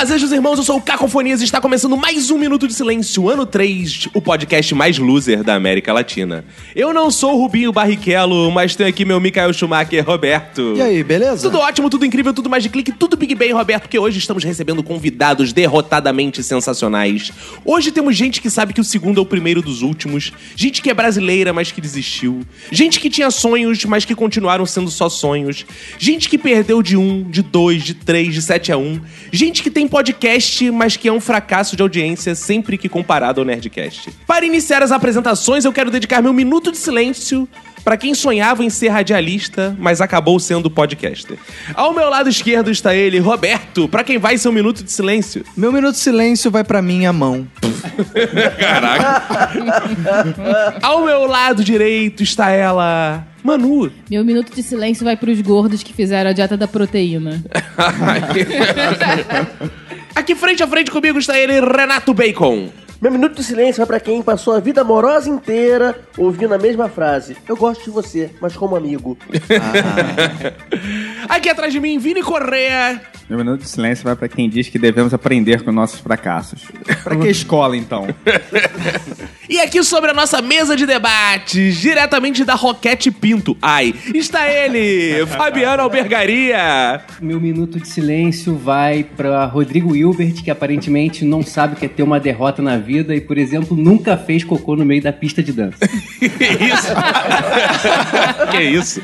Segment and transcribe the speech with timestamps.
[0.00, 3.44] Fazejos irmãos, eu sou o Cacofonias e está começando mais um Minuto de Silêncio, ano
[3.44, 6.42] 3, o podcast mais loser da América Latina.
[6.74, 10.72] Eu não sou o Rubinho Barrichello, mas tenho aqui meu Mikael Schumacher, Roberto.
[10.74, 11.42] E aí, beleza?
[11.42, 14.42] Tudo ótimo, tudo incrível, tudo mais de clique, tudo Big Bang, Roberto, porque hoje estamos
[14.42, 17.30] recebendo convidados derrotadamente sensacionais.
[17.62, 20.88] Hoje temos gente que sabe que o segundo é o primeiro dos últimos, gente que
[20.88, 22.40] é brasileira, mas que desistiu,
[22.72, 25.66] gente que tinha sonhos, mas que continuaram sendo só sonhos,
[25.98, 28.98] gente que perdeu de um, de dois, de três, de sete a um,
[29.30, 33.44] gente que tem podcast, mas que é um fracasso de audiência sempre que comparado ao
[33.44, 34.10] Nerdcast.
[34.26, 37.48] Para iniciar as apresentações, eu quero dedicar meu minuto de silêncio
[37.82, 41.36] para quem sonhava em ser radialista, mas acabou sendo podcaster.
[41.74, 45.44] Ao meu lado esquerdo está ele, Roberto, para quem vai ser um minuto de silêncio.
[45.56, 47.46] Meu minuto de silêncio vai pra minha mão.
[48.58, 49.50] Caraca.
[50.82, 53.90] Ao meu lado direito está ela, Manu.
[54.10, 57.42] Meu minuto de silêncio vai pros gordos que fizeram a dieta da proteína.
[60.14, 62.70] Aqui frente a frente comigo está ele, Renato Bacon.
[63.00, 66.86] Meu minuto de silêncio vai pra quem passou a vida amorosa inteira ouvindo a mesma
[66.88, 67.34] frase.
[67.48, 69.16] Eu gosto de você, mas como amigo.
[71.26, 73.00] Aqui atrás de mim, Vini Correa.
[73.30, 76.62] Meu minuto de silêncio vai para quem diz que devemos aprender com nossos fracassos.
[77.04, 78.08] Para que escola, então?
[79.50, 83.58] E aqui sobre a nossa mesa de debates, diretamente da Roquete Pinto.
[83.60, 87.00] Ai, está ele, Fabiano Albergaria.
[87.20, 91.88] Meu minuto de silêncio vai pra Rodrigo Hilbert, que aparentemente não sabe o que é
[91.88, 95.42] ter uma derrota na vida e, por exemplo, nunca fez cocô no meio da pista
[95.42, 95.78] de dança.
[96.20, 96.94] Que isso?
[98.52, 99.02] que isso?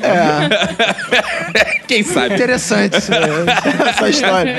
[1.87, 2.35] Quem sabe?
[2.35, 4.55] Interessante isso, essa história.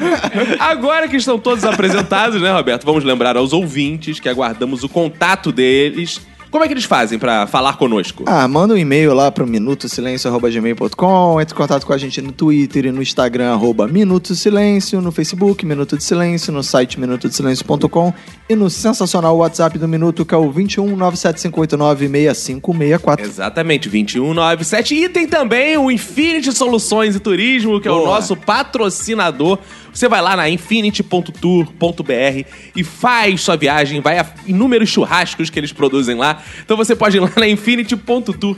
[0.58, 2.84] Agora que estão todos apresentados, né, Roberto?
[2.84, 6.20] Vamos lembrar aos ouvintes que aguardamos o contato deles.
[6.52, 8.24] Como é que eles fazem pra falar conosco?
[8.26, 12.84] Ah, manda um e-mail lá pro minutosilencio.gmail.com, entre em contato com a gente no Twitter
[12.84, 18.12] e no Instagram, arroba Minuto Silêncio, no Facebook, Minuto de Silêncio, no site minutosilencio.com
[18.52, 23.24] e no sensacional WhatsApp do Minuto, que é o 21 97589 6564.
[23.24, 24.94] Exatamente, 2197.
[24.94, 28.14] E tem também o Infinity Soluções e Turismo, que é o Boa.
[28.14, 29.58] nosso patrocinador.
[29.92, 32.46] Você vai lá na infinity.tour.br
[32.76, 36.42] e faz sua viagem, vai a inúmeros churrascos que eles produzem lá.
[36.64, 38.56] Então você pode ir lá na infinity.tour.br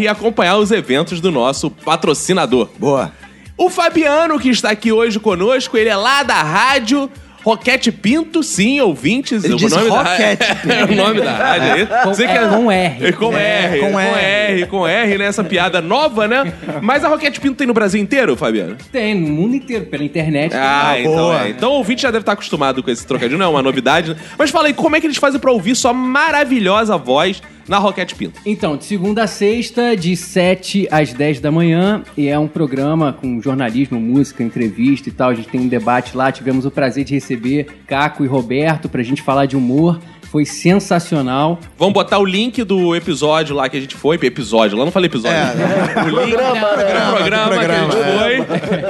[0.00, 2.68] e acompanhar os eventos do nosso patrocinador.
[2.78, 3.12] Boa.
[3.58, 7.10] O Fabiano, que está aqui hoje conosco, ele é lá da rádio
[7.46, 9.44] Roquete Pinto, sim, ouvintes.
[9.44, 10.74] Ele o diz nome Roquete da...
[10.74, 11.86] é o nome da rádio aí.
[11.86, 13.06] Com- Você é quer- com R.
[13.06, 14.66] É com R, com R.
[14.66, 15.26] Com R, né?
[15.26, 16.52] Essa piada nova, né?
[16.82, 18.76] Mas a Roquete Pinto tem no Brasil inteiro, Fabiano?
[18.90, 20.52] Tem, no mundo inteiro, pela internet.
[20.56, 21.44] Ah, então boa.
[21.44, 21.50] é.
[21.50, 24.10] Então o ouvinte já deve estar acostumado com esse trocadilho, não é uma novidade.
[24.10, 24.16] né?
[24.36, 28.14] Mas fala aí, como é que eles fazem pra ouvir sua maravilhosa voz na Roquete
[28.14, 28.40] Pinto?
[28.44, 33.12] Então, de segunda a sexta, de 7 às 10 da manhã, e é um programa
[33.12, 35.30] com jornalismo, música, entrevista e tal.
[35.30, 39.02] A gente tem um debate lá, tivemos o prazer de receber Caco e Roberto pra
[39.02, 40.00] gente falar de humor.
[40.30, 41.58] Foi sensacional.
[41.78, 44.16] Vamos botar o link do episódio lá que a gente foi.
[44.22, 45.36] Episódio, lá não falei episódio.
[45.36, 48.46] É, O link do programa, programa, que a gente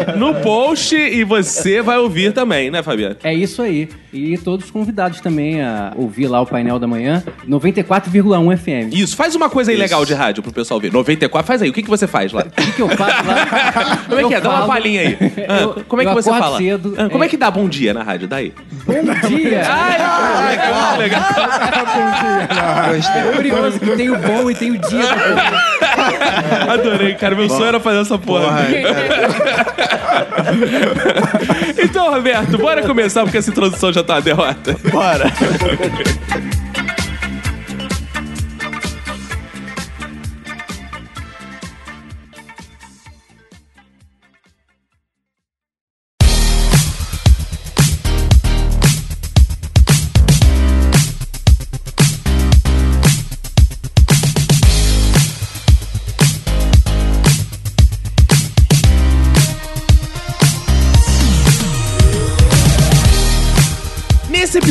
[0.06, 3.16] foi no post e você vai ouvir também, né, Fabiano?
[3.22, 3.88] É isso aí.
[4.12, 8.92] E todos convidados também a ouvir lá o painel da manhã, 94,1 FM.
[8.94, 10.91] Isso, faz uma coisa aí legal de rádio pro pessoal ver.
[10.92, 11.68] 94, faz aí.
[11.68, 12.42] O que, que você faz lá?
[12.47, 13.97] O que, que eu faço lá?
[14.08, 14.41] Como é que é?
[14.41, 15.16] Dá uma palhinha aí.
[15.48, 16.58] Ah, Eu- como é que você fala?
[16.58, 17.26] cedo, Ah, como é...
[17.26, 18.26] é- que dá bom dia na rádio?
[18.26, 18.53] Daí.
[18.84, 19.62] Bom dia!
[19.68, 21.22] Ai, legal, legal.
[23.14, 25.06] É curioso que tem o bom e tem o dia.
[25.06, 27.34] pra Adorei, cara.
[27.34, 28.47] Meu sonho era fazer essa porra.
[28.47, 28.66] Porra,
[31.82, 34.77] então, Roberto, bora começar porque essa introdução já tá uma derrota.
[34.91, 35.24] Bora.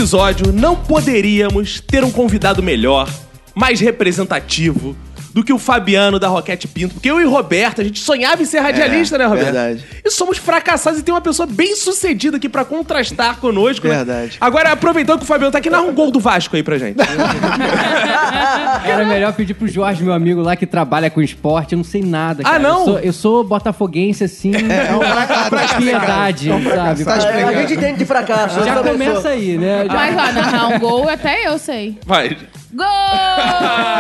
[0.06, 3.10] episódio, não poderíamos ter um convidado melhor,
[3.56, 4.96] mais representativo
[5.36, 6.94] do que o Fabiano da Roquete Pinto.
[6.94, 9.44] Porque eu e Roberto, a gente sonhava em ser radialista, É, né, Roberto?
[9.44, 9.84] verdade.
[10.06, 13.86] E somos fracassados e tem uma pessoa bem sucedida aqui pra contrastar conosco.
[13.86, 13.98] né?
[13.98, 14.38] Verdade.
[14.40, 16.96] Agora, aproveitando que o Fabiano tá aqui, narra um gol do Vasco aí pra gente.
[18.88, 21.74] Era melhor pedir pro Jorge, meu amigo lá que trabalha com esporte.
[21.74, 22.42] Eu não sei nada.
[22.46, 22.60] Ah, cara.
[22.60, 22.80] não?
[22.80, 27.04] Eu sou, eu sou botafoguense, assim, fracasso, pra piedade, sabe?
[27.04, 27.50] Tá É, explicado.
[27.50, 28.64] a gente entende de fracasso.
[28.64, 29.86] Já começa aí, né?
[29.86, 31.98] Já- Mas, ó, narrar um gol até eu sei.
[32.06, 32.38] Vai.
[32.74, 32.86] Gol!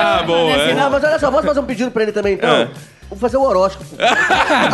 [0.07, 0.51] Ah, boa.
[0.51, 0.73] é.
[0.73, 2.50] Não, mas olha só, posso fazer um pedido pra ele também, então?
[2.50, 2.69] É.
[3.10, 3.86] Vou fazer o horóscopo.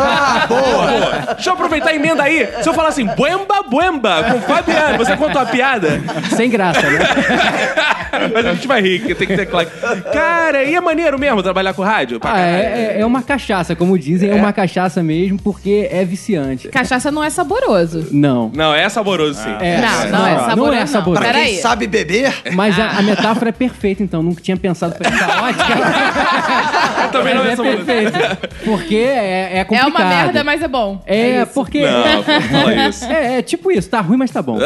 [0.03, 1.33] Ah, boa!
[1.35, 2.47] Deixa eu aproveitar a emenda aí.
[2.61, 6.01] Se eu falar assim, buemba, buemba, com o Fabiano, você conta uma piada?
[6.35, 6.99] Sem graça, né?
[8.33, 9.69] Mas a gente vai rir, que tem que ter claro.
[10.11, 12.19] Cara, e é maneiro mesmo trabalhar com rádio?
[12.19, 16.03] Pra Ah, é, é- é uma cachaça, como dizem, é uma cachaça mesmo, porque é
[16.03, 16.67] viciante.
[16.69, 18.07] Cachaça não é saboroso.
[18.11, 18.51] Não.
[18.53, 19.55] Não, é saboroso sim.
[19.59, 20.87] É, Não, não é saboroso, Não é não.
[20.87, 21.21] saboroso.
[21.21, 21.51] Pra Peraí.
[21.53, 24.21] quem sabe beber, Mas a, a metáfora é perfeita, então.
[24.23, 26.80] Nunca tinha pensado por essa ótica.
[27.11, 28.19] Também não Mas é é perfeito.
[28.63, 29.89] Porque é, é É complicado.
[29.89, 31.01] uma merda, mas é bom.
[31.05, 31.51] É, isso.
[31.53, 31.81] porque...
[31.85, 33.05] Não, fala isso.
[33.11, 34.57] É, é tipo isso, tá ruim, mas tá bom.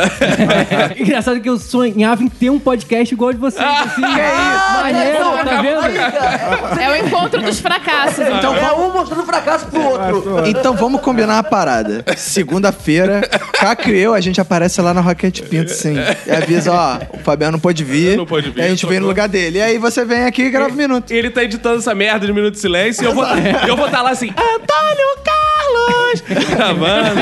[1.00, 4.02] Engraçado que eu sonhava em ter um podcast igual de vocês, assim.
[4.02, 4.82] Que isso?
[4.82, 6.82] Maneiro, tá vendo?
[6.82, 8.26] É o encontro dos fracassos.
[8.28, 10.48] Então é um mostrando fracasso pro outro.
[10.48, 12.04] então vamos combinar uma parada.
[12.16, 13.22] Segunda-feira,
[13.54, 15.96] Caco e eu, a gente aparece lá na Rocket Pinto, sim.
[16.28, 18.18] E avisa, ó, o Fabiano não pôde vir.
[18.18, 19.58] Não pôde vir, E a gente vem no lugar dele.
[19.60, 21.12] E aí você vem aqui e grava um minuto.
[21.12, 23.26] Ele tá editando essa merda de Minuto de Silêncio e eu vou
[23.68, 26.46] eu vou estar lá assim, Antônio Carlos!
[26.50, 27.16] Gravando.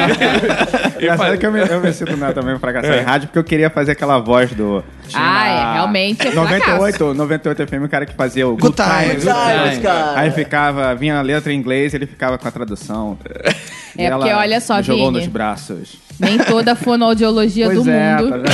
[1.03, 3.39] E Engraçado faz- que eu me, eu me sinto né, também fracassar em rádio, porque
[3.39, 4.81] eu queria fazer aquela voz do...
[5.07, 6.69] tinha Ah, é, realmente é fracasso.
[7.03, 9.25] 98, 98 FM, o cara que fazia o Good Times.
[9.25, 10.19] Good Times, cara.
[10.19, 13.17] Aí ficava, vinha a letra em inglês, ele ficava com a tradução.
[13.25, 15.17] É E porque, ela olha só, me jogou Vini.
[15.19, 15.97] nos braços.
[16.19, 18.29] Nem toda fonoaudiologia Pois do é, mundo.
[18.29, 18.49] tá vendo?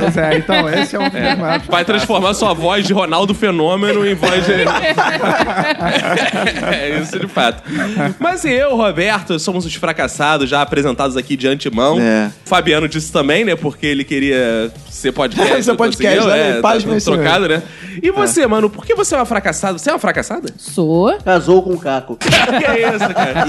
[0.00, 1.86] Pois é, então esse é um maiores Vai fracassos.
[1.86, 4.52] transformar sua voz de Ronaldo Fenômeno em voz de.
[6.72, 7.62] é isso de fato.
[8.18, 11.98] Mas eu, Roberto, somos os fracassados, já apresentados aqui de antemão.
[12.00, 12.30] É.
[12.44, 13.56] Fabiano disse também, né?
[13.56, 15.62] Porque ele queria ser podcast.
[15.64, 17.62] Ser podcast, aí, é, paz, tá trocado, né?
[18.02, 19.78] E você, mano, por que você é uma fracassada?
[19.78, 20.48] Você é uma fracassada?
[20.58, 21.16] Sou.
[21.24, 22.16] Casou com o Caco.
[22.16, 22.28] que
[22.64, 23.44] é isso, cara?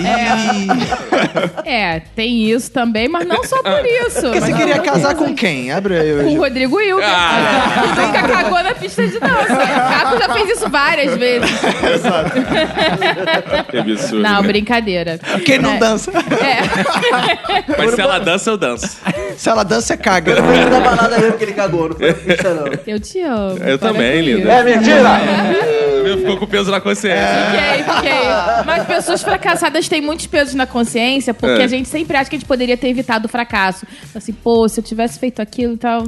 [1.65, 4.21] É, tem isso também, mas não só por isso.
[4.21, 5.71] Porque você queria não- casar com quem?
[5.71, 6.37] Abre aí Com o.
[6.37, 7.05] Rodrigo Wilker.
[7.07, 7.83] Ah.
[7.95, 9.53] Nunca cagou na pista de dança.
[9.53, 11.49] O Caco já fez isso várias vezes.
[13.69, 14.19] Que absurdo.
[14.21, 15.19] Não, brincadeira.
[15.45, 15.77] Quem não É.
[15.77, 16.11] dança?
[16.11, 17.75] É.
[17.77, 18.97] Mas se ela dança, eu danço.
[19.37, 20.35] Se ela dança, você caga.
[20.41, 22.65] Foi na balada mesmo que ele cagou, não foi na pista, não.
[22.87, 23.57] Eu te amo.
[23.65, 24.51] Eu também, linda.
[24.51, 24.95] É mentira!
[26.17, 27.25] Ficou com peso na consciência.
[27.51, 28.27] Fiquei, fiquei.
[28.65, 31.65] Mas pessoas fracassadas têm muitos pesos na consciência, porque É.
[31.65, 33.85] a gente sempre acha que a gente poderia ter evitado o fracasso.
[34.13, 36.03] Assim, pô, se eu tivesse feito aquilo e tal,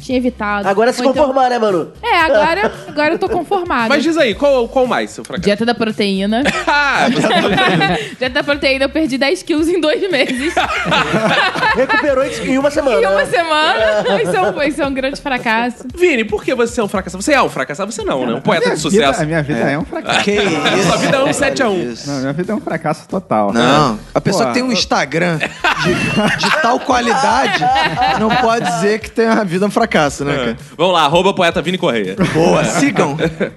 [0.00, 0.68] tinha evitado.
[0.68, 1.92] Agora é se então- conformar, né, mano?
[2.02, 3.88] É, agora, agora eu tô conformada.
[3.88, 5.44] Mas diz aí, qual, qual mais, seu fracasso?
[5.44, 6.42] Dieta da proteína.
[6.72, 7.06] Ah,
[8.18, 10.54] Dieta da proteína, eu perdi 10 quilos em dois meses.
[11.74, 12.96] Recuperou em uma semana.
[13.00, 13.26] em uma né?
[13.26, 14.22] semana.
[14.22, 15.84] Isso é, um, isso é um grande fracasso.
[15.94, 17.22] Vini, por que você é um fracassado?
[17.22, 17.90] Você é um fracassado?
[17.92, 18.34] Você não, né?
[18.34, 19.22] Um poeta de Vida- sucesso.
[19.22, 20.20] a minha vida é, um fracasso.
[20.22, 20.86] Que isso?
[20.86, 21.92] Sua vida é um 7 a 1.
[21.92, 22.10] Isso.
[22.10, 23.52] Não, minha vida é um fracasso total.
[23.52, 27.64] Não, a pessoa Pô, que tem um Instagram de, de tal qualidade
[28.18, 29.89] não pode dizer que tem uma vida um fracasso,
[30.24, 30.56] né, cara?
[30.76, 32.16] Vamos lá, arroba poeta Vini Correia.
[32.32, 33.16] Boa, sigam.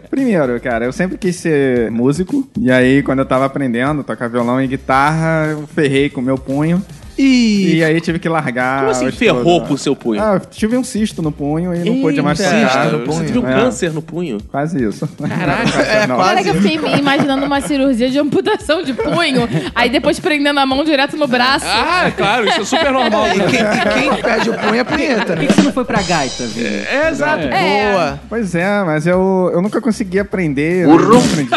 [0.09, 2.47] Primeiro, cara, eu sempre quis ser músico.
[2.59, 6.23] E aí, quando eu tava aprendendo a tocar violão e guitarra, eu ferrei com o
[6.23, 6.83] meu punho.
[7.17, 8.79] E, E aí tive que largar.
[8.79, 9.67] Como assim o ferrou estudo.
[9.67, 10.21] com o seu punho?
[10.21, 12.91] Ah, eu tive um cisto no punho e não pude mais tocar.
[12.91, 13.13] no punho.
[13.17, 14.37] Você teve um É, câncer no punho?
[14.51, 15.07] Quase isso.
[15.17, 15.63] Caraca.
[15.83, 16.15] É, Não.
[16.15, 16.29] quase.
[16.29, 20.59] Cara, que eu fiquei me imaginando uma cirurgia de amputação de punho, aí depois prendendo
[20.59, 21.65] a mão direto no braço.
[21.67, 23.27] Ah, claro, isso é super normal.
[23.27, 25.41] e quem, quem perde o punho é punheta, Por né?
[25.41, 26.67] que, que você não foi pra gaita, Vini?
[26.67, 27.43] É, exato.
[27.47, 27.91] É.
[27.91, 28.19] Boa.
[28.29, 30.83] Pois é, mas eu, eu nunca consegui aprender.
[30.85, 31.49] Eu não aprendi.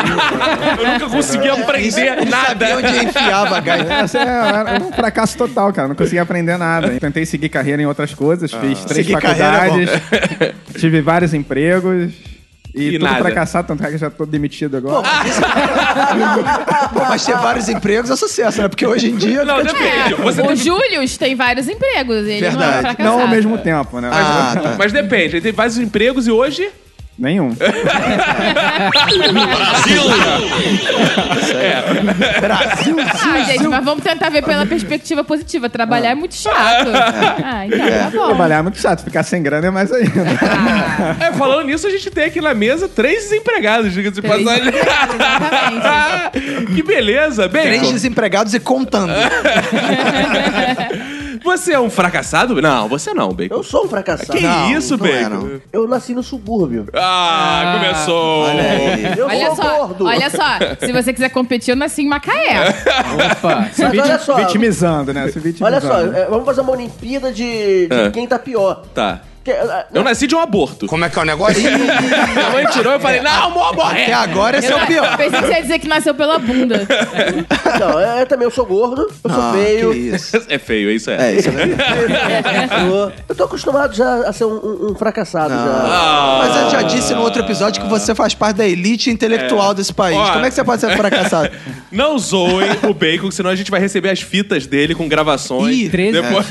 [0.80, 2.76] Eu nunca consegui aprender Sabia nada.
[2.76, 3.92] onde enfiava a gaita.
[3.92, 5.88] Essa é, era um fracasso total, cara.
[5.88, 6.88] Não conseguia aprender nada.
[7.00, 12.12] Tentei seguir carreira em outras coisas, fiz três Seguir carreira é faculdades, tive vários empregos.
[12.74, 13.18] E, E tudo nada.
[13.24, 15.08] fracassado, tanto é que eu já tô demitido agora.
[16.92, 18.68] Pô, mas ter vários empregos é sucesso, né?
[18.68, 19.44] Porque hoje em dia.
[19.46, 20.14] Não, fica depende.
[20.22, 22.80] Você O teve- Július tem vários empregos, ele não é Verdade.
[22.82, 23.02] fracassado.
[23.02, 24.10] não ao mesmo tempo, né?
[24.12, 24.74] Ah, tá.
[24.78, 26.68] Mas depende, ele teve vários empregos e hoje.
[27.18, 27.56] Nenhum.
[32.40, 35.68] Brasil, Ah, gente, mas vamos tentar ver pela perspectiva positiva.
[35.70, 36.90] Trabalhar é muito chato.
[37.42, 38.26] Ah, então tá bom.
[38.26, 40.10] Trabalhar é muito chato, ficar sem grana é mais ainda.
[40.42, 44.44] Ah, É, falando nisso, a gente tem aqui na mesa três desempregados, diga-se de Três
[44.44, 44.70] passagem.
[44.70, 45.16] desempregados,
[46.76, 47.48] que beleza.
[47.48, 49.12] Bem, Três desempregados e contando.
[51.46, 52.60] Você é um fracassado?
[52.60, 53.54] Não, você não, Bacon.
[53.54, 54.32] Eu sou um fracassado.
[54.38, 55.34] Que Não, isso, não é, Bacon?
[55.36, 55.60] não.
[55.72, 56.88] Eu nasci no subúrbio.
[56.92, 58.42] Ah, começou.
[58.42, 59.18] Olha aí.
[59.18, 60.06] Eu Olha sou só, gordo.
[60.06, 60.44] olha só.
[60.84, 62.68] Se você quiser competir, eu nasci em Macaé.
[63.32, 64.34] Opa, Se Mas vit- olha só.
[64.36, 65.28] vitimizando, né?
[65.28, 65.64] Se vitimizando.
[65.64, 68.10] Olha só, é, vamos fazer uma Olimpíada de, de É.
[68.10, 68.82] quem tá pior.
[68.92, 69.20] Tá.
[69.52, 70.86] Ah, Eu nasci de um aborto.
[70.86, 71.60] Como é que é o negócio?
[71.62, 74.12] Minha mãe tirou e eu falei, não, vou Até morrer.
[74.12, 75.16] agora esse é o pior.
[75.16, 76.86] Pensei que você ia dizer que nasceu pela bunda.
[77.78, 79.90] Não, é, também eu sou gordo, eu sou Ah, feio.
[79.92, 80.36] que isso.
[80.48, 81.30] É feio, isso é.
[81.32, 82.74] É, isso é verdade.
[82.88, 85.50] Eu, eu tô acostumado já a ser um, um- um fracassado.
[85.52, 85.56] Já.
[85.60, 86.38] Ah.
[86.42, 89.92] Mas eu já disse no outro episódio que você faz parte da elite intelectual desse
[89.92, 90.16] país.
[90.16, 90.32] Ó.
[90.32, 91.50] Como é que você pode ser fracassado?
[91.92, 95.76] Não zoem o Bacon, senão a gente vai receber as fitas dele com gravações.
[95.76, 96.46] Ih, 13 Depois-.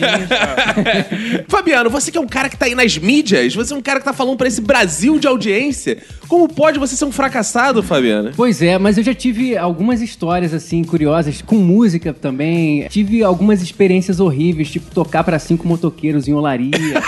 [1.48, 4.00] Fabiano, você que é um cara que tá aí nas mídias, você é um cara
[4.00, 5.98] que tá falando pra esse Brasil de audiência.
[6.28, 8.32] Como pode você ser um fracassado, Fabiano?
[8.36, 12.88] Pois é, mas eu já tive algumas histórias assim curiosas com música também.
[12.90, 16.72] Tive algumas experiências horríveis, tipo tocar pra cinco motoqueiros em olaria,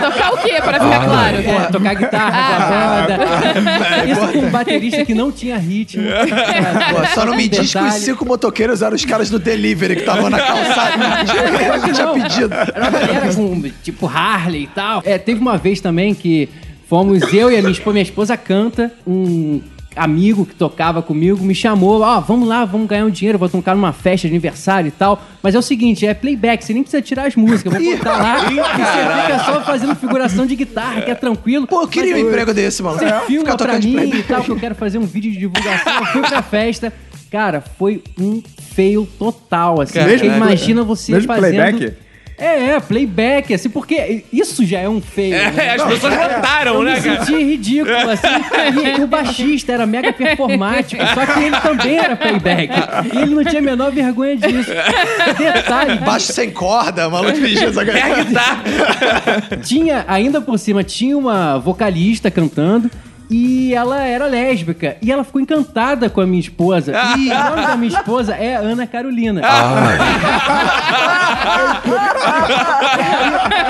[0.00, 1.36] Tocar o quê, pra ficar claro?
[1.36, 4.10] é, tocar guitarra com a banda.
[4.10, 6.04] Isso com um baterista que não tinha ritmo.
[6.90, 8.00] Pô, só não me diz que os Detalhe.
[8.00, 10.90] cinco motoqueiros eram os caras do delivery que estavam na calçada.
[11.80, 12.54] Não tinha pedido.
[12.54, 15.02] Era uma galera com, tipo, Harley e tal.
[15.04, 16.48] É, teve uma vez também que
[16.88, 19.60] fomos eu e a minha esposa, minha esposa canta, um
[19.96, 23.74] amigo que tocava comigo me chamou, ó, vamos lá, vamos ganhar um dinheiro, vou tocar
[23.74, 25.20] numa festa de aniversário e tal.
[25.42, 28.16] Mas é o seguinte, é playback, você nem precisa tirar as músicas, eu vou botar
[28.16, 31.66] lá e você fica só fazendo figuração de guitarra, que é tranquilo.
[31.66, 32.98] Pô, eu queria um Mas emprego desse, mano.
[32.98, 34.18] Você filma Ficar pra tocando de mim playback.
[34.18, 35.92] e tal, que eu quero fazer um vídeo de divulgação.
[35.98, 36.92] Eu fui pra festa.
[37.30, 38.42] Cara, foi um
[38.74, 39.98] fail total, assim.
[39.98, 41.54] Porque imagina você Mesmo fazendo...
[41.54, 41.94] playback?
[42.40, 45.52] É, é, playback, assim, porque isso já é um fail, né?
[45.56, 47.24] É, as pessoas votaram, Eu né, me cara?
[47.24, 48.98] senti ridículo, assim.
[48.98, 52.72] E o baixista era mega performático, só que ele também era playback.
[53.12, 54.70] E ele não tinha a menor vergonha disso.
[55.38, 58.24] Detalhe, Baixo sem corda, maluco fingindo essa É a coisa.
[58.24, 58.62] guitarra.
[59.62, 62.90] tinha, ainda por cima, tinha uma vocalista cantando.
[63.30, 64.96] E ela era lésbica.
[65.00, 66.92] E ela ficou encantada com a minha esposa.
[67.16, 69.40] E o nome da minha esposa é Ana Carolina.
[69.40, 69.90] ela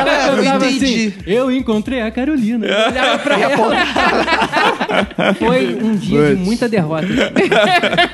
[0.06, 0.84] É, eu cantava entendi.
[0.84, 2.66] assim, eu encontrei a Carolina.
[2.66, 3.76] Eu olhava pra ela.
[5.38, 7.06] Foi um dia de muita derrota.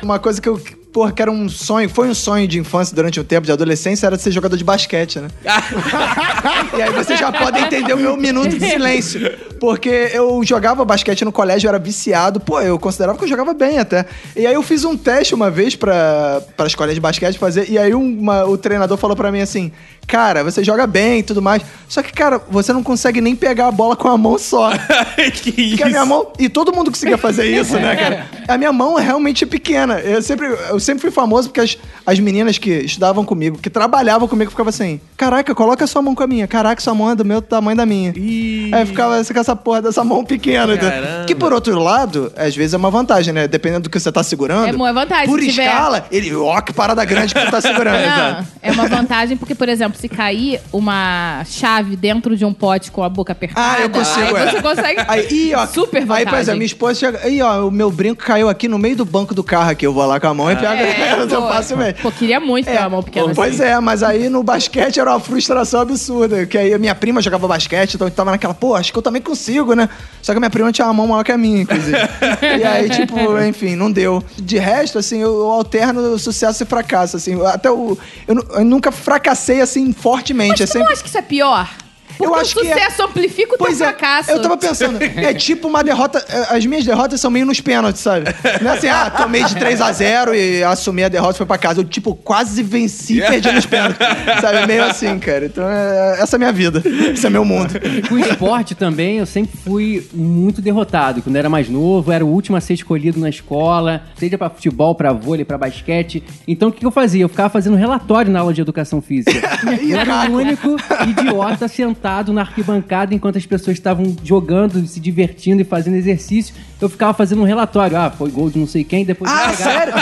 [0.03, 0.61] Uma coisa que eu,
[0.97, 4.07] porra, que era um sonho, foi um sonho de infância durante um tempo, de adolescência,
[4.07, 5.29] era ser jogador de basquete, né?
[6.75, 9.21] e aí vocês já podem entender o meu minuto de silêncio.
[9.61, 12.41] Porque eu jogava basquete no colégio, eu era viciado.
[12.41, 14.07] Pô, eu considerava que eu jogava bem até.
[14.35, 17.69] E aí eu fiz um teste uma vez pra, pra escola de basquete fazer.
[17.71, 19.71] E aí uma- o treinador falou pra mim assim:
[20.07, 21.63] Cara, você joga bem e tudo mais.
[21.89, 24.71] Só que, cara, você não consegue nem pegar a bola com a mão só.
[25.33, 25.85] que Porque isso?
[25.85, 26.33] a minha mão.
[26.39, 28.27] E todo mundo conseguia fazer isso, né, cara?
[28.47, 29.99] A minha mão é realmente pequena.
[29.99, 34.29] Eu sempre, eu sempre fui famoso porque as, as meninas que estudavam comigo, que trabalhavam
[34.29, 36.47] comigo, ficavam assim: Caraca, coloca sua mão com a minha.
[36.47, 38.13] Caraca, sua mão é do meu tamanho da minha.
[38.17, 38.71] Ih.
[38.73, 40.75] Aí ficava assim, com essa porra dessa mão pequena.
[40.75, 40.91] entendeu?
[40.91, 41.25] Caramba.
[41.27, 43.49] Que por outro lado, às vezes é uma vantagem, né?
[43.49, 44.69] Dependendo do que você tá segurando.
[44.69, 46.33] É uma vantagem, Por se tiver- escala, ele.
[46.37, 47.99] Ó, que parada grande que tu tá segurando.
[47.99, 52.91] Não, é uma vantagem porque, por exemplo, se cair uma chave dentro de um pote
[52.91, 54.51] com a boca apertada, Ah, eu consigo, aí é.
[54.51, 56.29] você consegue Aí, ih, ó, super Aí, vantagem.
[56.29, 57.21] por exemplo, minha esposa chega.
[57.23, 59.87] Aí, ó, o meu brinco caiu aqui no meio do banco do carro aqui.
[59.87, 60.67] Eu vou lá com a mão e pego.
[60.67, 61.49] É, eu pô.
[61.49, 61.95] faço mesmo.
[62.03, 63.71] Pô, queria muito ter uma mão pequena Pois assim.
[63.71, 66.47] é, mas aí no basquete era uma frustração absurda.
[66.47, 69.03] Que aí a minha prima jogava basquete, então eu tava naquela, pô, acho que eu
[69.03, 69.89] também consigo, né?
[70.23, 71.97] Só que a minha prima tinha uma mão maior que a minha, inclusive.
[72.59, 74.23] e aí, tipo, enfim, não deu.
[74.37, 77.41] De resto, assim, eu, eu alterno sucesso e fracasso, assim.
[77.47, 77.97] Até o.
[78.27, 80.61] Eu, eu nunca fracassei assim fortemente.
[80.61, 81.69] Mas é tu não acha que isso é pior?
[82.17, 82.75] Porque Eu acho o que é.
[82.75, 84.31] sucesso amplifica o teu Pois é, fracasso.
[84.31, 86.25] eu tava pensando, é tipo uma derrota.
[86.29, 88.27] é, As minhas derrotas são meio nos pênaltis, sabe?
[88.63, 91.47] Não é assim, ah, tomei de 3 a 0 e assumi a derrota e fui
[91.47, 91.81] pra casa.
[91.81, 93.99] Eu, tipo, quase venci e perdi nos pênaltis.
[94.41, 94.57] Sabe?
[94.59, 95.47] É meio assim, cara.
[95.47, 96.83] Então, é, essa é a minha vida.
[97.13, 97.75] Esse é meu mundo.
[98.09, 101.21] Com o esporte também, eu sempre fui muito derrotado.
[101.23, 104.39] Quando eu era mais novo, eu era o último a ser escolhido na escola, seja
[104.39, 106.23] pra futebol, pra vôlei, pra basquete.
[106.49, 107.23] Então, o que eu fazia?
[107.23, 109.37] Eu ficava fazendo relatório na aula de educação física.
[109.87, 110.77] Eu era o único
[111.09, 116.55] idiota sentado na arquibancada enquanto as pessoas estavam jogando, se divertindo e fazendo exercício.
[116.81, 117.97] Eu ficava fazendo um relatório.
[117.97, 119.95] Ah, foi gol de não sei quem, depois Ah, sério?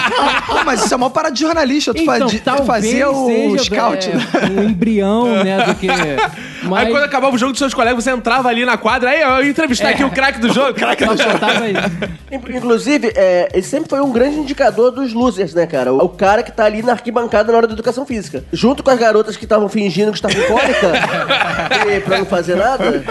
[0.46, 1.94] Pô, mas isso é uma parada de jornalista.
[1.94, 4.08] Tu Então, fazia, o scout.
[4.08, 4.26] né?
[4.42, 5.86] é, um embrião, né, do que...
[6.64, 9.20] Mas Aí quando acabava o jogo dos seus colegas, você entrava ali na quadra, aí
[9.20, 10.72] eu ia entrevistar aqui o craque do jogo.
[10.72, 12.56] Craque isso.
[12.56, 15.92] Inclusive, é, ele sempre foi um grande indicador dos losers, né, cara?
[15.92, 18.44] O, o cara que tá ali na arquibancada na hora da educação física.
[18.52, 20.92] Junto com as garotas que estavam fingindo que estavam cólica,
[21.96, 23.04] e pra não fazer nada.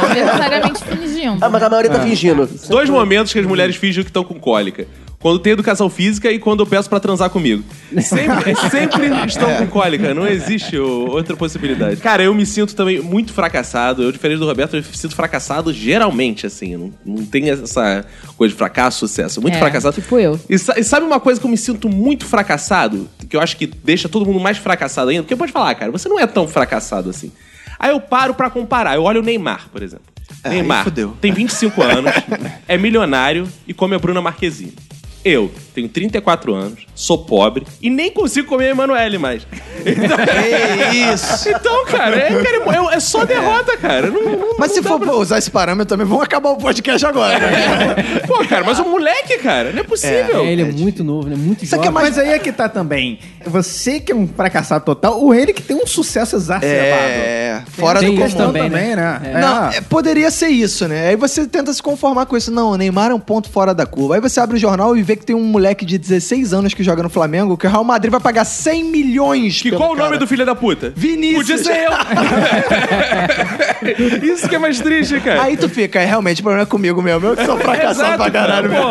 [0.00, 1.38] Não necessariamente fingindo.
[1.40, 2.48] Ah, mas a maioria tá fingindo.
[2.68, 4.86] Dois momentos que as mulheres fingem que estão com cólica.
[5.20, 7.62] quando tem educação física e quando eu peço pra transar comigo.
[8.00, 11.98] Sempre, sempre estão com cólica, não existe o- outra possibilidade.
[12.00, 14.02] Cara, eu me sinto também muito fracassado.
[14.02, 16.76] Eu, diferente do Roberto, eu me sinto fracassado geralmente, assim.
[16.76, 18.04] Não, não tem essa
[18.36, 19.40] coisa de fracasso, sucesso.
[19.40, 19.94] Muito É, fracassado.
[19.94, 20.40] tipo eu.
[20.50, 23.08] E, sa- e sabe uma coisa que eu me sinto muito fracassado?
[23.28, 25.22] Que eu acho que deixa todo mundo mais fracassado ainda?
[25.22, 27.30] Porque pode falar, cara, você não é tão fracassado assim.
[27.82, 28.94] Aí eu paro pra comparar.
[28.94, 30.06] Eu olho o Neymar, por exemplo.
[30.44, 30.86] É, Neymar
[31.20, 32.12] tem 25 anos,
[32.68, 34.72] é milionário e come a Bruna Marquezine.
[35.24, 39.46] Eu tenho 34 anos, sou pobre e nem consigo comer a Emanuele mais.
[39.84, 40.16] Então,
[40.90, 41.48] Que isso.
[41.48, 44.08] então cara, é, cara, é- é só derrota, cara.
[44.08, 47.04] Não- não- Mas não se for pra- usar esse parâmetro também, vamos acabar o podcast
[47.06, 47.38] agora.
[47.38, 47.94] né?
[48.26, 50.44] Pô, cara, mas o moleque, cara, não é possível.
[50.44, 51.36] É, ele é muito novo, né?
[51.36, 51.98] Muito Isso aqui jovem.
[52.00, 52.16] é mais...
[52.16, 53.18] Mas aí é que tá também.
[53.46, 57.02] Você que é um fracassado total, o ele que tem um sucesso exacerbado.
[57.02, 58.30] É, fora Tem do comum.
[58.36, 58.94] também, né?
[58.96, 59.20] né?
[59.34, 59.40] É.
[59.40, 59.76] Não, É.
[59.76, 61.08] é, poderia ser isso, né?
[61.08, 62.50] Aí você tenta se conformar com isso.
[62.50, 64.14] Não, o Neymar é um ponto fora da curva.
[64.16, 66.82] Aí você abre o jornal e vê que tem um moleque de 16 anos que
[66.82, 69.96] joga no Flamengo, que o Real Madrid vai pagar 100 milhões Que pelo qual o
[69.96, 70.92] nome do filho da puta?
[70.94, 71.38] Vinícius.
[71.38, 71.92] Podia ser eu.
[74.34, 75.42] Isso que é mais triste, cara.
[75.42, 77.28] Aí tu fica, é realmente, o problema é comigo mesmo.
[77.28, 78.70] Eu que sou fracassado pra caralho.
[78.70, 78.84] mesmo.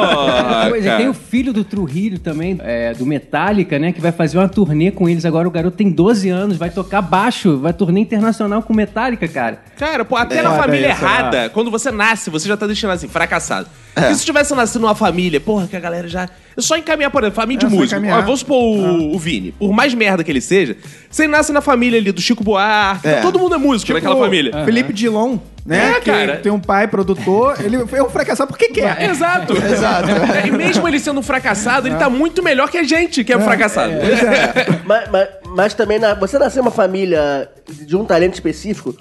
[0.70, 3.92] Pois é, tem o filho do Trujillo também, é, do Metallica, né?
[3.92, 5.48] Que vai fazer uma turnê com eles agora.
[5.48, 9.60] O garoto tem 12 anos, vai tocar baixo, vai turnê internacional com Metallica, cara.
[9.78, 12.98] Cara, pô, até É, na família isso, errada, quando você nasce, você já tá destinado
[12.98, 13.68] assim, fracassado.
[13.94, 16.30] Porque se tivesse nascido numa família, porra, que a galera já.
[16.62, 18.02] Só encaminhar, por exemplo, família de É músico.
[18.02, 19.52] Ó, vamos supor o, o Vini.
[19.52, 20.78] Por mais merda que ele seja,
[21.12, 23.22] você nasce na família ali do Chico Buarque, É.
[23.22, 24.64] todo mundo é músico naquela família.
[24.66, 25.92] Felipe Dilon, né?
[25.92, 26.38] É, que cara.
[26.38, 29.02] tem um pai produtor, ele é um fracassado porque quer.
[29.12, 29.54] Exato.
[29.58, 30.08] Exato.
[30.48, 33.38] E mesmo ele sendo um fracassado, ele tá muito melhor que a gente, que é,
[33.38, 33.94] um fracassado.
[34.86, 38.96] Mas, mas- mas também, na- você nascer em uma família de um talento específico,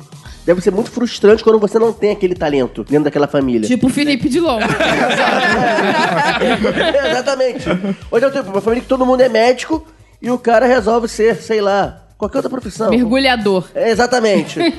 [0.45, 3.69] deve ser muito frustrante quando você não tem aquele talento dentro daquela família.
[3.69, 4.59] Tipo o Felipe Dilon.
[6.41, 7.65] É, exatamente.
[8.11, 9.87] Ou então, tipo, uma família que todo mundo é médico
[10.21, 12.91] e o cara resolve ser, sei lá, qualquer outra profissão.
[12.91, 13.65] Mergulhador.
[13.75, 14.61] É, exatamente.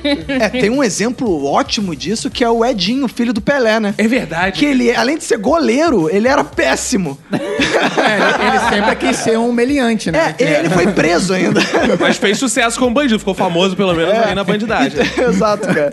[0.42, 3.94] É, tem um exemplo ótimo disso que é o Edinho, filho do Pelé, né?
[3.98, 4.58] É verdade.
[4.58, 7.18] Que ele, além de ser goleiro, ele era péssimo.
[7.92, 10.34] É, ele sempre quis ser um meliante, né?
[10.38, 11.60] É, ele foi preso ainda.
[12.00, 14.98] Mas fez sucesso como bandido, ficou famoso pelo menos aí na bandidagem.
[15.00, 15.90] Exato, cara.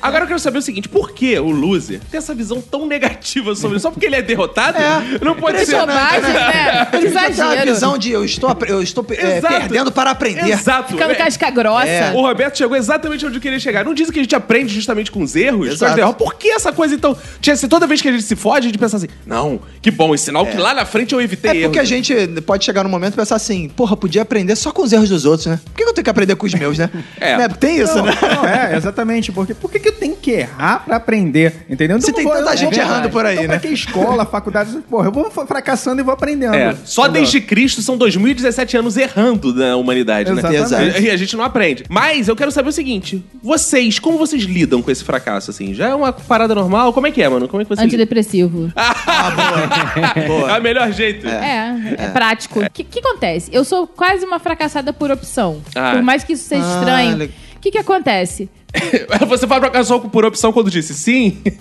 [0.00, 3.54] Agora eu quero saber o seguinte: por que o loser tem essa visão tão negativa
[3.54, 3.82] sobre isso?
[3.84, 4.78] Só porque ele é derrotado?
[4.78, 5.24] É.
[5.24, 5.78] Não pode ser.
[5.78, 6.88] Bobagem, né?
[7.02, 7.72] Exagero.
[7.72, 10.50] visão de eu estou, eu estou é, perdendo para aprender.
[10.50, 10.92] Exato.
[10.92, 11.14] Ficando É.
[11.14, 12.12] casca grossa.
[12.14, 13.84] O Roberto chegou exatamente onde eu queria chegar.
[13.84, 15.68] Não dizem que a gente aprende justamente com os erros?
[15.68, 16.02] Com Exato.
[16.02, 16.14] as.
[16.16, 17.16] Por que essa coisa, então?
[17.40, 19.60] Tinha que ser toda vez que a gente se fode, a gente pensa assim: não,
[19.80, 21.66] que bom, esse sinal que lá na frente eu evitei É erros.
[21.66, 24.82] porque a gente pode chegar num momento e pensar assim, porra, podia aprender só com
[24.82, 25.60] os erros dos outros, né?
[25.64, 26.90] Por que eu tenho que aprender com os meus, né?
[27.20, 27.36] É.
[27.36, 27.48] Né?
[27.48, 28.12] Tem isso, Não, né?
[28.22, 29.30] não, é, exatamente.
[29.32, 31.66] Porque por que, que eu tenho que errar pra aprender?
[31.68, 32.00] Entendeu?
[32.00, 33.58] Se eu tem vou- tanta eu gente vou- errando por aí, então, né?
[33.58, 34.78] Pra que escola, faculdade?
[34.88, 36.54] Porra, eu vou fracassando e vou aprendendo.
[36.54, 37.22] É, só Entendeu?
[37.22, 40.30] desde Cristo são 2017 anos errando na humanidade, né?
[40.30, 41.00] Exatamente.
[41.02, 41.84] E a gente não aprende.
[41.88, 45.74] Mas eu quero saber o seguinte: vocês, como vocês lidam com esse fracasso, assim?
[45.74, 46.92] Já é uma parada normal?
[46.92, 47.48] Como é que é, mano?
[47.48, 47.82] Como é que você?
[47.82, 48.72] Antidepressivo.
[50.48, 51.26] É o melhor jeito.
[51.26, 52.60] É, é, prático.
[52.60, 53.50] O que, que acontece?
[53.52, 55.60] Eu sou quase uma fracassada por opção.
[55.74, 55.92] Ah.
[55.92, 57.16] Por mais que isso seja Ah, estranho.
[57.16, 58.48] le- O que, que acontece?
[59.26, 61.38] Você vai pra casal por opção quando disse sim?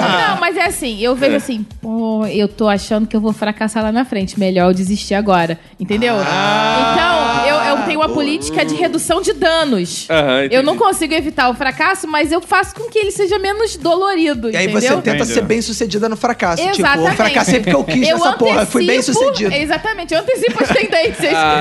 [0.00, 3.82] Não, mas é assim, eu vejo assim, pô, eu tô achando que eu vou fracassar
[3.82, 4.38] lá na frente.
[4.38, 5.58] Melhor eu desistir agora.
[5.78, 6.14] Entendeu?
[6.14, 10.06] então, eu, eu tenho uma política de redução de danos.
[10.10, 10.54] Aham, entendi.
[10.54, 14.50] eu não consigo evitar o fracasso, mas eu faço com que ele seja menos dolorido.
[14.50, 14.80] E aí entendeu?
[14.80, 15.26] você tenta Entendeu.
[15.26, 16.62] ser bem sucedida no fracasso.
[16.62, 17.08] Tipo, Exatamente.
[17.10, 18.66] eu fracassei porque eu quis Eu nessa porra.
[18.66, 19.54] Fui bem antecipo- sucedido.
[19.54, 21.32] Exatamente, eu antecipo as tendências.
[21.42, 21.60] Ah,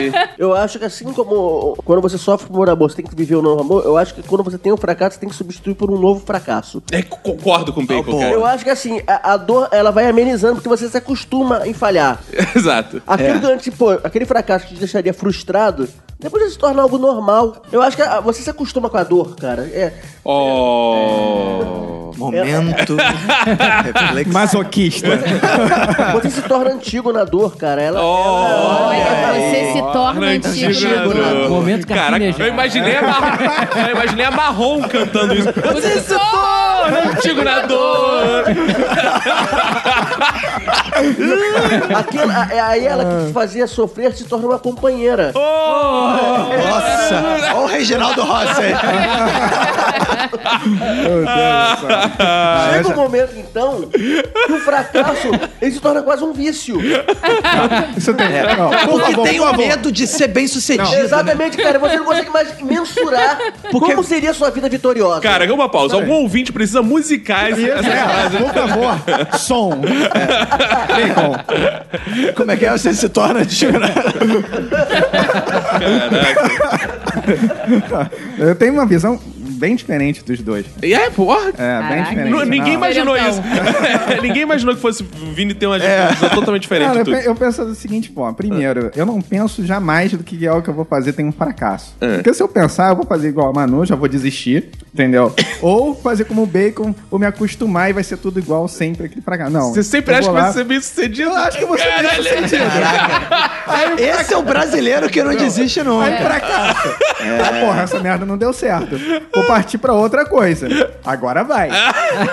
[0.00, 0.16] entendi.
[0.38, 3.42] Eu acho que assim como quando você sofre por amor, você tem que viver o
[3.42, 5.90] novo amor, eu acho que quando você tem um fracasso, você tem que substituir por
[5.90, 6.82] um novo fracasso.
[6.90, 8.30] É, concordo com o Bacon, cara.
[8.32, 11.72] Eu acho que assim, a, a dor ela vai amenizando porque você se acostuma em
[11.74, 12.20] falhar.
[12.56, 13.02] Exato.
[13.06, 15.12] Aquilo que antes, pô, aquele fracasso que te deixaria
[15.42, 15.88] frustrado,
[16.22, 17.56] depois ele se torna algo normal.
[17.72, 19.62] Eu acho que ah, você se acostuma com a dor, cara.
[19.62, 19.92] É,
[20.24, 22.12] Oh.
[22.16, 22.96] Momento.
[23.84, 24.32] reflexão.
[24.32, 25.08] Masoquista.
[26.12, 27.82] você se torna antigo na dor, cara.
[27.82, 31.14] Ela, Olha, você se torna Antigo antigo.
[31.14, 31.50] na dor.
[31.50, 33.36] Momento Caraca, eu imaginei a Marrom,
[33.88, 35.48] eu imaginei a Marrom cantando isso.
[35.52, 38.44] Você se torna antigo na dor.
[41.96, 45.32] Aquela, é aí ela que te fazia sofrer se torna uma companheira.
[46.12, 47.22] Nossa!
[47.54, 48.72] Olha o Reginaldo Rossi aí.
[50.66, 52.72] Meu Deus do céu.
[52.72, 55.28] Chega um momento, então, que o fracasso
[55.60, 56.78] ele se torna quase um vício.
[57.96, 58.28] Isso tem.
[58.56, 59.66] Não, por Porque favor, tem por o favor.
[59.66, 60.88] medo de ser bem sucedido.
[60.90, 61.00] né?
[61.00, 61.78] Exatamente, cara.
[61.78, 63.38] Você não consegue mais mensurar
[63.70, 65.20] como seria a sua vida vitoriosa.
[65.20, 65.94] Cara, uma pausa.
[65.96, 68.36] Algum ouvinte precisa musicar esse- Isso, essa é, frase.
[68.38, 68.98] por favor,
[69.38, 69.80] som.
[70.14, 71.08] É.
[71.08, 72.32] Bacon.
[72.34, 72.70] Como é que é?
[72.72, 73.66] Você se torna de
[78.38, 79.18] Eu tenho uma visão
[79.62, 80.66] bem diferente dos dois.
[80.82, 81.52] E é, porra.
[81.56, 82.30] É, bem diferente.
[82.30, 82.72] Não, ninguém não.
[82.72, 83.40] imaginou isso.
[84.20, 87.72] ninguém imaginou que fosse o Vini ter uma visão totalmente diferente Cara, eu, penso da
[87.72, 88.34] seguinte forma.
[88.34, 91.30] Primeiro, eu não penso jamais do que é o que eu vou fazer tem um
[91.30, 91.94] fracasso.
[92.00, 92.16] É.
[92.16, 95.32] Porque se eu pensar, eu vou fazer igual a Manu, já vou desistir, entendeu?
[95.62, 99.22] ou fazer como o Bacon, ou me acostumar e vai ser tudo igual sempre aquele
[99.22, 99.52] fracasso.
[99.52, 99.72] Não.
[99.72, 101.30] Você sempre acha que vai ser bem sucedido?
[101.30, 102.64] Eu acho que você é bem sucedido.
[103.96, 106.06] Esse é o brasileiro que não desiste nunca.
[106.06, 106.88] Aí fracasso.
[107.20, 108.98] Ah, porra, essa merda não deu certo.
[109.32, 110.66] Vou partir pra outra coisa.
[111.04, 111.68] Agora vai.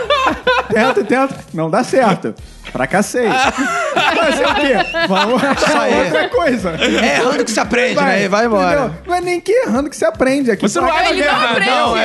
[0.72, 1.36] tenta, tenta.
[1.54, 2.34] Não dá certo.
[2.72, 3.28] Fracassei.
[3.30, 4.76] Fazer o quê?
[5.08, 5.94] Vamos achar aí.
[6.06, 6.70] outra coisa.
[6.80, 8.24] É errando que se aprende, né?
[8.24, 8.80] E vai embora.
[8.80, 8.96] entendeu?
[9.08, 10.52] Não é nem que errando que você aprende.
[10.52, 11.70] Aqui Você não vai Ele não aprende.
[11.70, 12.04] Não, Não, é,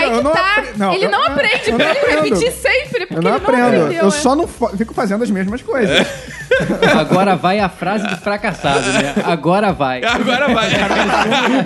[0.00, 0.40] é Eu que não tá.
[0.56, 3.60] apre- não, ele não aprende pra não ele repetir sempre, porque Eu não ele aprendo.
[3.60, 3.98] não aprendeu.
[3.98, 4.10] eu né?
[4.10, 6.06] só não fico fazendo as mesmas coisas.
[6.98, 9.14] Agora vai a frase do fracassado, né?
[9.24, 10.02] Agora vai.
[10.04, 10.68] Agora vai.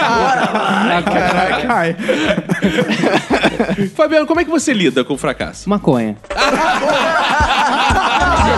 [1.04, 1.96] Caraca, ai.
[3.96, 5.68] Fabiano, como é que você lida com o fracasso?
[5.70, 6.16] Maconha.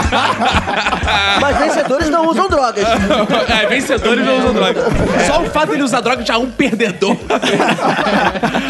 [1.40, 2.84] Mas vencedores não usam drogas.
[3.48, 4.82] é, vencedores não usam droga.
[5.26, 7.16] Só o fato dele usar droga já é um perdedor.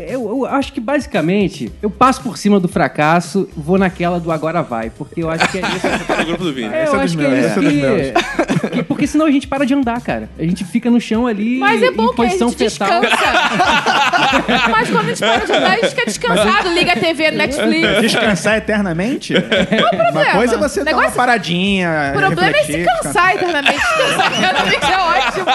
[0.07, 4.61] Eu, eu acho que basicamente eu passo por cima do fracasso, vou naquela do agora
[4.61, 6.05] vai, porque eu acho que é isso.
[6.07, 6.75] Tá no grupo do Vini.
[6.75, 8.13] É, eu é acho que meus, é esse é isso
[8.61, 10.29] que, que- Porque senão a gente para de andar, cara.
[10.37, 13.01] A gente fica no chão ali Mas é em bom que a posição gente fetal.
[13.01, 13.33] descansa.
[14.71, 16.69] Mas quando a gente para de andar, a gente fica descansado.
[16.71, 18.01] Liga a TV, Netflix.
[18.01, 19.35] Descansar eternamente?
[20.13, 22.13] Uma coisa é você uma Negócio- paradinha.
[22.15, 23.79] O problema é se cansar eternamente.
[23.79, 25.47] Eternamente é ótimo.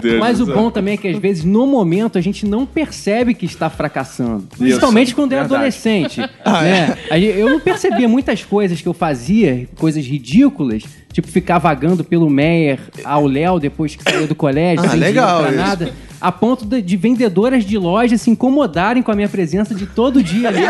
[0.00, 3.34] Deus Mas o bom também é que às vezes no momento a gente não percebe
[3.34, 4.46] que está fracassando.
[4.56, 5.54] Principalmente quando é verdade.
[5.54, 6.20] adolescente.
[6.20, 6.96] né?
[7.10, 12.28] Aí Eu não percebia muitas coisas que eu fazia, coisas ridículas, tipo ficar vagando pelo
[12.30, 15.58] Meyer ao Léo depois que saía do colégio, Ah, sem legal pra isso.
[15.58, 15.92] nada.
[16.20, 20.22] A ponto de, de vendedoras de loja se incomodarem com a minha presença de todo
[20.22, 20.48] dia.
[20.54, 20.60] ali.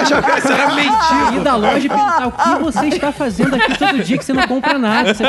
[1.36, 4.32] Ir da loja e perguntar o que você está fazendo aqui todo dia que você
[4.32, 5.12] não compra nada.
[5.12, 5.24] Você.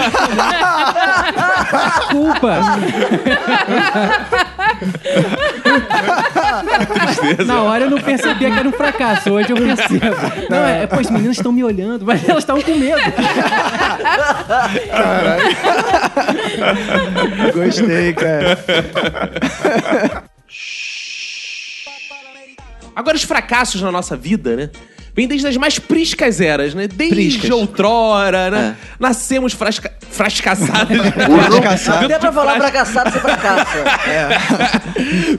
[1.99, 2.59] Desculpa.
[7.45, 10.15] Na hora eu não percebia que era um fracasso, hoje eu percebo.
[10.49, 13.01] Não, é, pô, as meninas estão me olhando, mas elas estavam com medo.
[17.53, 18.57] Gostei, cara.
[22.95, 24.69] Agora, os fracassos na nossa vida, né?
[25.15, 26.87] Vem desde as mais priscas eras, né?
[26.87, 27.49] Desde Priscas.
[27.51, 28.75] outrora, né?
[28.99, 29.91] Nascemos frasca...
[30.09, 30.97] frascaçados.
[31.49, 32.05] Frascaçado.
[32.05, 33.83] Até pra falar fracassado, você fracassa.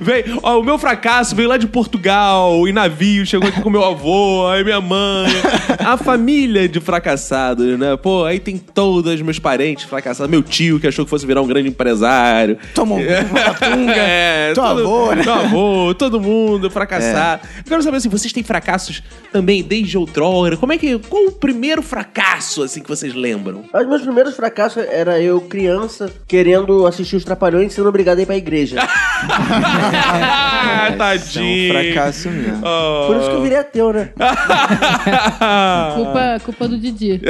[0.01, 3.85] Vem, ó, o meu fracasso veio lá de Portugal, em navio, chegou aqui com meu
[3.85, 5.33] avô, aí minha mãe.
[5.79, 7.97] A família de fracassados, né?
[7.97, 10.31] Pô, aí tem todos os meus parentes fracassados.
[10.31, 12.59] Meu tio, que achou que fosse virar um grande empresário.
[12.75, 13.03] Toma uma
[13.55, 13.93] punga.
[13.97, 15.23] É, Teu todo, avô, né?
[15.23, 17.43] Teu avô, todo mundo fracassado.
[17.59, 20.57] Eu quero saber assim, vocês têm fracassos também desde outrora?
[20.57, 20.99] Como é que.
[20.99, 23.65] Qual o primeiro fracasso, assim, que vocês lembram?
[23.73, 28.23] Os meus primeiros fracassos era eu, criança, querendo assistir os Trapalhões e sendo obrigado a
[28.23, 28.77] ir pra igreja.
[29.31, 31.71] ah, Isso é tadinho.
[31.71, 32.63] um fracasso mesmo.
[32.65, 33.07] Oh.
[33.07, 34.11] Por isso que eu virei ateu, né?
[35.95, 37.21] Culpa, culpa do Didi.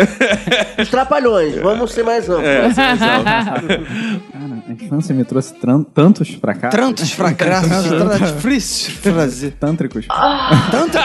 [0.81, 2.45] Os Trapalhões, vamos ser mais amplos.
[2.47, 5.55] É, Cara, a infância me trouxe
[5.95, 6.79] tantos fracassos.
[6.79, 7.89] Trantos fracassos.
[7.89, 8.31] Trantos
[8.87, 9.51] frase.
[9.53, 10.07] Tântricos.
[10.71, 10.99] Tanto.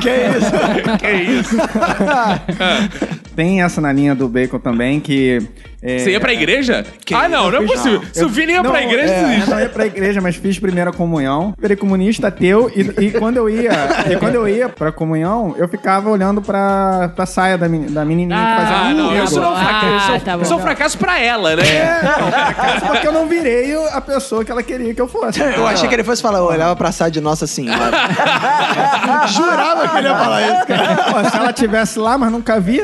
[0.00, 0.50] Que isso?
[0.98, 1.56] que isso?
[1.56, 1.56] que isso?
[3.36, 5.40] Tem essa na linha do Bacon também, que...
[5.82, 6.84] é, Você ia pra igreja?
[7.14, 8.02] ah, não, não é possível.
[8.12, 9.40] Se o Vini ia Não, pra igreja, é, desiste.
[9.50, 11.54] eu não ia pra igreja, mas fiz primeira comunhão.
[11.58, 13.70] Virei comunista, ateu, e, e quando eu ia,
[14.10, 18.04] e quando eu ia pra comunhão, eu ficava olhando pra, pra saia da, meni- da
[18.04, 19.24] menininha que fazia Ah, não, comigo.
[19.24, 19.86] isso não é um fracasso.
[19.86, 20.42] Ah, isso é um- tá bom.
[20.42, 21.62] isso é um fracasso pra ela, né?
[21.66, 25.40] É, não, fracasso porque eu não virei a pessoa que ela queria que eu fosse.
[25.40, 27.90] Eu achei que ele fosse falar, eu olhava pra saia de Nossa Senhora.
[29.28, 30.96] Jurava que ele ia falar isso, cara.
[31.10, 32.80] Pô, se ela tivesse lá, mas nunca vi,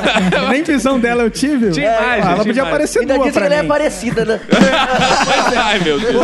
[0.50, 1.70] nem visão dela eu tive.
[1.70, 2.39] Tinha imagem.
[2.40, 3.68] Ela podia aparecer Ainda nua dizem que pra ela é mim.
[3.68, 4.40] parecida, né?
[5.56, 6.14] Ai, meu Deus.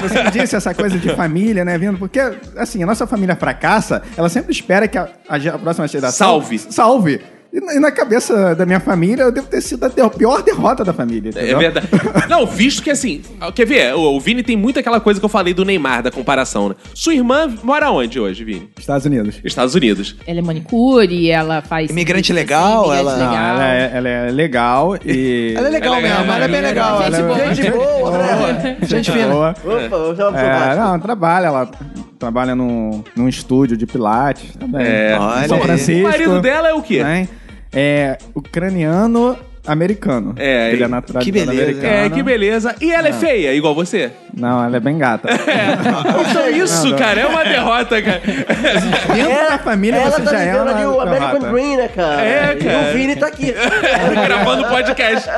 [0.00, 1.98] Você disse essa coisa de família, né, vindo?
[1.98, 2.20] Porque,
[2.56, 6.26] assim, a nossa família fracassa, ela sempre espera que a, a ge- a próxima geração...
[6.28, 6.58] Salve.
[6.58, 7.20] Salve.
[7.52, 11.30] E na, cabeça da minha família, eu devo ter sido a pior derrota da família.
[11.34, 11.58] É entendeu?
[11.58, 11.88] verdade.
[12.28, 13.22] Não, visto que assim,
[13.54, 13.94] quer ver?
[13.94, 16.74] O, o Vini tem muito aquela coisa que eu falei do Neymar, da comparação, né?
[16.94, 18.70] Sua irmã mora onde hoje, Vini?
[18.78, 19.40] Estados Unidos.
[19.44, 20.16] Estados Unidos.
[20.26, 21.90] Ela é manicure, ela faz.
[21.90, 23.54] Imigrante legal, assim, imigrante ela- Não, legal.
[23.54, 25.54] ela, é, ela é legal e...
[25.60, 27.02] Ela é legal Ela é mesmo, ela é bem legal.
[27.02, 27.54] Gente ela é- boa.
[27.54, 28.76] Gente boa, né?
[28.82, 29.28] Gente fina.
[29.28, 29.50] boa.
[29.50, 30.80] Opa, eu já sou É, baixo.
[30.80, 31.70] não, trabalha, ela
[32.18, 34.86] trabalha num, num estúdio de pilates também.
[34.86, 35.16] É.
[35.18, 35.60] Olha São.
[35.60, 36.06] Francisco.
[36.06, 37.02] O marido dela é o quê?
[37.02, 37.28] Né?
[37.72, 39.38] É ucraniano
[39.72, 40.34] americano.
[40.38, 41.62] É, Ele e- é naturalizado que beleza.
[41.62, 41.92] americano.
[41.94, 42.74] É, que beleza.
[42.80, 44.10] E ela é feia, igual você?
[44.36, 45.28] Não, ela é bem gata.
[46.30, 46.96] Então isso, não.
[46.98, 48.20] cara, é uma derrota, cara.
[49.14, 51.40] Dentro da família Ela você tá já é vivendo uma ali o American.
[51.52, 52.22] Dream, né, cara?
[52.22, 52.78] É, E cara.
[52.78, 53.52] o Vini tá aqui.
[54.26, 55.28] Gravando podcast.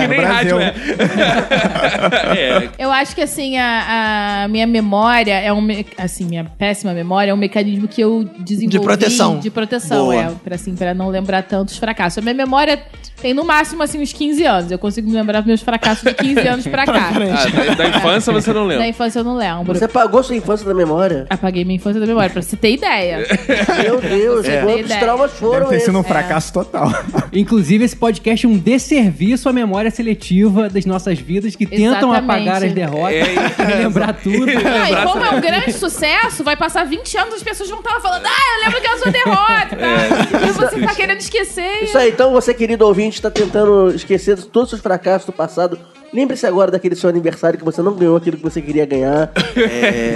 [0.00, 0.60] que nem rádio Brasil.
[0.60, 2.38] é.
[2.38, 2.68] é.
[2.78, 5.66] Eu acho que assim, a, a minha memória é um.
[5.98, 8.78] Assim, minha péssima memória é um mecanismo que eu desenvolvi.
[8.78, 9.38] De proteção.
[9.38, 10.14] De proteção, Boa.
[10.14, 10.30] é.
[10.44, 12.18] Pra, assim, pra não lembrar tantos fracassos.
[12.18, 12.80] A minha memória
[13.20, 14.70] tem no máximo, assim, uns 15 anos.
[14.70, 17.10] Eu consigo me lembrar dos meus fracassos de 15 anos pra cá.
[17.20, 18.86] Ah, da, da infância você não Da lembra.
[18.88, 19.74] infância eu não lembro.
[19.74, 21.26] Você pagou sua infância da memória?
[21.30, 23.26] Apaguei minha infância da memória, pra você ter ideia.
[23.82, 24.62] Meu Deus, É.
[24.62, 25.86] quantos traumas Deve foram ter esses?
[25.86, 26.88] sido um fracasso total.
[27.32, 32.24] Inclusive, esse podcast é um desserviço à memória seletiva das nossas vidas que tentam Exatamente.
[32.24, 34.46] apagar as derrotas É, e lembrar tudo.
[34.46, 38.00] Não, e como é um grande sucesso, vai passar 20 anos as pessoas vão estar
[38.00, 40.46] falando, ah, eu lembro que eu sou derrota, tá?
[40.46, 41.82] E você tá querendo esquecer.
[41.84, 45.78] Isso aí, então você, querido ouvinte, está tentando esquecer todos os seus fracassos do passado.
[46.12, 49.30] Lembre-se agora daquele seu aniversário que você não ganhou aquilo que você queria ganhar.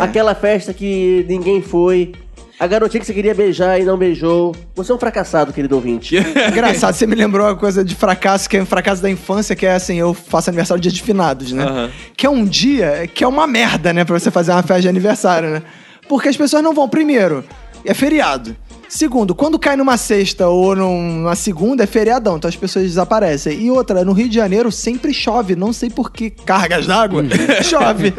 [0.01, 2.13] Aquela festa que ninguém foi.
[2.59, 4.55] A garotinha que você queria beijar e não beijou.
[4.77, 6.17] Você é um fracassado, querido ouvinte.
[6.51, 9.67] Engraçado, você me lembrou uma coisa de fracasso, que é um fracasso da infância, que
[9.67, 11.65] é assim, eu faço aniversário dia de finados, né?
[11.65, 11.91] Aham.
[12.17, 14.89] Que é um dia que é uma merda, né, pra você fazer uma festa de
[14.89, 15.63] aniversário, né?
[16.09, 17.45] Porque as pessoas não vão, primeiro,
[17.85, 18.57] é feriado.
[18.97, 23.61] Segundo, quando cai numa sexta ou num- numa segunda, é feriadão, então as pessoas desaparecem.
[23.61, 27.25] E outra, no Rio de Janeiro sempre chove, não sei por que cargas d'água,
[27.65, 28.15] chove.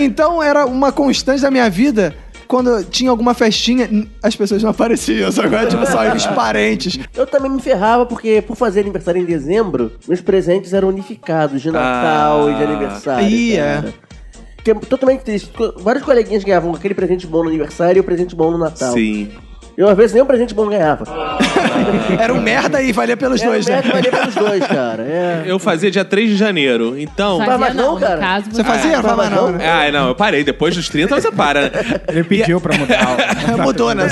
[0.00, 2.12] Então era uma constante da minha vida.
[2.48, 3.88] Quando tinha alguma festinha,
[4.20, 6.98] as pessoas não apareciam, só agora, tipo, só os parentes.
[7.16, 11.70] Eu também me ferrava porque, por fazer aniversário em dezembro, meus presentes eram unificados de
[11.70, 12.50] Natal Ah.
[12.50, 13.28] e de aniversário.
[13.28, 13.94] Ih, cara.
[14.64, 15.52] Que é totalmente triste.
[15.78, 18.92] Vários coleguinhas ganhavam aquele presente bom no aniversário e o presente bom no Natal.
[18.92, 19.30] Sim.
[19.80, 21.04] Eu, às vezes, nem um presente bom ganhava.
[22.20, 23.76] Era um merda e valia pelos Era dois, um né?
[23.76, 25.02] método valia pelos dois, cara.
[25.02, 25.42] É.
[25.46, 27.38] Eu fazia dia 3 de janeiro, então...
[27.38, 28.18] Fazia não, não, no cara.
[28.18, 28.50] caso.
[28.50, 29.00] Você fazia?
[29.00, 29.66] Não fazia não, né?
[29.66, 30.44] Ah, não, eu parei.
[30.44, 31.70] Depois dos 30 você para, né?
[32.08, 33.16] Ele pediu pra mudar.
[33.64, 34.06] Mudou, né?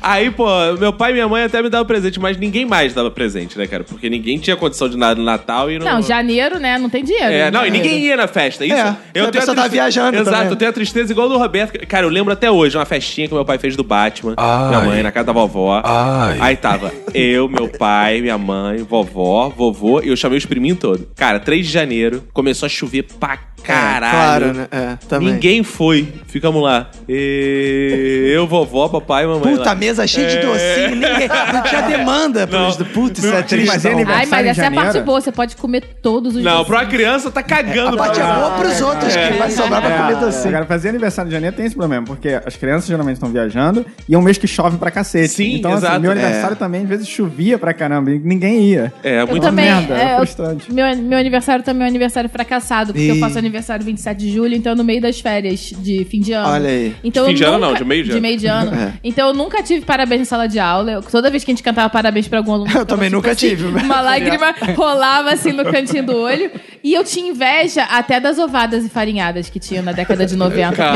[0.00, 0.46] Aí, pô,
[0.78, 3.66] meu pai e minha mãe até me davam presente, mas ninguém mais dava presente, né,
[3.66, 3.82] cara?
[3.82, 5.86] Porque ninguém tinha condição de nada no Natal e não.
[5.86, 6.78] Não, janeiro, né?
[6.78, 7.26] Não tem dinheiro.
[7.32, 8.64] É, não, e ninguém ia na festa.
[8.64, 10.50] Isso, É, a tenho pessoa a tá viajando Exato, também.
[10.50, 11.86] eu tenho a tristeza igual do Roberto.
[11.88, 14.27] Cara, eu lembro até hoje, uma festinha que meu pai fez do Batman.
[14.36, 14.68] Ai.
[14.68, 15.80] Minha mãe, na casa da vovó.
[15.84, 16.38] Ai.
[16.40, 21.06] Aí tava eu, meu pai, minha mãe, vovó, vovô, e eu chamei os priminhos todos.
[21.16, 24.10] Cara, 3 de janeiro, começou a chover pra caralho.
[24.10, 24.66] claro, né?
[24.70, 25.32] É, também.
[25.34, 26.08] Ninguém foi.
[26.26, 26.90] Ficamos lá.
[27.08, 28.32] E...
[28.34, 29.56] Eu, vovó, papai e mamãe.
[29.56, 29.74] Puta, lá.
[29.74, 30.40] mesa cheia de É.
[30.40, 32.78] docinho, ninguém, não tinha demanda pros...
[32.78, 32.86] Não.
[32.86, 33.66] Putz, isso é triste.
[33.70, 33.96] fazer não.
[33.98, 34.34] aniversário.
[34.34, 35.20] Ai, mas essa é a parte boa.
[35.20, 36.66] Você pode comer todos os Não, doces.
[36.68, 37.94] pra uma criança tá cagando.
[37.94, 40.48] A parte é boa pros outros, que vai sobrar pra comer docinho.
[40.48, 44.14] Agora, fazer aniversário de janeiro tem esse problema, porque as crianças geralmente estão viajando e
[44.14, 45.28] é um mês que chove pra cacete.
[45.28, 45.92] Sim, então, exato.
[45.94, 48.92] assim, meu aniversário também, às vezes, chovia pra caramba e ninguém ia.
[49.02, 49.64] É, Eu muito também.
[49.66, 53.47] merda, é, é meu, meu aniversário também é um aniversário fracassado, porque eu faço aniversário
[53.50, 56.48] 27 de julho, então no meio das férias de fim de ano.
[56.48, 56.94] Olha aí.
[57.02, 58.14] Então De fim de ano nunca- não, de meio de ano.
[58.16, 58.68] De meio de ano.
[58.78, 58.92] É.
[59.02, 60.90] Então eu nunca tive parabéns na sala de aula.
[60.92, 62.70] Eu- toda vez que a gente cantava parabéns pra algum aluno.
[62.72, 63.66] Eu também nunca tive.
[63.66, 66.50] Uma lágrima rolava assim no cantinho do olho.
[66.84, 70.68] E eu tinha inveja até das ovadas e farinhadas que tinha na década de 90.
[70.68, 70.86] Porque eu,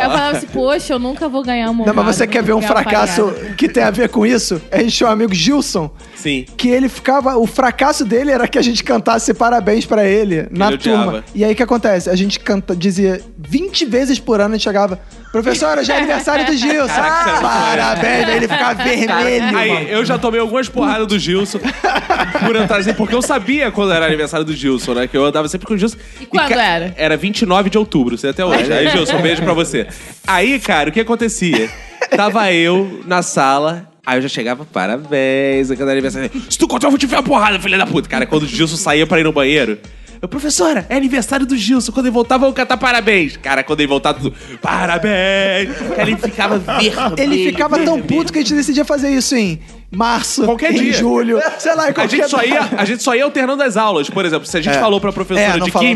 [0.00, 2.62] eu falava assim, poxa, eu nunca vou ganhar uma Não, mas você quer ver um
[2.62, 3.54] fracasso farinhada.
[3.56, 4.60] que tem a ver com isso?
[4.70, 6.44] A gente tinha um amigo Gilson, Sim.
[6.56, 7.36] que ele ficava.
[7.36, 10.98] O fracasso dele era que a gente cantasse parabéns pra ele na Ele turma.
[11.06, 11.24] odiava.
[11.34, 12.01] E aí o que acontece?
[12.08, 16.46] A gente canta, dizia 20 vezes por ano, a gente chegava, professora, já é aniversário
[16.46, 16.86] do Gilson.
[16.88, 19.58] Caraca, é muito parabéns, aí ele ficava vermelho.
[19.58, 21.58] Aí, eu já tomei algumas porradas do Gilson
[22.44, 25.06] por eu trazer, porque eu sabia quando era aniversário do Gilson, né?
[25.06, 25.96] Que eu andava sempre com o Gilson.
[26.20, 26.94] E quando ca- era?
[26.96, 28.72] Era 29 de outubro, sei até hoje.
[28.72, 29.86] Aí, Gilson, um beijo pra você.
[30.26, 31.70] Aí, cara, o que acontecia?
[32.16, 33.88] Tava eu na sala.
[34.04, 36.28] Aí eu já chegava, parabéns, aniversário.
[36.50, 38.08] Se tu contar, eu vou te enfiar a porrada, filha da puta.
[38.08, 39.78] Cara, quando o Gilson saía pra ir no banheiro,
[40.22, 41.90] eu, professora, é aniversário do Gilson.
[41.92, 43.36] Quando ele voltava, eu cantar parabéns.
[43.36, 45.70] Cara, quando ele voltava, tudo, parabéns.
[45.96, 47.14] Cara, ele ficava vermelho.
[47.18, 50.92] Ele ficava tão puto que a gente decidia fazer isso em março, Qualquer em dia.
[50.94, 53.76] julho, sei lá, em A qualquer gente, só ia, a gente só ia alternando as
[53.76, 54.08] aulas.
[54.08, 54.80] Por exemplo, se a gente É.
[54.80, 55.88] falou pra professora É, de falou.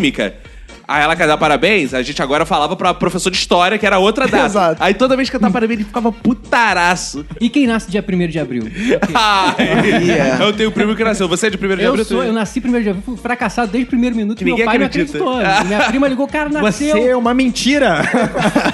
[0.86, 3.98] Aí ela quer dar parabéns, a gente agora falava pra professor de história, que era
[3.98, 4.46] outra data.
[4.46, 4.82] Exato.
[4.82, 7.24] Aí toda vez que eu dava parabéns, ele ficava putaraço.
[7.40, 8.62] E quem nasce dia 1 de abril?
[9.14, 10.36] Ai, é.
[10.40, 11.28] Eu tenho um primo que nasceu.
[11.28, 12.04] Você é de primeiro de Eu abril?
[12.04, 14.38] sou, eu nasci 1 de abril, fui fracassado desde o primeiro minuto.
[14.44, 15.18] Ninguém meu pai acredita.
[15.18, 15.66] não acreditou.
[15.66, 16.96] Minha prima ligou, cara, nasceu.
[16.96, 18.02] Você é uma mentira.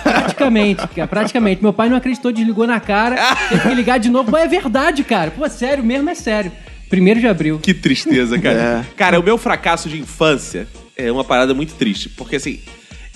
[0.03, 1.63] Praticamente, cara, praticamente.
[1.63, 3.17] Meu pai não acreditou, desligou na cara,
[3.49, 4.31] teve que ligar de novo.
[4.31, 5.31] Mas é verdade, cara.
[5.31, 6.53] Pô, sério mesmo, é sério.
[6.93, 7.59] 1 de abril.
[7.59, 8.59] Que tristeza, cara.
[8.59, 8.85] É.
[8.97, 12.09] Cara, o meu fracasso de infância é uma parada muito triste.
[12.09, 12.61] Porque assim,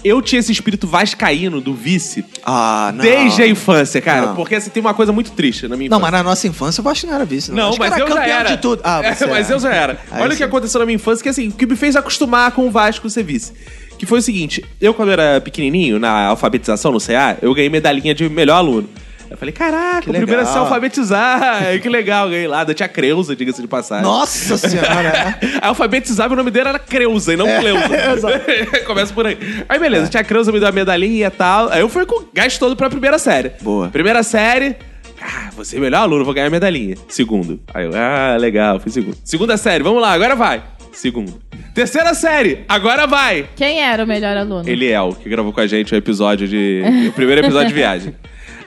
[0.04, 3.02] eu tinha esse espírito vascaíno do vice Ah, não.
[3.02, 4.26] desde a infância, cara.
[4.28, 4.34] Não.
[4.36, 6.12] Porque assim, tem uma coisa muito triste na minha Não, infância.
[6.12, 7.50] mas na nossa infância eu acho que não era vice.
[7.52, 8.48] Não, que mas era eu já era.
[8.50, 8.80] de tudo.
[8.84, 9.98] Ah, É, mas eu já era.
[10.10, 12.50] Aí Olha o que aconteceu na minha infância, que assim, o que me fez acostumar
[12.52, 13.52] com o Vasco ser vice.
[13.98, 18.14] Que foi o seguinte, eu quando era pequenininho, na alfabetização no CA, eu ganhei medalhinha
[18.14, 18.86] de melhor aluno.
[19.30, 21.78] Eu falei, caraca, Que o primeiro a se alfabetizar.
[21.82, 22.64] que legal, ganhei lá.
[22.64, 24.04] Da tia Creuza, diga-se de passagem.
[24.04, 25.38] Nossa senhora.
[25.42, 25.58] é.
[25.66, 28.40] Alfabetizava o nome dele era Creuza e não Cleusa.
[28.86, 29.38] Começa por aí.
[29.68, 31.70] Aí beleza, tia Creuza me deu a medalhinha e tal.
[31.70, 33.52] Aí eu fui com o gás todo pra primeira série.
[33.60, 33.88] Boa.
[33.88, 34.76] Primeira série.
[35.20, 36.96] Ah, você é melhor aluno, vou ganhar a medalhinha.
[37.08, 37.58] Segundo.
[37.72, 39.16] Aí eu, ah, legal, fui segundo.
[39.24, 40.62] Segunda série, vamos lá, agora vai.
[40.92, 41.40] Segundo.
[41.74, 43.48] Terceira série, agora vai.
[43.54, 44.68] Quem era o melhor aluno?
[44.68, 46.82] Eliel, que gravou com a gente o episódio de.
[47.08, 48.14] o primeiro episódio de viagem.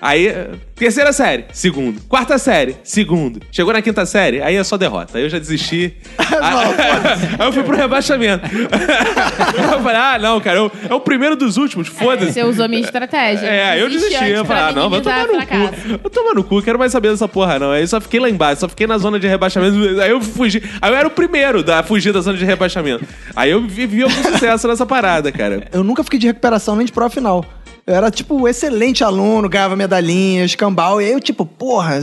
[0.01, 0.33] Aí,
[0.75, 2.01] terceira série, segundo.
[2.07, 3.41] Quarta série, segundo.
[3.51, 5.17] Chegou na quinta série, aí é só derrota.
[5.17, 5.93] Aí eu já desisti.
[6.17, 8.45] aí, aí eu fui pro rebaixamento.
[8.49, 12.33] eu falei, ah, não, cara, eu- é o primeiro dos últimos, foda-se.
[12.33, 13.45] Você usou minha estratégia.
[13.45, 14.29] É, eu desisti.
[14.29, 15.99] Eu falei, ah, não, vai tomar no cu.
[16.03, 17.71] Eu tomar no cu, quero mais saber dessa porra, não.
[17.71, 19.99] Aí só fiquei lá embaixo, só fiquei na zona de rebaixamento.
[20.01, 20.61] Aí eu fugi.
[20.81, 23.05] Aí eu era o primeiro da fugir da zona de rebaixamento.
[23.35, 25.67] Aí eu vivi algum sucesso nessa parada, cara.
[25.71, 27.45] Eu nunca fiquei de recuperação nem de prova final.
[27.89, 31.01] Eu era, tipo, excelente aluno, ganhava medalhinhas, cambal.
[31.01, 31.99] E aí eu, tipo, porra,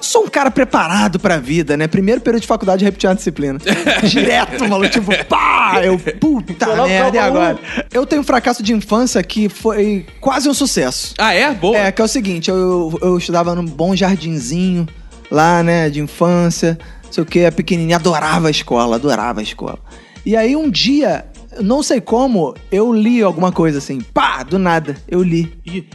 [0.00, 1.88] sou um cara preparado pra vida, né?
[1.88, 3.58] Primeiro período de faculdade, repetir uma disciplina.
[4.08, 5.80] Direto, maluco, tipo, pá!
[5.82, 7.24] Eu, puta logo merda, e um.
[7.24, 7.58] agora?
[7.92, 11.14] Eu tenho um fracasso de infância que foi quase um sucesso.
[11.18, 11.52] Ah, é?
[11.52, 11.76] Boa.
[11.76, 14.86] É, que é o seguinte, eu, eu estudava num bom jardinzinho
[15.28, 19.80] lá, né, de infância, não sei o que, pequenininha, adorava a escola, adorava a escola.
[20.24, 21.24] E aí um dia,
[21.60, 25.52] não sei como, eu li alguma coisa assim, pá, do nada, eu li.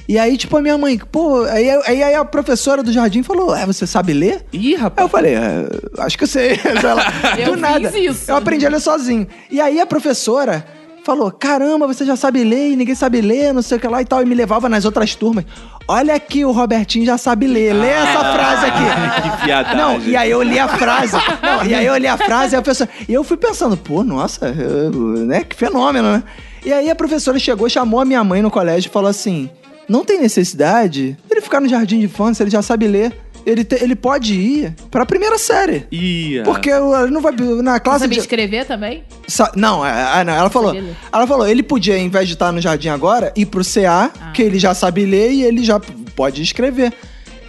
[0.07, 3.55] E aí, tipo, a minha mãe, pô, aí, aí, aí a professora do jardim falou,
[3.55, 4.45] é, você sabe ler?
[4.51, 5.05] Ih, Aí rapaz.
[5.05, 5.67] eu falei, é,
[5.99, 6.51] acho que eu sei,
[7.37, 7.97] Eu do fiz nada.
[7.99, 8.31] isso.
[8.31, 9.27] Eu aprendi a ler sozinho.
[9.49, 10.65] E aí a professora
[11.03, 14.01] falou, caramba, você já sabe ler e ninguém sabe ler, não sei o que lá
[14.01, 14.21] e tal.
[14.21, 15.45] E me levava nas outras turmas.
[15.87, 17.73] Olha aqui, o Robertinho já sabe ler.
[17.73, 19.29] Lê essa frase aqui.
[19.37, 19.77] que piadagem.
[19.77, 21.15] Não, e aí eu li a frase.
[21.41, 22.89] Não, e aí eu li a frase e a professora...
[23.07, 24.91] E eu fui pensando, pô, nossa, eu-
[25.25, 25.43] né?
[25.43, 26.23] Que fenômeno, né?
[26.65, 29.49] E aí a professora chegou, chamou a minha mãe no colégio e falou assim...
[29.89, 33.13] Não tem necessidade ele ficar no jardim de infância, ele já sabe ler.
[33.45, 35.85] Ele, te- ele pode ir pra primeira série.
[35.91, 36.43] Ih, ah.
[36.43, 38.19] Porque ele não vai na Você classe sabia de...
[38.21, 39.03] escrever também?
[39.27, 40.73] Sa- Não, é, é, não, ela falou.
[41.11, 44.31] Ela falou, ele podia, em vez de estar no jardim agora, ir pro CA, Ah.
[44.31, 45.79] que ele já sabe ler e ele já
[46.15, 46.93] pode escrever.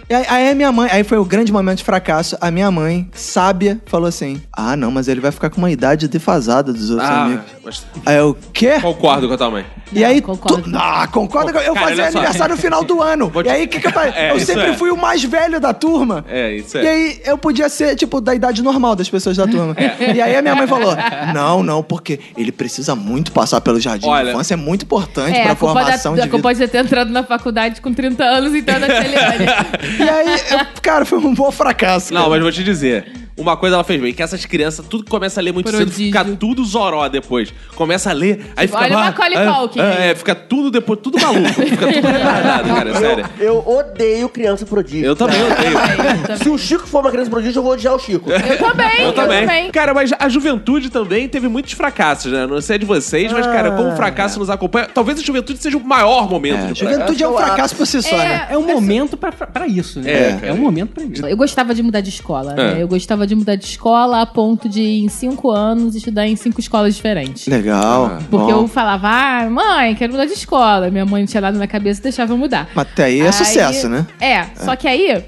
[0.07, 2.37] E aí, a minha mãe, aí foi o grande momento de fracasso.
[2.39, 6.07] A minha mãe, sábia, falou assim: Ah, não, mas ele vai ficar com uma idade
[6.07, 7.43] defasada dos outros Ah, amigos.
[7.63, 8.79] mas Aí eu, quê?
[8.79, 9.65] concordo com a tua mãe.
[9.91, 10.61] E Não, aí, concordo.
[10.69, 11.53] tu, ah, concorda?
[11.53, 13.31] Pô, eu cara, fazia aniversário no final do ano.
[13.31, 14.13] Te- E aí, o que que eu falei?
[14.15, 14.73] É, eu sempre é.
[14.73, 16.23] fui o mais velho da turma.
[16.29, 16.83] É, isso é.
[16.83, 19.75] E aí, eu podia ser, tipo, da idade normal das pessoas da turma.
[19.77, 20.13] É.
[20.15, 20.95] E aí, a minha mãe falou:
[21.33, 25.35] Não, não, porque ele precisa muito passar pelo jardim Olha- de infância, é muito importante
[25.35, 26.29] É, pra a formação da, de a vida.
[26.29, 29.45] culpa de você ter entrado na faculdade com 30 anos então da Celiane.
[29.99, 30.37] E aí,
[30.81, 32.13] cara, foi um bom fracasso.
[32.13, 32.31] Não, cara.
[32.31, 33.05] mas vou te dizer.
[33.37, 36.05] Uma coisa ela fez bem, que essas crianças, tudo começa a ler muito cedo, Prodígio.
[36.05, 37.53] fica tudo zoró depois.
[37.75, 38.79] Começa a ler, aí fica...
[38.79, 40.03] olha o ah, Macaulay ah, Culkin ah, aí.
[40.09, 41.53] É, fica tudo depois, tudo maluco.
[41.53, 43.25] Fica tudo retardado, cara, sério.
[43.37, 45.05] Eu odeio criança prodígio.
[45.05, 46.37] Eu também odeio.
[46.41, 48.31] Se o Chico for uma criança prodígio, eu vou odiar o Chico.
[48.31, 49.41] Eu também, Eu eu também.
[49.41, 49.71] também.
[49.71, 52.47] Cara, mas a juventude também teve muitos fracassos, né?
[52.47, 54.87] Não sei de vocês, mas, cara, como o fracasso nos acompanha.
[54.93, 56.99] Talvez a juventude seja o maior momento É, de fracasso.
[56.99, 58.47] juventude é um fracasso por si só, né?
[58.49, 60.11] É um momento pra, pra isso, né?
[60.11, 60.39] É.
[60.43, 61.25] É, um momento pra isso.
[61.25, 62.77] Eu gostava de mudar de escola, né?
[62.77, 62.83] É.
[62.83, 66.59] Eu gostava de mudar de escola a ponto de, em cinco anos, estudar em cinco
[66.59, 67.47] escolas diferentes.
[67.47, 68.19] Legal.
[68.29, 68.61] Porque bom.
[68.61, 70.89] eu falava, ah, mãe, quero mudar de escola.
[70.89, 72.69] Minha mãe não tinha nada na cabeça e deixava eu mudar.
[72.73, 74.05] Mas até aí é sucesso, né?
[74.19, 75.23] É, só que aí,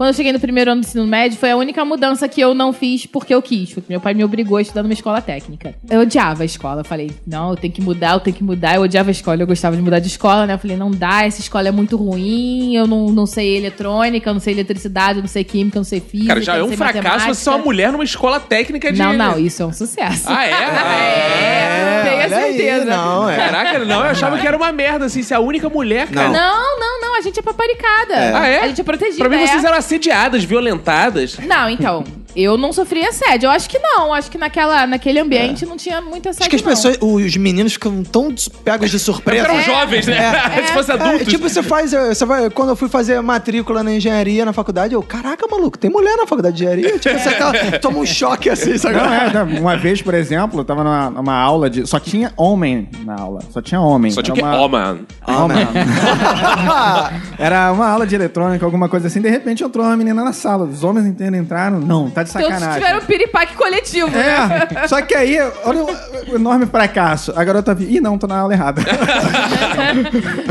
[0.00, 2.54] quando eu cheguei no primeiro ano do ensino médio, foi a única mudança que eu
[2.54, 3.74] não fiz porque eu quis.
[3.74, 5.74] Porque meu pai me obrigou a estudar numa escola técnica.
[5.90, 6.80] Eu odiava a escola.
[6.80, 8.76] Eu falei, não, eu tenho que mudar, eu tenho que mudar.
[8.76, 10.54] Eu odiava a escola, eu gostava de mudar de escola, né?
[10.54, 14.32] Eu falei, não dá, essa escola é muito ruim, eu não, não sei eletrônica, eu
[14.32, 16.28] não sei eletricidade, eu não sei química, eu não sei física.
[16.28, 17.34] Cara, já eu é um fracasso matemática.
[17.34, 18.98] você ser uma mulher numa escola técnica de.
[18.98, 20.24] Não, não, isso é um sucesso.
[20.24, 21.50] Ah, é?
[21.60, 22.84] É, tenha olha aí, certeza.
[22.86, 23.36] não, é.
[23.36, 26.30] Caraca, não, eu achava que era uma merda, assim, ser a única mulher, cara.
[26.30, 26.40] Não.
[26.40, 27.09] Não, não, não.
[27.20, 28.38] A gente é paparicada.
[28.38, 28.60] Ah, é?
[28.60, 29.18] A gente é protegida.
[29.18, 29.46] Pra mim, é.
[29.46, 31.38] vocês eram assediadas, violentadas.
[31.38, 32.04] Não, então,
[32.36, 33.46] eu não sofri assédio.
[33.46, 34.12] Eu acho que não.
[34.14, 36.70] Acho que naquela, naquele ambiente não tinha muito assédio, Acho que as não.
[36.70, 39.44] pessoas, os meninos ficam tão pegos de surpresa.
[39.46, 39.62] Eram É.
[39.62, 40.32] jovens, né?
[40.56, 40.66] É.
[40.70, 41.26] Se fosse É, adultos.
[41.28, 41.92] tipo, você faz.
[41.92, 45.78] eh, Você vai, quando eu fui fazer matrícula na engenharia na faculdade, eu, caraca, maluco,
[45.78, 46.98] tem mulher na faculdade de engenharia?
[46.98, 48.96] Tipo, você tá- toma um choque assim, sabe?
[48.96, 51.86] Não, é, não, uma vez, por exemplo, eu tava numa, numa aula de.
[51.86, 53.40] Só tinha homem na aula.
[53.50, 54.10] Só tinha homem.
[54.10, 55.06] Só tinha uma- mano.
[55.26, 55.66] Homem.
[57.38, 59.20] Era uma aula de eletrônica, alguma coisa assim.
[59.20, 60.64] De repente entrou uma menina na sala.
[60.66, 61.80] Os homens inteiros entraram.
[61.80, 62.80] Não, tá de Todos sacanagem.
[62.80, 64.08] tiveram um piripaque coletivo.
[64.10, 64.68] né?
[64.82, 67.32] É, só que aí, olha o, enorme fracasso.
[67.36, 68.82] A garota viu, ih, não, tô na aula errada.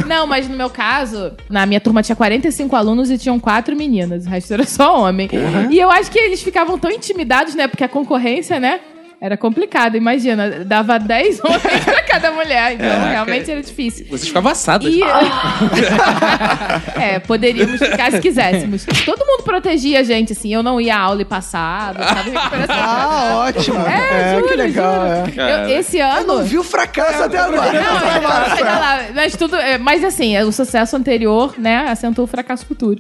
[0.07, 4.25] Não, mas no meu caso, na minha turma tinha 45 alunos e tinham quatro meninas.
[4.25, 5.29] O resto era só homem.
[5.69, 7.67] E eu acho que eles ficavam tão intimidados, né?
[7.67, 8.79] Porque a concorrência, né?
[9.21, 10.63] Era complicado, imagina.
[10.65, 12.73] Dava 10 homens pra cada mulher.
[12.73, 14.05] Então, realmente era difícil.
[14.09, 14.93] Vocês ficavam assadas.
[14.93, 15.01] E...
[16.95, 18.85] é, poderíamos ficar se quiséssemos.
[19.05, 20.53] Todo mundo protegia a gente, assim.
[20.53, 22.31] Eu não ia à aula e passava, sabe?
[22.69, 23.77] Ah, ótimo.
[23.79, 25.25] É, juro, que legal.
[25.25, 25.41] juro.
[25.41, 25.53] É.
[25.53, 26.19] Eu- esse ano...
[26.19, 27.73] Eu não vi o fracasso até agora.
[27.73, 27.81] Não,
[28.21, 29.05] não, lá.
[29.13, 29.55] Mas tudo.
[29.55, 32.99] é, Mas assim, é, o sucesso anterior, né, assentou o fracasso futuro.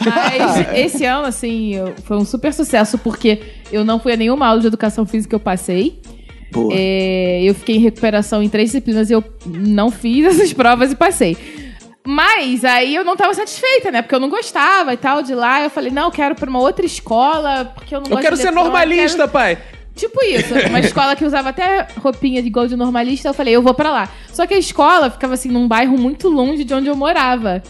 [0.00, 3.40] Mas esse ano, assim, eu- foi um super sucesso, porque
[3.72, 6.00] eu não fui a nenhuma aula de educação física que eu passei.
[6.72, 10.96] É, eu fiquei em recuperação em três disciplinas e eu não fiz essas provas e
[10.96, 11.36] passei.
[12.06, 14.00] Mas aí eu não tava satisfeita, né?
[14.00, 15.62] Porque eu não gostava e tal de lá.
[15.62, 18.36] Eu falei, não, eu quero pra uma outra escola, porque eu não Eu gosto quero
[18.36, 19.58] de ser normalista, quero- pai.
[19.94, 23.60] Tipo isso, uma escola que usava até roupinha de igual de normalista, eu falei, eu
[23.60, 24.08] vou pra lá.
[24.32, 27.60] Só que a escola ficava assim num bairro muito longe de onde eu morava.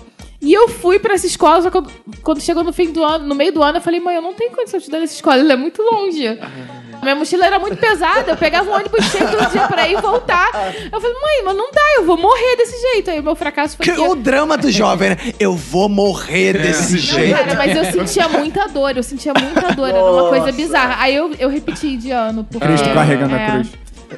[0.40, 1.86] E eu fui pra essa escola, só que eu-
[2.22, 4.32] quando chegou no fim do ano, no meio do ano, eu falei, mãe, eu não
[4.34, 6.22] tenho condição de estudar nessa escola, ela é muito longe.
[7.02, 10.00] Minha mochila era muito pesada, eu pegava um ônibus cheio todo dia pra ir e
[10.00, 10.50] voltar.
[10.92, 13.10] Eu falei, mãe, mas não dá, eu vou morrer desse jeito.
[13.10, 14.00] Aí o meu fracasso foi Que- que...
[14.00, 15.16] o drama do jovem, né?
[15.38, 17.36] Eu vou morrer desse Não, jeito.
[17.38, 20.96] cara, mas eu sentia muita dor, eu sentia muita dor, era uma coisa bizarra.
[20.98, 22.44] Aí eu, eu repeti de ano.
[22.50, 23.68] Porque, Cristo carregando a é, cruz.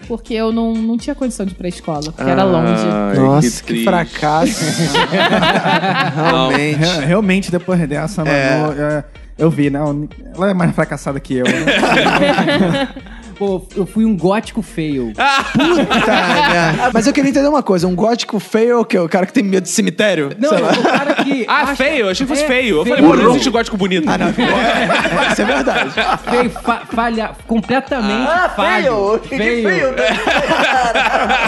[0.06, 2.84] Porque eu não, não tinha condição de ir pra escola, porque era longe.
[3.18, 4.62] Nossa, que, fracasso.
[6.14, 6.76] Realmente.
[6.78, 8.36] Re- Realmente, depois dessa, mano,
[8.80, 9.04] é,
[9.38, 9.80] eu vi, né?
[10.34, 11.44] Ela é mais fracassada que eu.
[11.44, 12.88] Né?
[13.40, 15.14] Pô, eu fui um gótico fail.
[15.16, 18.98] Tá, Mas eu queria entender uma coisa: um gótico feio é o quê?
[18.98, 20.30] O cara que tem medo de cemitério?
[20.38, 20.72] Não, Sei lá.
[20.72, 21.46] o cara que.
[21.48, 22.04] Ah, acha- feio?
[22.06, 22.76] Eu achei que fosse É, feio.
[22.78, 22.96] Eu feio.
[22.96, 24.06] falei, pô, não existe gótico bonito.
[24.10, 24.26] Ah, não.
[24.28, 25.90] É, isso é verdade.
[26.30, 29.20] Feio, fa- falha, completamente Ah, falho.
[29.20, 29.20] feio!
[29.20, 29.92] Que feio!
[29.92, 30.06] né?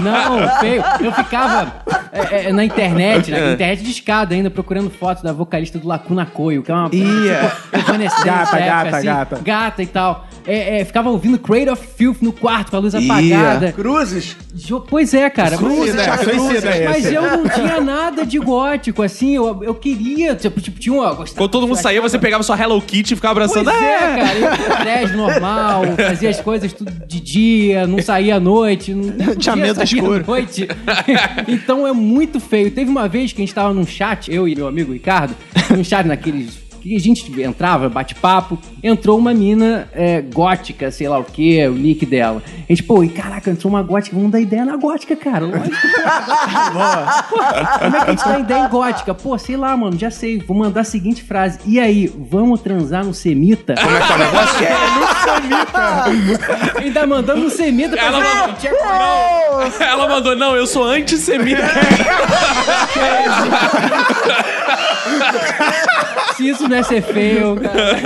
[0.03, 0.85] Não, feio.
[1.01, 1.73] Eu ficava
[2.13, 6.25] é, é, na internet, na internet de escada ainda, procurando fotos da vocalista do Lacuna
[6.27, 6.89] Coil, que é uma.
[6.93, 7.53] Ia.
[7.73, 9.39] Evanescence, Gata, gata, assim, gata.
[9.43, 10.27] Gata e tal.
[10.47, 13.01] É, é, ficava ouvindo Crate of Filth no quarto com a luz Ia.
[13.01, 13.73] apagada.
[13.73, 14.37] Cruzes?
[14.55, 15.57] Jo- Pois é, cara.
[15.57, 17.15] Suicida, mas, suicida é mas esse.
[17.15, 19.35] eu não tinha nada de gótico, assim.
[19.35, 20.35] Eu, eu queria.
[20.35, 21.13] Tipo, tipo, tinha uma.
[21.13, 23.71] gostava- Quando todo mundo saía, você pegava sua Hello Kitty e ficava Pois abraçando.
[23.71, 28.01] é, "Ah, cara, eu ia pro prédio normal, fazia as coisas tudo de dia, não
[28.03, 30.25] saía à noite, não não Tinha podia medo do sair à escuro.
[30.27, 30.69] noite.
[31.49, 32.71] então é muito feio.
[32.71, 35.35] Teve uma vez que a gente tava num chat, eu e meu amigo Ricardo,
[35.71, 41.19] num chat naqueles que a gente entrava, bate-papo, entrou uma mina é, gótica, sei lá
[41.19, 42.43] o que, o nick dela.
[42.69, 45.45] A gente, pô, e caraca, entrou uma gótica, vamos dar ideia na gótica, cara.
[45.47, 45.71] Lógico.
[47.29, 47.37] Pô,
[47.79, 49.15] como é que a gente dá ideia em gótica?
[49.15, 50.39] Pô, sei lá, mano, já sei.
[50.39, 51.59] Vou mandar a seguinte frase.
[51.67, 53.75] E aí, vamos transar no semita?
[53.75, 54.67] Como é que é o negócio?
[56.81, 58.71] Ainda mandando no semita pra Ela mandou- coragem.
[59.81, 61.63] Ela mandou, não, eu sou antissemita.
[66.37, 67.99] Se isso não é ser feio, cara.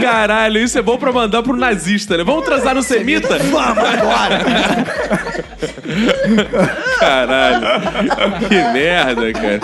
[0.00, 2.24] Caralho, isso é bom pra mandar pro nazista, né?
[2.24, 3.38] Vamos transar no semita?
[3.38, 4.44] Vamos agora!
[6.98, 7.66] Caralho.
[8.48, 9.60] Que merda, cara.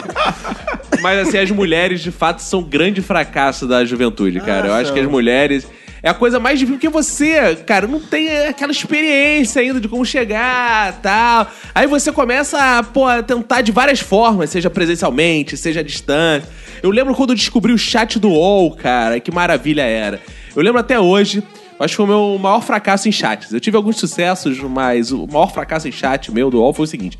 [1.00, 4.68] Mas assim, as mulheres de fato são um grande fracasso da juventude, cara.
[4.68, 5.66] Eu acho que as mulheres.
[6.08, 10.06] É a coisa mais difícil, porque você, cara, não tem aquela experiência ainda de como
[10.06, 11.46] chegar tal.
[11.74, 16.48] Aí você começa a, pô, a tentar de várias formas, seja presencialmente, seja à distância.
[16.82, 20.18] Eu lembro quando eu descobri o chat do UOL, cara, que maravilha era.
[20.56, 21.42] Eu lembro até hoje,
[21.78, 23.52] acho que foi o meu maior fracasso em chats.
[23.52, 26.88] Eu tive alguns sucessos, mas o maior fracasso em chat meu do UOL foi o
[26.88, 27.18] seguinte.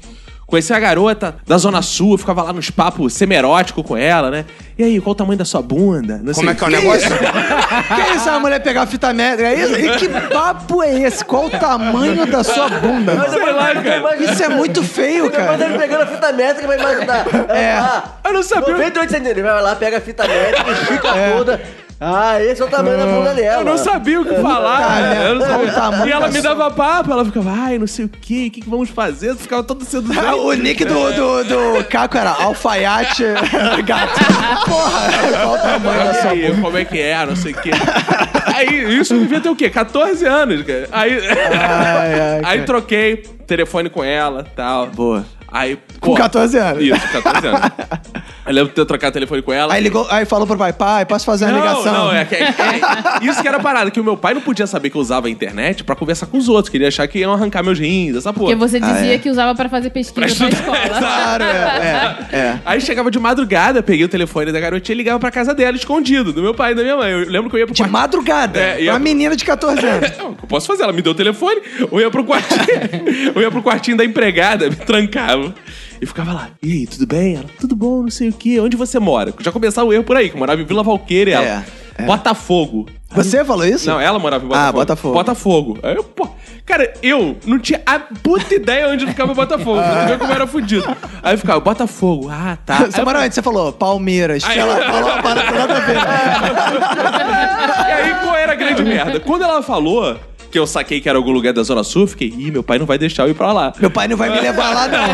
[0.48, 4.46] Conheci a garota da Zona Sul, eu ficava lá nos papos semeróticos com ela, né?
[4.78, 6.16] E aí, qual o tamanho da sua bunda?
[6.22, 7.10] Não Como sei é que é o negócio?
[7.18, 8.30] que isso?
[8.30, 9.46] A mulher pegar a fita métrica?
[9.50, 9.74] É isso?
[9.78, 11.22] E que papo é esse?
[11.22, 13.14] Qual o tamanho da sua bunda?
[13.14, 13.30] mano?
[13.30, 14.16] Sei lá, cara.
[14.24, 15.62] Isso é muito feio, cara.
[15.62, 17.26] ele pegando a fita métrica, vai imaginar.
[17.50, 18.28] É.
[18.28, 18.72] Eu não sabia.
[18.72, 19.42] 98 centímetros.
[19.44, 21.30] Vai lá, pega a fita métrica, estica É.
[21.36, 21.60] toda.
[22.00, 23.62] Ah, esse é o tamanho da bunda dela.
[23.62, 24.78] Eu não sabia o que falar.
[24.80, 25.72] Tá, eu não sabia.
[25.72, 28.60] Tamanho E ela me dava papo, ela ficava, ai, não sei o quê, o que,
[28.60, 29.30] que vamos fazer?
[29.30, 30.08] Eu ficava todo cedo.
[30.16, 33.24] Ah, o nick do, do, do Caco era alfaiate
[33.84, 34.20] gato.
[34.64, 35.10] Porra,
[35.42, 37.70] qual o tamanho da sua aí, como é que é, não sei o quê.
[38.54, 39.68] Aí, isso devia ter o quê?
[39.68, 40.88] 14 anos, cara.
[40.92, 42.64] Aí, Ai, ai, aí cara.
[42.64, 44.86] troquei telefone com ela tal.
[44.86, 45.24] Boa.
[45.50, 46.82] Aí, Com pô, 14 anos.
[46.82, 47.60] Isso, 14 anos.
[48.46, 49.74] Eu lembro de ter trocado telefone com ela.
[49.74, 51.92] Aí ligou, aí falou pro pai, pai, posso fazer uma Não, ligação?
[51.92, 54.40] não, é, que- é- é- isso que era a parada, que o meu pai não
[54.40, 57.18] podia saber que eu usava a internet pra conversar com os outros, queria achar que
[57.18, 58.46] iam arrancar meus rins, essa porra.
[58.46, 59.18] Porque você dizia é.
[59.18, 60.78] que usava pra fazer pesquisa pra, estudar, escola.
[60.98, 62.58] Claro, é, é, é.
[62.64, 66.32] Aí chegava de madrugada, peguei o telefone da garotinha e ligava pra casa dela, escondido,
[66.32, 67.10] do meu pai e da minha mãe.
[67.12, 67.92] Eu lembro que eu ia pro De quarto.
[67.92, 68.58] madrugada.
[68.58, 70.10] É, e uma menina de 14 anos.
[70.18, 71.60] Eu posso fazer, ela me deu o telefone,
[71.92, 75.37] eu ia pro quartinho, eu ia pro quartinho da empregada, me trancava.
[76.00, 77.34] E ficava lá, e aí, tudo bem?
[77.36, 78.60] Ela, tudo bom, não sei o quê.
[78.60, 79.34] Onde você mora?
[79.40, 81.44] Já começava o erro por aí, que eu morava em Vila Valqueira e ela.
[81.46, 82.06] É, é.
[82.06, 82.86] Botafogo.
[83.10, 83.88] Você falou isso?
[83.88, 84.68] Não, ela morava em Botafogo.
[84.68, 85.14] Ah, Botafogo.
[85.14, 85.78] Botafogo.
[85.82, 86.28] Aí eu, pô,
[86.64, 89.80] cara, eu não tinha a puta ideia onde ficava Botafogo.
[89.80, 90.96] Pra tu ver como eu era fudido.
[91.22, 92.76] Aí eu ficava, Botafogo, ah, tá.
[92.86, 93.34] Você Aí eu mora onde?
[93.34, 94.44] Você falou Palmeiras.
[94.44, 95.96] Aí- Ela falou parada nada a ver.
[97.88, 99.18] E aí, qual era a grande merda?
[99.20, 100.18] Quando ela falou
[100.50, 102.78] que eu saquei que era algum lugar da Zona Sul, eu fiquei, ih, meu pai
[102.78, 103.72] não vai deixar eu ir pra lá.
[103.78, 105.08] Meu pai não vai me levar lá, não.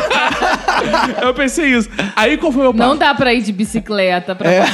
[1.23, 1.89] Eu pensei isso.
[2.15, 2.89] Aí qual foi meu papo?
[2.89, 4.65] Não dá pra ir de bicicleta pra É.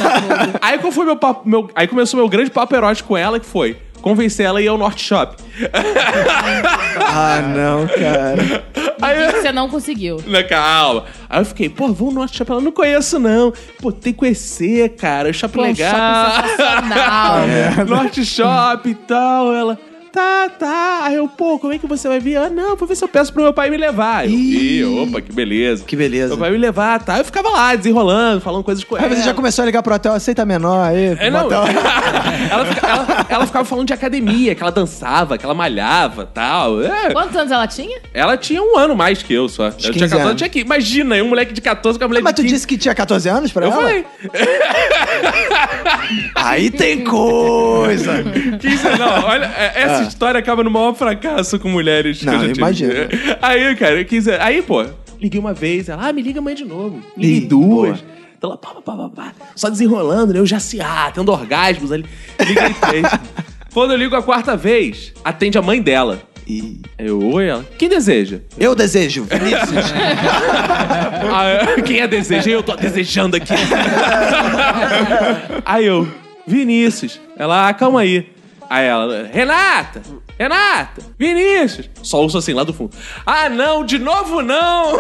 [0.61, 1.49] Aí qual foi meu papo?
[1.49, 1.71] Meu...
[1.75, 4.79] Aí começou meu grande papo erótico com ela, que foi convencer ela a ir ao
[4.79, 5.37] Norte Shop.
[7.13, 8.65] Ah, não, cara.
[9.01, 9.33] Aí.
[9.33, 10.23] Você não conseguiu.
[10.27, 11.05] Na calma.
[11.29, 12.51] Aí eu fiquei, pô, vamos no Norte Shop.
[12.51, 13.53] Ela não conheço, não.
[13.81, 15.33] Pô, tem que conhecer, cara.
[15.33, 16.31] Shopping Pô, um legal.
[16.31, 17.47] shopping sensacional.
[17.89, 19.55] Norte Shop e tal.
[19.55, 19.79] Ela,
[20.13, 21.01] tá, tá.
[21.05, 22.37] Aí eu, pô, como é que você vai vir?
[22.37, 24.25] Ah, não, vou ver se eu peço pro meu pai me levar.
[24.27, 24.85] Eu, Ih.
[25.03, 25.85] Opa, que beleza.
[25.85, 26.29] Que beleza.
[26.29, 27.19] Meu pai me levar, tá.
[27.19, 29.07] Eu ficava lá, desenrolando, falando coisas com ela.
[29.07, 31.17] Aí você já começou a ligar pro hotel, aceita menor aí.
[31.19, 31.43] É, não.
[31.45, 31.63] motel.
[32.51, 36.83] ela, fica- ela- ela ficava falando de academia, que ela dançava, que ela malhava tal.
[36.83, 38.01] É, Quantos anos ela tinha?
[38.13, 39.67] ela tinha um ano mais que eu só.
[39.69, 40.37] Eu tinha 15 14, anos.
[40.39, 40.61] tinha que.
[40.61, 42.55] Imagina, um moleque de 14 com a mulher Mas tu de 15.
[42.55, 43.81] disse que tinha 14 anos pra Eu ela?
[43.83, 44.05] falei.
[46.35, 48.25] Aí tem coisa.
[48.61, 52.19] 15, não, olha, é, essa história acaba no maior fracasso com mulheres.
[52.19, 52.59] que Não, eu já tive.
[52.59, 52.95] imagina.
[53.41, 54.85] Aí, cara, 15 Aí, pô,
[55.21, 57.01] liguei uma vez, ela, ah, me liga amanhã de novo.
[57.17, 58.01] Liguei duas.
[58.01, 58.11] boa.
[58.39, 60.39] Então ela, pá, pá, pá, pá, pá, só desenrolando, né?
[60.41, 62.05] Eu já se, ah, tendo orgasmos ali.
[62.39, 63.07] Liguei três.
[63.73, 66.23] Quando eu ligo a quarta vez, atende a mãe dela.
[66.49, 67.65] E Eu, oi, ela.
[67.79, 68.41] Quem deseja?
[68.59, 69.93] eu desejo, Vinícius.
[71.33, 72.51] Ah, quem é deseja?
[72.51, 73.53] Eu tô desejando aqui.
[75.65, 76.09] aí eu,
[76.47, 77.21] Vinícius.
[77.37, 78.27] Ela, ah, calma aí.
[78.71, 80.01] Aí ela, Renata!
[80.39, 81.03] Renata!
[81.19, 81.91] Vinícius!
[82.05, 82.97] Só ouço assim lá do fundo.
[83.27, 84.95] Ah, não, de novo não!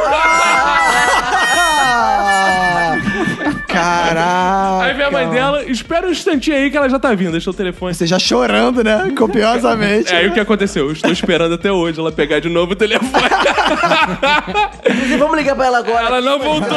[1.82, 2.96] Ah,
[3.68, 4.84] Caraca.
[4.86, 7.48] aí vem a mãe dela, espera um instantinho aí que ela já tá vindo, deixa
[7.48, 7.94] o telefone.
[7.94, 9.12] Você já chorando, né?
[9.16, 10.12] Copiosamente.
[10.12, 10.86] É, aí o que aconteceu?
[10.86, 13.12] Eu estou esperando até hoje ela pegar de novo o telefone.
[14.84, 16.06] Inclusive, vamos ligar pra ela agora.
[16.06, 16.76] ela não voltou.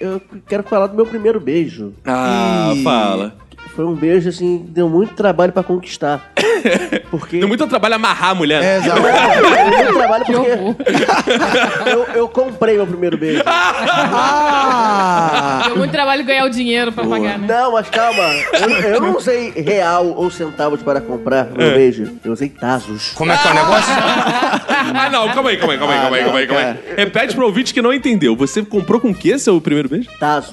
[0.00, 1.92] Eu quero falar do meu primeiro beijo.
[2.04, 2.82] Ah, Ih.
[2.82, 3.36] fala.
[3.74, 6.30] Foi um beijo, assim, que deu muito trabalho pra conquistar.
[7.10, 7.38] Porque...
[7.38, 8.62] Deu muito trabalho amarrar a mulher.
[8.62, 9.02] É, exato.
[9.02, 9.12] Deu
[9.76, 13.42] muito trabalho Que porque eu, eu comprei meu primeiro beijo.
[14.36, 15.62] Ah!
[15.66, 17.46] Deu muito trabalho ganhar o dinheiro pra pagar, né?
[17.48, 18.22] Não, mas calma.
[18.60, 21.74] Eu, eu não usei real ou centavos para comprar meu É.
[21.74, 22.12] beijo.
[22.24, 23.12] Eu usei tazos.
[23.14, 23.92] Como é que é o negócio?
[24.94, 26.76] Ah, não, calma aí, calma aí, calma aí, calma aí, calma aí, calma aí.
[26.96, 28.36] Repete pro ouvinte que não entendeu.
[28.36, 30.08] Você comprou com o quê seu primeiro beijo?
[30.18, 30.52] Tazos.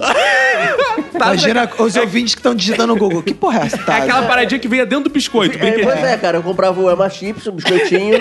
[1.13, 3.21] Imagina os ouvintes que estão digitando no Google.
[3.23, 3.77] Que porra é essa?
[3.81, 3.97] É Tá?
[3.97, 5.57] aquela paradinha que veio dentro do biscoito.
[5.63, 8.19] É, pois é, cara, eu comprava o Ema Chips, o biscoitinho.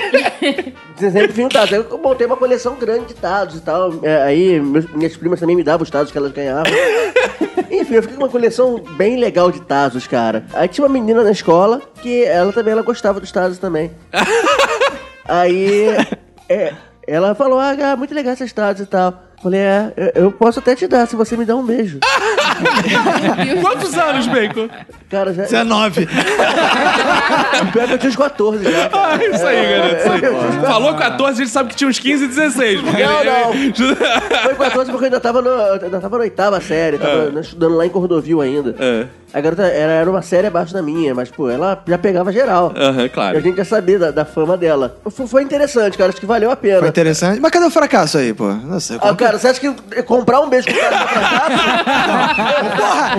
[0.98, 1.72] sempre vinha um Tazos.
[1.72, 3.92] Aí eu montei uma coleção grande de Tazos e tal.
[4.02, 6.70] É, aí meus- minhas primas também me davam os Tazos que elas ganhavam.
[7.70, 10.44] Enfim, eu fiquei com uma coleção bem legal de Tazos, cara.
[10.52, 13.90] Aí tinha uma menina na escola que ela também ela gostava dos Tazos também.
[15.24, 15.86] Aí
[16.48, 16.72] é,
[17.06, 19.22] ela falou, ah, muito legal essas Tazos e tal.
[19.42, 21.98] Falei, é, eu- posso até te dar se você me der um beijo.
[23.60, 24.70] Quantos anos, Bacon?
[25.10, 25.42] Cara, já.
[25.42, 26.06] 19.
[27.72, 28.86] Pior que eu tinha uns 14 já.
[28.86, 29.24] Ah, cara.
[29.26, 29.98] isso aí, galera.
[29.98, 30.14] Isso aí.
[30.14, 30.66] Eu tinha uns 14.
[30.66, 32.80] Falou 14, a gente sabe que tinha uns 15 e 16.
[32.82, 33.74] Porque Não, ele-
[34.54, 35.50] Foi 14 porque eu ainda tava, no,
[35.84, 38.74] ainda tava na oitava série, tava estudando lá em Cordovil ainda.
[38.78, 39.06] É.
[39.32, 42.72] A garota era, era uma série abaixo da minha, mas, pô, ela já pegava geral.
[42.76, 43.40] Aham, E a claro.
[43.40, 44.96] gente já sabia da, da fama dela.
[45.08, 46.80] Foi, foi interessante, cara, acho que valeu a pena.
[46.80, 47.38] Foi interessante.
[47.40, 48.48] Mas cadê o fracasso aí, pô?
[48.48, 48.98] Não sei.
[49.00, 51.50] Ah, cara, você acha que comprar um beijo com cara de fracasso?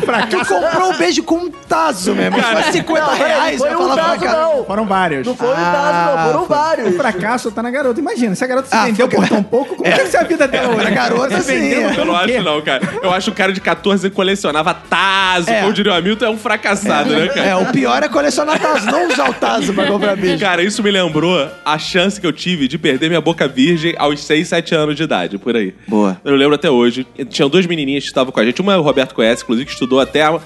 [0.06, 1.50] Porra, tu comprou um beijo com um
[1.86, 2.38] taso mesmo.
[2.38, 4.26] Se fosse 50 Não, reais, foi um fracasso.
[4.26, 4.66] não.
[4.66, 5.28] Foram vários.
[5.28, 6.26] Não foi um Ah, taso, não.
[6.34, 6.88] Foram foi- vários.
[6.88, 8.00] O fracasso tá na garota.
[8.00, 10.18] Imagina, se a garota se Ah, vendeu por tão pouco, como é que vai ser
[10.18, 10.82] a vida dela hoje?
[10.82, 11.96] Pra garota, Se sim, vendeu é.
[11.98, 12.82] Eu não acho, não, cara.
[13.02, 15.62] Eu acho que o cara de 14 que colecionava Tazo, É.
[15.62, 17.48] como diria o Hamilton, é um fracassado, né, cara?
[17.48, 20.40] É, o pior é colecionar taso, não usar o taso pra comprar bicho.
[20.40, 24.24] Cara, isso me lembrou a chance que eu tive de perder minha boca virgem aos
[24.24, 25.74] 6, 7 anos de idade, por aí.
[25.88, 26.20] Boa.
[26.24, 27.06] Eu lembro até hoje.
[27.30, 28.62] Tinham duas menininhas que estavam com a gente.
[28.62, 30.40] Uma o Roberto conhece, inclusive, que estudou até a,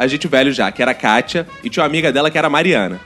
[0.00, 1.46] a gente velho já, que era a Kátia.
[1.62, 2.98] E tinha uma amiga dela que era a Mariana.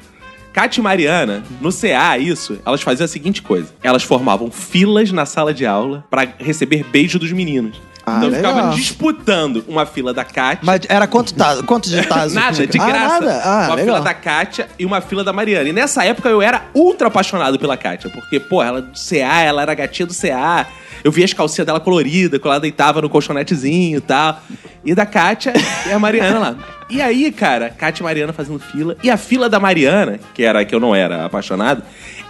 [0.53, 3.75] Kátia e Mariana, no CA, isso, elas faziam a seguinte coisa.
[3.83, 7.83] Elas formavam filas na sala de aula pra receber beijo dos meninos.
[8.07, 8.53] Ah, então legal.
[8.55, 10.61] ficava disputando uma fila da Kátia.
[10.63, 12.35] Mas era quanto, taso, quanto de taso?
[12.35, 13.21] Nada, de Ah, graça.
[13.21, 13.43] nada?
[13.45, 13.79] Ah, uma legal.
[13.97, 15.69] fila da Kátia e uma fila da Mariana.
[15.69, 18.11] E nessa época eu era ultra apaixonado pela Kátia.
[18.11, 20.67] Porque, pô, ela do CA, ela era gatinha do CA.
[21.03, 24.41] Eu via as calcinhas dela coloridas, quando ela deitava no colchonetezinho e tal.
[24.85, 25.53] E da Kátia
[25.87, 26.57] e a Mariana lá.
[26.91, 28.97] E aí, cara, Kátia e Mariana fazendo fila.
[29.03, 31.83] E a fila da Mariana, que era a que eu não era apaixonado,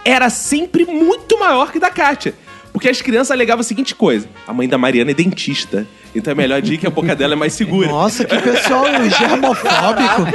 [0.05, 2.33] era sempre muito maior que da Kátia.
[2.75, 5.87] Porque as crianças alegavam a seguinte coisa: a mãe da Mariana é dentista.
[6.13, 7.87] Então é melhor dizer que a boca dela é mais segura.
[7.87, 8.83] Nossa, que pessoal
[9.17, 10.25] germofóbico.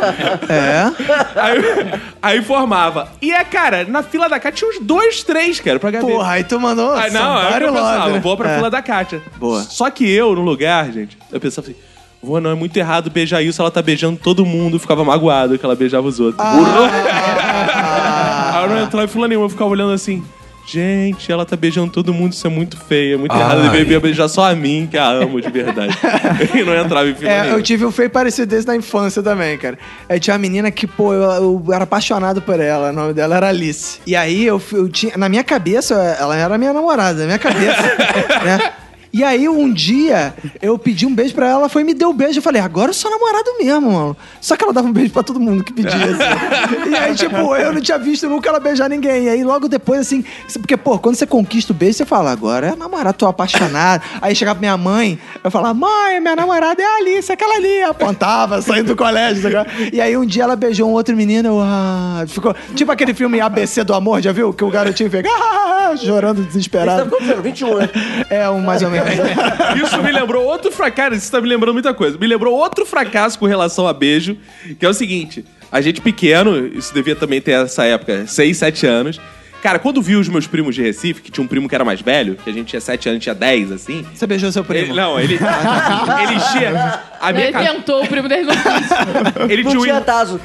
[0.49, 0.91] É.
[1.39, 3.13] Aí, aí formava.
[3.21, 6.07] E é, cara, na fila da Kátia tinha uns dois, três, cara, pra Gabi.
[6.07, 8.21] Porra, aí tu mandou Ah, não, é eu pensava, né?
[8.21, 8.57] vou pra É.
[8.57, 9.21] fila da Kátia.
[9.37, 9.61] Boa.
[9.63, 11.77] Só que eu, no lugar, gente, eu pensava assim,
[12.23, 15.59] vou não, é muito errado beijar isso, ela tá beijando todo mundo, eu ficava magoado
[15.59, 16.43] que ela beijava os outros.
[16.43, 18.53] Ah.
[18.57, 20.25] Aí eu não entrava em fila nenhuma, eu ficava olhando assim,
[20.71, 23.99] gente, ela tá beijando todo mundo, isso é muito feio, é muito errado, eu devia
[23.99, 25.97] beijar só a mim, que a amo de verdade.
[26.55, 29.59] e não entrava em fila É, eu tive um feio parecido desse na infância também,
[29.59, 29.79] cara.
[30.09, 32.91] Aí tinha uma menina que, pô, eu, eu era apaixonado por ela.
[32.91, 33.99] O nome dela era Alice.
[34.07, 35.17] E aí eu, eu tinha.
[35.17, 37.83] Na minha cabeça, ela era minha namorada, na minha cabeça.
[38.45, 38.73] né?
[39.13, 40.33] E aí, um dia,
[40.63, 42.39] eu pedi um beijo pra ela, ela foi e me deu um beijo.
[42.39, 44.17] Eu falei, agora eu sou namorado mesmo, mano.
[44.41, 46.87] Só que ela dava um beijo pra todo mundo que pedia, assim.
[46.91, 49.25] E aí, tipo, eu não tinha visto nunca ela beijar ninguém.
[49.25, 52.69] E aí, logo depois, assim, porque, pô, quando você conquista o beijo, você fala, agora
[52.69, 54.03] é namorado, tô apaixonado.
[54.23, 57.83] aí chegava minha mãe, eu falava, mãe, minha namorada é a Alice, aquela ali.
[57.83, 59.43] Apontava, saindo do colégio.
[59.43, 59.91] sabe?
[59.93, 62.55] E aí, um dia ela beijou um outro menino, eu, ah, ficou.
[62.77, 64.53] Tipo aquele filme ABC do Amor, já viu?
[64.53, 67.03] Que o garotinho fica, ah, chorando tá desesperado.
[67.03, 67.91] acontecendo, 21, né?
[68.31, 69.00] É, um mais ou menos.
[69.85, 71.17] Isso me lembrou outro fracasso.
[71.17, 72.17] Isso tá me lembrando muita coisa.
[72.19, 74.37] Me lembrou outro fracasso com relação a beijo,
[74.79, 78.87] que é o seguinte: a gente pequeno, isso devia também ter essa época, 6, 7
[78.87, 79.21] anos.
[79.63, 82.01] Cara, quando vi os meus primos de Recife, que tinha um primo que era mais
[82.01, 84.07] velho, que a gente tinha 7 anos, tinha 10, assim.
[84.15, 84.87] Você beijou seu primo?
[84.87, 85.35] Ele, não, ele.
[86.23, 87.01] ele tinha.
[87.21, 88.91] A minha Ele ca- tentou, o primo dele não quis.
[89.53, 90.41] ele Não tinha um taso.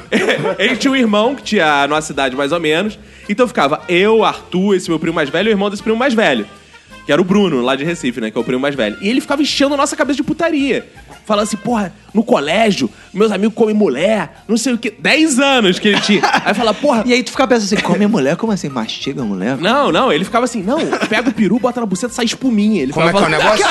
[0.58, 2.98] ele tinha um irmão que tinha a nossa idade mais ou menos.
[3.26, 6.12] Então ficava eu, Arthur, esse meu primo mais velho, e o irmão desse primo mais
[6.12, 6.46] velho.
[7.06, 8.32] Que era o Bruno, lá de Recife, né?
[8.32, 8.98] Que é o primo mais velho.
[9.00, 10.84] E ele ficava enchendo a nossa cabeça de putaria.
[11.24, 14.92] Falando assim, porra, no colégio, meus amigos comem mulher, não sei o quê.
[14.98, 16.20] 10 anos que ele tinha.
[16.44, 17.04] Aí fala, porra.
[17.06, 18.36] E aí tu fica pensando assim, come mulher?
[18.36, 18.68] Como assim?
[18.68, 19.56] Mastiga mulher?
[19.56, 20.78] Não, não, ele ficava assim, não,
[21.08, 22.82] pega o peru, bota na buceta, sai espuminha.
[22.82, 23.66] Ele Como é que é o ficava negócio?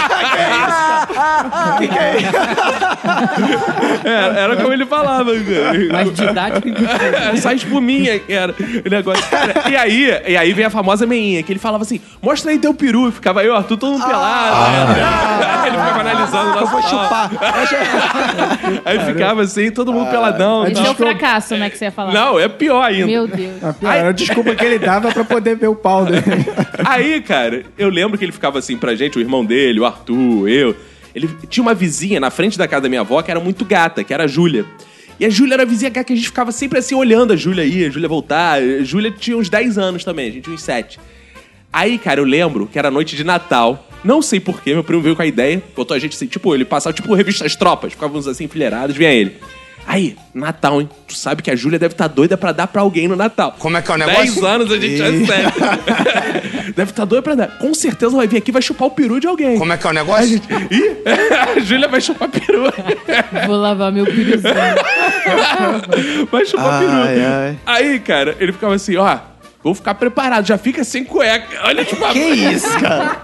[4.04, 5.92] É, era como ele falava, cara.
[5.92, 6.76] Mais didático e
[7.36, 8.54] É, Só espuminha que era
[8.86, 9.24] o negócio.
[9.30, 12.60] Cara, e aí, e aí vem a famosa meinha, que ele falava assim: mostra aí
[12.60, 13.12] teu peru.
[13.26, 14.94] Ficava eu, Arthur, todo mundo pelado.
[14.94, 15.66] né?
[15.66, 17.32] Ele ficava analisando o Eu nosso vou chupar.
[18.86, 20.68] Aí ficava assim, todo mundo peladão.
[20.68, 22.14] Esse é o fracasso, né, que você ia falar.
[22.14, 23.08] Não, é pior ainda.
[23.08, 23.64] Meu Deus.
[23.64, 26.22] A pior era a desculpa que ele dava pra poder ver o pau dele.
[26.86, 30.48] Aí, cara, eu lembro que ele ficava assim pra gente, o irmão dele, o Arthur,
[30.48, 30.76] eu.
[31.16, 34.04] Ele tinha uma vizinha na frente da casa da minha avó que era muito gata,
[34.04, 34.66] que era a Júlia.
[35.20, 37.36] E a Júlia era a vizinha gata que a gente ficava sempre assim olhando a
[37.36, 38.60] Júlia ir, a Júlia voltar.
[38.60, 41.00] A Júlia tinha uns 10 anos também, a gente tinha uns 7.
[41.76, 43.86] Aí, cara, eu lembro que era noite de Natal.
[44.02, 46.64] Não sei porquê, meu primo veio com a ideia, botou a gente assim, tipo, ele
[46.64, 49.36] passava tipo revista As Tropas, ficávamos assim enfileirados, vinha ele.
[49.86, 50.90] Aí, Natal, hein?
[51.08, 53.56] Tu sabe que a Júlia deve estar doida pra dar pra alguém no Natal.
[53.60, 54.46] Como é que é o 10 negócio?
[54.48, 55.52] anos a gente é sério.
[56.76, 57.58] Deve estar doida pra dar.
[57.60, 59.58] Com certeza vai vir aqui e vai chupar o peru de alguém.
[59.60, 60.42] Como é que é o negócio?
[60.72, 60.98] Ih,
[61.56, 62.64] a Júlia vai chupar peru.
[63.46, 64.54] Vou lavar meu piruzinho.
[66.32, 67.28] Vai chupar Ai, peru.
[67.28, 67.58] ai.
[67.66, 69.20] Aí, cara, ele ficava assim, ó.
[69.66, 71.60] Vou ficar preparado, já fica sem cueca.
[71.64, 73.20] Olha, tipo, Que isso, cara?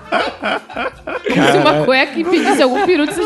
[1.30, 3.24] Se uma cueca impedisse algum peru de né?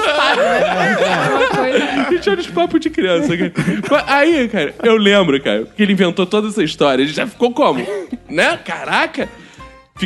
[1.55, 1.85] Coisa.
[2.07, 3.53] A gente olha os papos de criança, cara.
[3.89, 7.03] Mas Aí, cara, eu lembro, cara, que ele inventou toda essa história.
[7.03, 7.87] Ele já ficou como?
[8.29, 8.59] Né?
[8.65, 9.29] Caraca!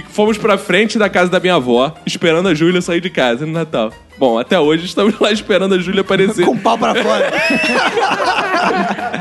[0.10, 3.52] Fomos pra frente da casa da minha avó, esperando a Júlia sair de casa no
[3.52, 3.92] Natal.
[4.20, 6.46] Bom, até hoje estamos lá esperando a Júlia aparecer.
[6.46, 7.32] Com o pau pra fora.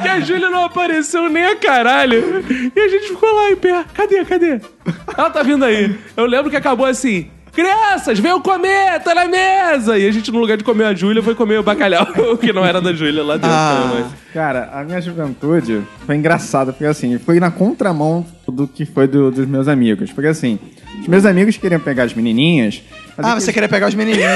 [0.02, 2.44] Que a Júlia não apareceu nem a caralho.
[2.76, 3.82] E a gente ficou lá em pé.
[3.94, 4.60] Cadê, cadê?
[5.16, 5.96] Ela tá vindo aí.
[6.14, 7.30] Eu lembro que acabou assim.
[7.62, 9.98] Crianças, venham comer, tá na mesa!
[9.98, 12.06] E a gente, no lugar de comer a Júlia, foi comer o bacalhau,
[12.38, 13.50] que não era da Júlia lá dentro.
[13.50, 13.92] Ah.
[13.96, 19.08] né, Cara, a minha juventude foi engraçada, porque assim, foi na contramão do que foi
[19.08, 20.12] do- dos meus amigos.
[20.12, 20.56] Porque assim,
[21.00, 22.82] os meus amigos queriam pegar as menininhas.
[23.20, 24.30] Ah, eles- você queria pegar os menininhos.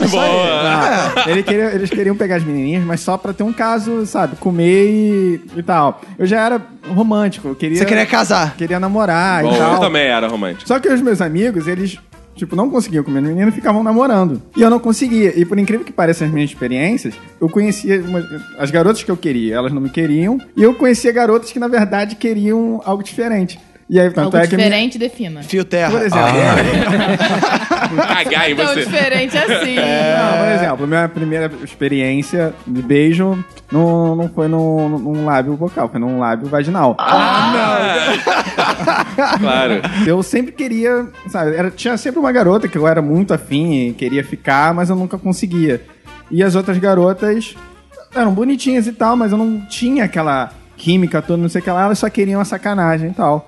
[0.00, 0.24] mas- Boa!
[0.26, 4.36] Ah, ele queria- eles queriam pegar as menininhas, mas só pra ter um caso, sabe,
[4.36, 6.00] comer e, e tal.
[6.18, 7.78] Eu já era romântico, eu queria...
[7.78, 8.56] Você queria casar.
[8.56, 9.74] Queria namorar Bom, e tal.
[9.74, 10.66] eu também era romântico.
[10.66, 11.98] Só que os meus amigos, eles,
[12.34, 14.40] tipo, não conseguiam comer menino e ficavam namorando.
[14.56, 15.38] E eu não conseguia.
[15.38, 18.24] E por incrível que pareça as minhas experiências, eu conhecia umas-
[18.58, 20.38] as garotas que eu queria, elas não me queriam.
[20.56, 23.58] E eu conhecia garotas que, na verdade, queriam algo diferente.
[23.90, 24.54] E aí, tanto Algo é que...
[24.54, 25.42] a minha- diferente, defina.
[25.42, 25.90] Fio terra.
[25.92, 26.26] Por exemplo,
[28.06, 28.84] Cagar em Tão você.
[28.84, 29.76] diferente assim.
[29.76, 35.88] Não, por exemplo, minha primeira experiência de beijo não, não foi num, num lábio vocal,
[35.88, 36.96] foi num lábio vaginal.
[39.40, 39.80] Claro.
[40.06, 43.92] Eu sempre queria, sabe, era- tinha sempre uma garota que eu era muito afim e
[43.92, 45.82] queria ficar, mas eu nunca conseguia.
[46.30, 47.54] E as outras garotas
[48.14, 51.70] eram bonitinhas e tal, mas eu não tinha aquela química toda, não sei o que
[51.70, 53.46] lá, elas só queriam a sacanagem e tal.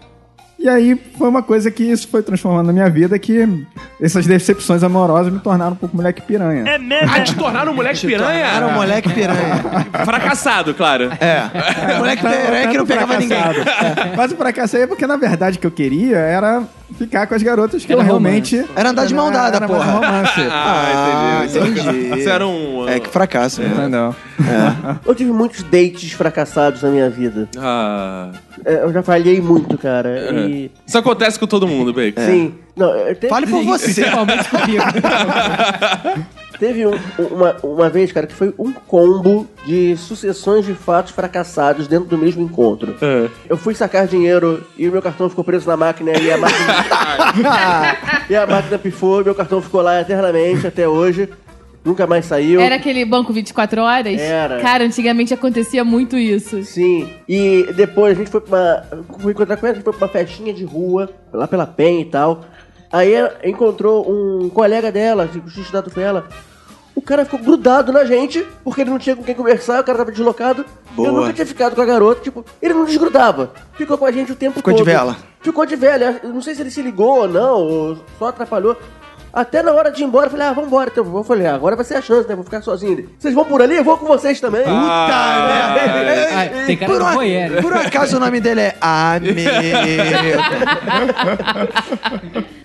[0.61, 3.67] E aí foi uma coisa que isso foi transformando na minha vida, que
[3.99, 6.65] essas decepções amorosas me tornaram um pouco moleque piranha.
[7.09, 8.45] Ah, te tornaram um moleque piranha?
[8.45, 9.65] Era um moleque piranha.
[10.05, 11.11] Fracassado, claro.
[11.19, 11.97] É.
[11.97, 13.41] moleque piranha que não pegava ninguém.
[13.41, 14.17] Fracassado.
[14.17, 16.63] Mas o fracassei é porque, na verdade, o que eu queria era
[16.99, 18.65] ficar com as garotas que Era eu realmente...
[18.77, 19.93] Era andar de mão dada, era porra.
[19.93, 20.41] romance.
[20.51, 21.81] Ah, entendi.
[21.81, 22.09] entendi.
[22.23, 22.89] Você era um...
[22.89, 23.61] É que fracasso.
[23.63, 23.69] né?
[23.69, 24.15] Entendeu?
[25.07, 27.49] Eu tive muitos dates fracassados na minha vida.
[27.59, 28.31] Ah.
[28.65, 30.33] É, Eu já falhei muito, cara.
[30.33, 30.71] E.
[30.87, 32.21] Isso acontece com todo mundo, Bacon.
[32.21, 32.55] Sim.
[32.77, 33.95] Não, é, teve, Fale por você.
[33.95, 34.85] Principalmente comigo.
[36.61, 41.89] teve um- uma, uma vez, cara, que foi um combo de sucessões de fatos fracassados
[41.89, 42.95] dentro do mesmo encontro.
[43.49, 46.75] Eu fui sacar dinheiro e o meu cartão ficou preso na máquina e a máquina.
[48.31, 51.29] e a máquina pifou e meu cartão ficou lá eternamente até hoje.
[51.83, 52.61] Nunca mais saiu.
[52.61, 54.21] Era aquele banco 24 horas?
[54.21, 54.61] Era.
[54.61, 56.63] Cara, antigamente acontecia muito isso.
[56.63, 57.09] Sim.
[57.27, 59.05] E depois a gente foi pra uma.
[59.19, 62.03] Fui encontrar com ela, a gente foi pra uma festinha de rua, lá pela PEN
[62.03, 62.45] e tal.
[62.93, 66.29] Aí ela encontrou um colega dela, tinha estudado com ela.
[67.01, 69.97] O cara ficou grudado na gente, porque ele não tinha com quem conversar, o cara
[69.97, 70.67] tava deslocado.
[70.91, 71.13] Eu Boa.
[71.23, 73.53] nunca tinha ficado com a garota, tipo, ele não desgrudava.
[73.73, 74.85] Ficou com a gente o tempo Ficou todo.
[74.85, 75.17] de vela.
[75.41, 76.21] Ficou de vela.
[76.23, 78.77] Eu não sei se ele se ligou ou não, ou só atrapalhou.
[79.33, 80.91] Até na hora de ir embora, eu falei, ah, vambora.
[80.93, 82.35] Então, eu falei, ah, agora vai ser a chance, né?
[82.35, 82.93] Vou ficar sozinho.
[82.93, 83.77] Ele, Vocês vão por ali?
[83.77, 84.65] Eu vou com vocês também.
[84.67, 85.75] Ah,
[86.35, 89.41] Ah, tem cara Por, um, por acaso o nome dele é Amigo.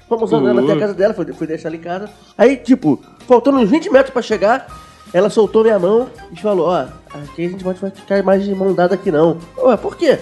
[0.09, 2.09] Fomos andando até a casa dela, fui, fui deixar ela em casa.
[2.37, 4.67] Aí, tipo, faltando uns 20 metros pra chegar,
[5.13, 8.73] ela soltou minha mão e falou, ó, aqui a gente pode ficar mais de mão
[8.73, 9.37] dada aqui não.
[9.57, 10.17] Ué, por quê?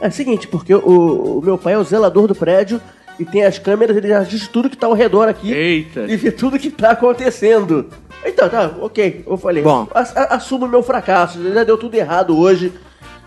[0.00, 2.80] É o seguinte, porque o, o meu pai é o zelador do prédio
[3.18, 6.00] e tem as câmeras, ele assiste tudo que tá ao redor aqui Eita.
[6.06, 7.86] e vê tudo que tá acontecendo.
[8.24, 9.24] Então, tá, ok.
[9.26, 9.86] Eu falei, Bom.
[9.94, 12.72] "Ass- a- assumo meu fracasso, já deu tudo errado hoje.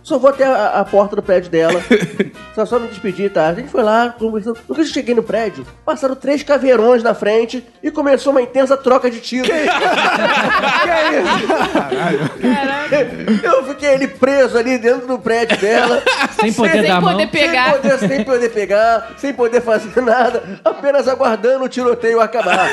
[0.09, 1.79] Só vou até a, a porta do prédio dela.
[2.55, 3.47] só, só me despedir, tá?
[3.49, 4.57] A gente foi lá, conversando.
[4.67, 8.75] No que eu cheguei no prédio, passaram três caveirões na frente e começou uma intensa
[8.75, 9.47] troca de tiro.
[13.43, 16.01] Eu fiquei ali preso ali dentro do prédio dela.
[16.39, 17.11] Sem poder Sem dar a mão.
[17.11, 17.73] poder pegar.
[17.73, 22.67] Sem poder, sem poder pegar, sem poder fazer nada, apenas aguardando o tiroteio acabar.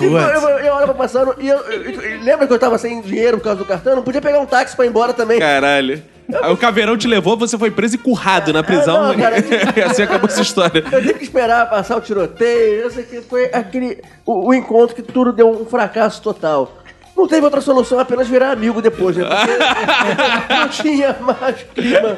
[0.00, 3.00] E eu, eu, eu olhava passando e eu, eu- eu- lembra que eu tava sem
[3.00, 3.94] dinheiro por causa do cartão?
[3.96, 5.38] Não podia pegar um táxi pra ir embora também.
[5.38, 6.02] Caralho.
[6.42, 9.08] Aí o caveirão te levou, você foi preso e currado na prisão.
[9.08, 9.36] não, cara.
[9.76, 10.84] e assim acabou essa história.
[10.90, 14.02] Eu tive que esperar passar o tiroteio, eu sei que foi aquele.
[14.24, 16.76] O, o encontro que tudo deu um fracasso total.
[17.16, 19.24] Não teve outra solução, apenas virar amigo depois, né?
[19.26, 22.16] Porque não tinha mais clima.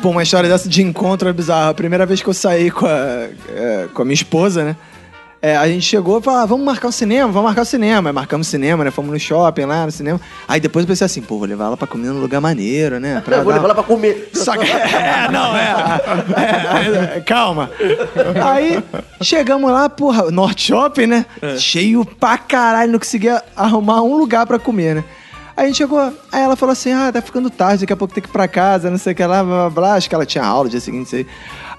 [0.00, 1.70] Pô, uma história dessa de encontro é bizarra.
[1.70, 4.76] A primeira vez que eu saí com a, é, com a minha esposa, né?
[5.46, 8.08] É, a gente chegou e falou, ah, vamos marcar o cinema, vamos marcar o cinema.
[8.08, 8.90] Aí marcamos o cinema, né?
[8.90, 10.18] Fomos no shopping lá, no cinema.
[10.48, 13.20] Aí depois eu pensei assim, pô, vou levar ela pra comer num lugar maneiro, né?
[13.24, 14.30] Pra Eu vou dar- levar ela pra comer.
[14.32, 14.64] Só que.
[14.74, 15.74] É, não, é.
[17.14, 17.70] é, é, calma.
[18.44, 18.82] Aí
[19.22, 21.26] chegamos lá, porra, Norte Shopping, né?
[21.58, 25.04] Cheio pra caralho, não conseguia arrumar um lugar pra comer, né?
[25.56, 26.00] Aí a gente chegou,
[26.32, 28.48] aí ela falou assim: ah, tá ficando tarde, daqui a pouco tem que ir pra
[28.48, 29.94] casa, não sei o que lá, blá blá blá.
[29.94, 31.26] Acho que ela tinha aula no dia seguinte, sei.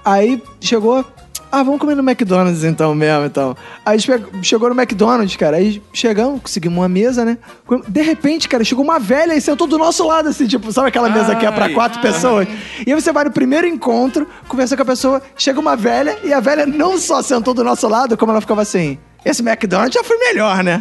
[0.04, 1.04] Aí chegou.
[1.50, 3.56] Ah, vamos comer no McDonald's então mesmo, então.
[3.84, 3.98] Aí
[4.42, 5.56] chegou no McDonald's, cara.
[5.56, 7.38] Aí chegamos, conseguimos uma mesa, né?
[7.88, 11.08] De repente, cara, chegou uma velha e sentou do nosso lado, assim, tipo, sabe aquela
[11.08, 11.72] mesa que é pra Ai.
[11.72, 12.46] quatro pessoas?
[12.86, 16.32] E aí você vai no primeiro encontro, conversa com a pessoa, chega uma velha e
[16.32, 18.98] a velha não só sentou do nosso lado, como ela ficava assim.
[19.24, 20.80] Esse McDonald's já foi melhor, né?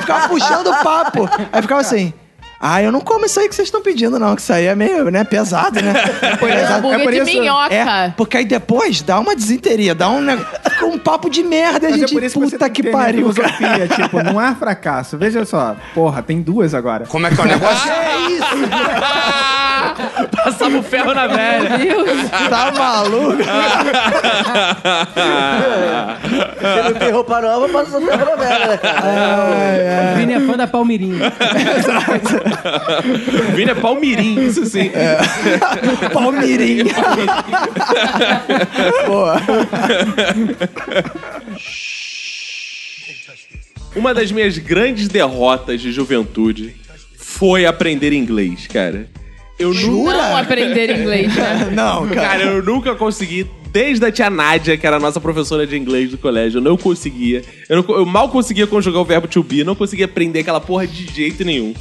[0.00, 1.28] Ficava puxando o papo.
[1.52, 2.12] Aí ficava assim.
[2.60, 4.34] Ah, eu não como isso aí que vocês estão pedindo, não.
[4.34, 5.92] Que isso aí é meio, né, pesado, né?
[6.40, 6.88] pesado.
[6.90, 7.74] Hambúrguer de minhoca.
[7.74, 10.24] É, porque aí depois dá uma desinteria, dá um,
[10.70, 11.86] fica um papo de merda.
[11.86, 13.88] e A Mas gente, é por isso que você puta tem que minha pariu, filosofia,
[13.88, 15.18] tipo, não há fracasso.
[15.18, 17.06] Veja só, porra, tem duas agora.
[17.06, 17.90] Como é que é o negócio?
[17.90, 18.46] É isso,
[20.46, 21.70] Passava o ferro na velha.
[22.48, 23.42] tá maluco?
[26.56, 30.12] Você não tem roupa nova, passa o ferro na velha, né, cara?
[30.12, 31.32] O Vini é fã da Palmeirinha.
[33.56, 34.92] Vini é palmirim, isso sim.
[36.12, 36.94] Palmeirinha.
[39.04, 39.42] Boa.
[43.96, 46.76] Uma das minhas grandes derrotas de juventude
[47.18, 49.08] foi aprender inglês, cara.
[49.58, 51.70] Eu nunca, Não aprender inglês, né?
[51.74, 52.20] Não, cara.
[52.28, 56.10] cara, eu nunca consegui, desde a tia Nádia, que era a nossa professora de inglês
[56.10, 57.42] do colégio, eu não conseguia.
[57.68, 60.86] Eu, não- eu mal conseguia conjugar o verbo to be, não conseguia aprender aquela porra
[60.86, 61.72] de jeito nenhum.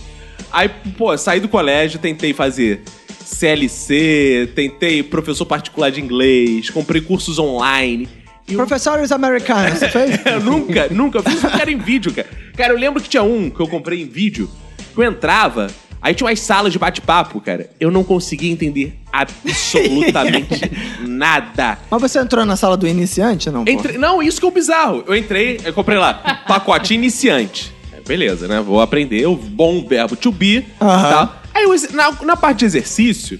[0.51, 2.81] Aí, pô, saí do colégio, tentei fazer
[3.25, 8.07] CLC, tentei professor particular de inglês, comprei cursos online.
[8.47, 10.19] Eu Professores americanos, você fez?
[10.25, 12.27] eu nunca, nunca fiz isso era em vídeo, cara.
[12.55, 14.49] Cara, eu lembro que tinha um que eu comprei em vídeo,
[14.93, 15.67] que eu entrava,
[16.05, 17.67] aí tinha umas salas de bate-papo, cara.
[17.79, 21.79] Eu não conseguia entender absolutamente nada.
[21.89, 23.63] Mas você entrou na sala do iniciante, não?
[23.67, 23.97] Entre...
[23.97, 25.03] Não, isso que é o bizarro.
[25.07, 26.13] Eu entrei, eu comprei lá,
[26.47, 27.73] pacote iniciante.
[27.91, 28.61] É, Beleza, né?
[28.61, 31.41] Vou aprender o bom verbo to be e tal.
[31.53, 33.39] Aí, eu- na, na parte de exercício,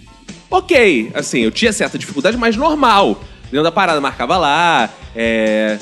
[0.50, 1.12] ok.
[1.14, 3.22] Assim, eu tinha certa dificuldade, mas normal.
[3.52, 4.90] Dentro da parada, marcava lá.
[5.16, 5.78] É...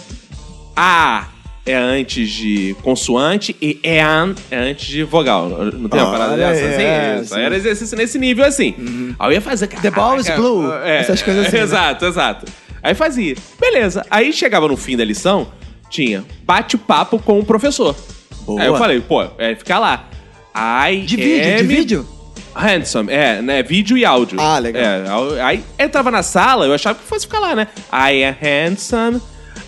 [0.76, 1.28] A
[1.66, 5.48] é antes de consoante e EAN é antes de vogal.
[5.50, 6.62] Não tem uma Ah, parada dessa?
[6.66, 7.44] aí, Assim, é.
[7.46, 8.76] Era exercício nesse nível assim.
[9.18, 9.68] Aí eu ia fazer.
[9.68, 10.72] The ball is caraca, blue.
[10.84, 11.64] Essas coisas assim, né?
[11.64, 12.46] Exato, exato.
[12.82, 13.36] Aí fazia.
[13.60, 14.06] Beleza.
[14.12, 15.48] Aí chegava no fim da lição,
[15.90, 17.96] tinha bate-papo com o professor.
[18.42, 18.62] Boa.
[18.62, 20.10] Aí eu falei, pô, é ficar lá.
[20.56, 22.10] I De vídeo, de vídeo?
[22.56, 23.64] Handsome, é, né?
[23.64, 24.40] Vídeo e áudio.
[24.40, 25.36] Ah, legal.
[25.38, 27.68] É, aí entrava na sala, eu achava que fosse ficar lá, né?
[27.92, 29.22] I am handsome.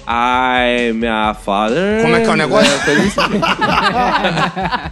[0.07, 2.01] I'm a father.
[2.01, 2.71] Como é que é o negócio?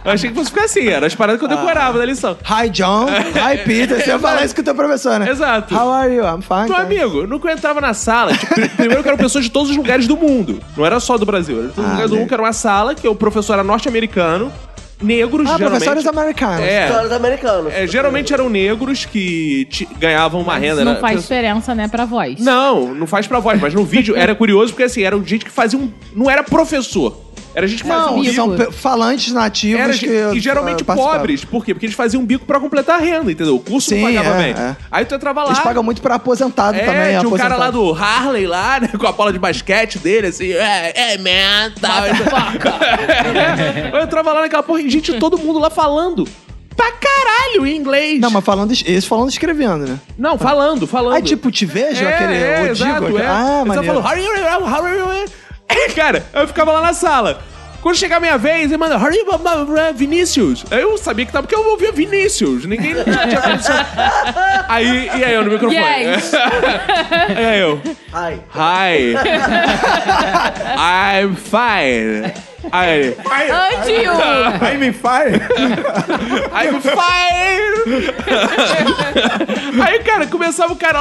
[0.04, 2.36] Eu achei que fosse ficar assim, era as paradas que eu decorava da lição.
[2.44, 3.06] Hi, John.
[3.08, 4.00] Hi, Peter.
[4.02, 5.30] Você ia falar isso com o teu professor, né?
[5.30, 5.74] Exato.
[5.74, 6.24] How are you?
[6.24, 6.68] I'm fine.
[6.68, 6.84] Meu thanks.
[6.84, 8.36] amigo, nunca eu entrava na sala.
[8.36, 10.60] Tipo, pri- primeiro que eram pessoas de todos os lugares do mundo.
[10.76, 11.58] Não era só do Brasil.
[11.58, 13.54] Era de todos os Ah, lugares do mundo, que era uma sala que o professor
[13.54, 14.52] era norte-americano,
[15.02, 15.84] negros, Ah, geralmente.
[15.84, 16.60] professores americanos.
[16.60, 17.72] É, Histórias americanas.
[17.74, 19.68] é, geralmente eram negros que
[19.98, 20.76] ganhavam uma renda.
[20.76, 21.00] Isso não né?
[21.00, 22.38] faz diferença, né, pra voz.
[22.40, 25.50] Não, não faz pra voz, mas no vídeo era curioso porque assim, era gente que
[25.50, 25.90] fazia um.
[26.14, 27.16] Não era professor.
[27.54, 28.34] Era gente que fazia Não, um bico.
[28.34, 30.36] são falantes nativos Era, que...
[30.36, 31.44] e geralmente uh, pobres.
[31.44, 31.72] Por quê?
[31.72, 33.54] Porque eles faziam um bico pra completar a renda, entendeu?
[33.54, 34.62] O curso Sim, não pagava é, bem.
[34.62, 34.76] é.
[34.90, 35.50] Aí tu entrava lá.
[35.50, 37.18] Eles pagam muito pra aposentado É, também.
[37.18, 37.60] tinha um cara aposentado.
[37.60, 41.72] lá do Harley lá, né, com a bola de basquete dele, assim, é, é, man,
[41.80, 42.04] tal.
[43.94, 46.26] Eu entrava lá naquela porra e, gente, todo mundo lá falando
[46.76, 48.20] pra caralho em inglês.
[48.20, 49.98] Não, mas falando, eles falando e escrevendo, né?
[50.18, 51.14] Não, falando, falando.
[51.14, 53.26] Aí, tipo, te vejo, é, aquele é, o exato, Digo, é.
[53.26, 54.02] Ah, Eles maneiro.
[54.02, 55.24] falando, hurry, hurry, hurry, hurry.
[55.94, 57.42] Cara, eu ficava lá na sala.
[57.84, 58.96] Quando chegava a minha vez, ele manda,
[59.92, 60.64] Vinícius.
[60.70, 62.64] Aí Eu sabia que tava porque eu ouvia Vinícius.
[62.64, 62.94] Ninguém
[63.28, 63.76] tinha condição.
[64.68, 65.76] Aí, e aí eu no microfone.
[65.76, 66.32] Yes.
[67.28, 67.80] E aí eu,
[68.12, 68.40] Ai.
[68.54, 69.14] hi.
[70.78, 72.32] I'm fine.
[72.72, 73.14] Aí,
[73.50, 74.12] Andio!
[74.62, 75.40] I'm in fire.
[76.54, 78.14] I'm fine!
[79.82, 81.00] Aí, cara, começava o cara.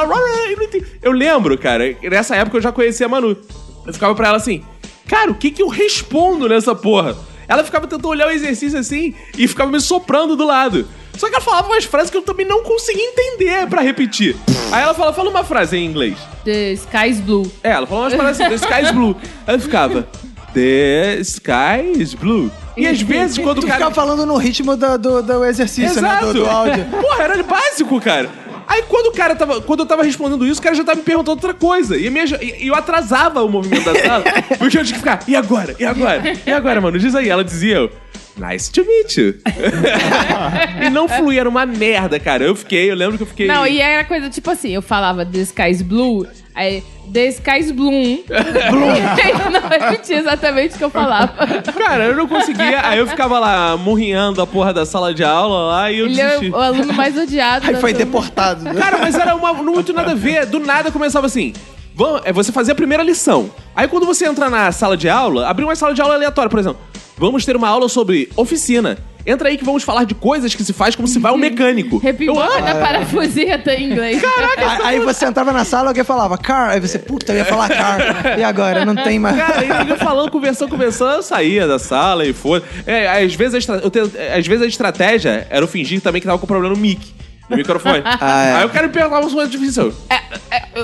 [1.01, 3.37] Eu, lembro, cara, nessa época eu já conhecia a Manu.
[3.85, 4.63] Eu ficava pra ela assim,
[5.07, 7.15] cara, o que que eu respondo nessa porra?
[7.47, 10.87] Ela ficava tentando olhar o exercício assim e ficava me soprando do lado.
[11.17, 14.35] Só que ela falava umas frases que eu também não conseguia entender pra repetir.
[14.71, 16.17] Aí ela fala, fala uma frase em inglês.
[16.43, 17.51] The sky's blue.
[17.61, 19.15] É, ela falou umas palavras assim, the sky is blue.
[19.45, 20.07] Aí eu ficava,
[20.53, 22.49] the sky is blue.
[22.75, 23.75] E às vezes quando Tu o cara...
[23.79, 26.19] ficava falando no ritmo do, do, do exercício, né?
[26.21, 26.85] Do, do áudio.
[26.85, 28.29] Porra, era básico, cara.
[28.73, 29.61] Aí quando o cara tava.
[29.61, 31.95] Quando eu tava respondendo isso, o cara já tava me perguntando outra coisa.
[31.95, 34.23] E, minha- e eu atrasava o movimento da sala.
[34.57, 35.75] porque eu tinha que ficar, e agora?
[35.79, 36.23] E agora?
[36.45, 36.97] E agora, mano?
[36.97, 37.29] Diz aí.
[37.29, 37.91] Ela dizia eu.
[38.35, 39.35] Nice to meet you.
[40.83, 42.43] e não fluía, era uma merda, cara.
[42.43, 43.45] Eu fiquei, eu lembro que eu fiquei.
[43.45, 48.19] Não, e era coisa tipo assim, eu falava The sky's blue, aí The sky's bloom.
[48.25, 49.51] bloom.
[49.51, 51.33] não repetia exatamente o que eu falava.
[51.77, 52.79] Cara, eu não conseguia.
[52.87, 56.19] Aí eu ficava lá murrinhando a porra da sala de aula lá e eu Ele
[56.21, 56.49] é desisti.
[56.51, 57.67] o aluno mais odiado.
[57.67, 58.05] Aí foi turma.
[58.05, 58.73] deportado.
[58.75, 60.45] Cara, mas era uma, não muito nada a ver.
[60.45, 61.53] Do nada começava assim.
[61.93, 63.51] Vamos, é, você fazia a primeira lição.
[63.75, 66.59] Aí quando você entra na sala de aula, abriu uma sala de aula aleatória, por
[66.59, 66.79] exemplo.
[67.17, 68.97] Vamos ter uma aula sobre oficina.
[69.25, 71.95] Entra aí que vamos falar de coisas que se faz como se vai um mecânico.
[71.97, 72.65] Eu Repimbora amo.
[72.65, 74.21] na parafuseta em inglês.
[74.23, 77.69] Aí- Aí você entrava na sala, alguém falava car, aí você, puta, eu ia falar
[77.69, 78.37] car.
[78.37, 78.83] E agora?
[78.85, 79.35] Não tem mais.
[79.37, 82.61] Cara, e ninguém falando, conversando, conversando, eu saía da sala e foi.
[82.85, 83.75] É, às vezes, a estra...
[83.77, 86.79] eu tenho- às vezes a estratégia era eu fingir também que tava com problema no
[86.79, 87.13] mic.
[87.49, 88.03] No microfone.
[88.21, 88.53] Ah, é.
[88.55, 89.93] Aí o cara me perguntava uma coisa difícil.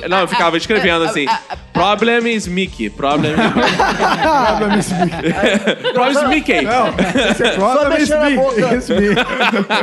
[0.09, 1.25] Não, eu ficava escrevendo assim.
[1.73, 2.89] Problem is Mickey.
[2.89, 3.33] Problem
[4.57, 5.09] Problem is me.
[5.93, 6.61] Problem is Mickey.
[6.61, 8.35] Não, é problem is mexer na me.
[8.35, 8.69] boca.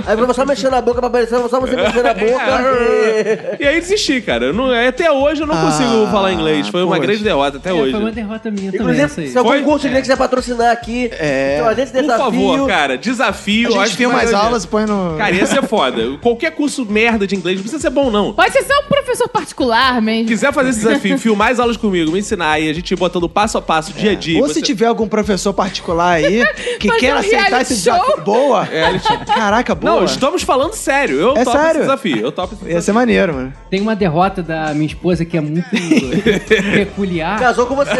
[0.07, 3.57] Aí pra só mexer na boca pra aparecer, só você mexer na boca.
[3.59, 4.47] e- aí desisti, cara.
[4.47, 6.68] Eu não- até hoje eu não consigo falar inglês.
[6.68, 7.07] Foi uma poxa.
[7.07, 7.93] grande derrota até É, hoje.
[7.93, 9.33] foi uma derrota minha também, essa Inclusive, aí.
[9.33, 9.62] se algum Foi?
[9.62, 11.59] curso de inglês quiser patrocinar aqui, É.
[11.61, 12.24] então, esse Por desafio...
[12.24, 13.68] favor, cara, desafio.
[13.68, 15.14] A eu acho gente que vai as dar aulas põe no.
[15.16, 16.03] Cara, ia ser foda.
[16.20, 18.33] Qualquer curso merda de inglês não precisa ser bom, não.
[18.33, 20.29] Pode ser só um professor particular mesmo.
[20.29, 23.29] quiser fazer esse desafio, filmar as aulas comigo, me ensinar e a gente ir botando
[23.29, 24.41] passo a passo, dia a dia.
[24.41, 26.45] Ou você- se tiver algum professor particular aí
[26.81, 28.07] que Fazer quer um aceitar reality esse desafio.
[28.07, 28.21] show?
[28.25, 28.69] Boa!
[28.71, 28.99] É,
[29.35, 29.97] Caraca, boa!
[29.97, 31.19] Não, estamos falando sério.
[31.21, 31.71] Eu É topo sério?
[31.71, 32.17] esse desafio.
[32.19, 32.83] Eu topo esse Ia desafio.
[32.83, 33.53] ser maneiro, mano.
[33.71, 35.69] Tem uma derrota da minha esposa que é muito
[36.75, 37.39] peculiar.
[37.39, 37.91] Casou com você.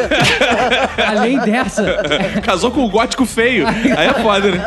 [1.07, 1.85] Além dessa,
[2.45, 3.67] Casou com o gótico feio.
[3.67, 4.61] Aí é foda, né?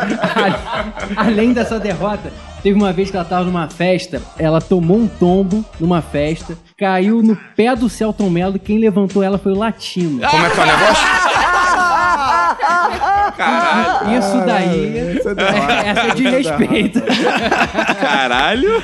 [1.16, 2.32] além dessa derrota,
[2.62, 7.22] teve uma vez que ela tava numa festa, ela tomou um tombo numa festa, caiu
[7.22, 10.20] no pé do Celton Mello, quem levantou ela foi o Latino.
[10.20, 11.20] Como é que é o negócio?
[14.20, 15.74] Isso daí, Essa é derrota.
[15.74, 17.02] essa é de respeito.
[18.00, 18.82] Caralho.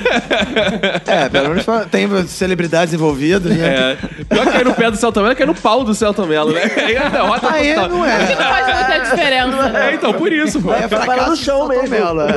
[1.06, 3.66] É, pelo menos tem celebridades envolvidas, né?
[3.66, 4.24] É.
[4.24, 6.52] Pior que cair no pé do Celton Mello é cair no pau do Celton Mello,
[6.52, 6.62] né?
[6.76, 7.88] Aí é derrota Aí total.
[7.88, 8.18] não Não é.
[8.26, 9.78] faz muita diferença.
[9.78, 10.72] É, então, por isso, pô.
[10.72, 11.88] É fracasso no chão mesmo.
[11.88, 12.32] Mello, é.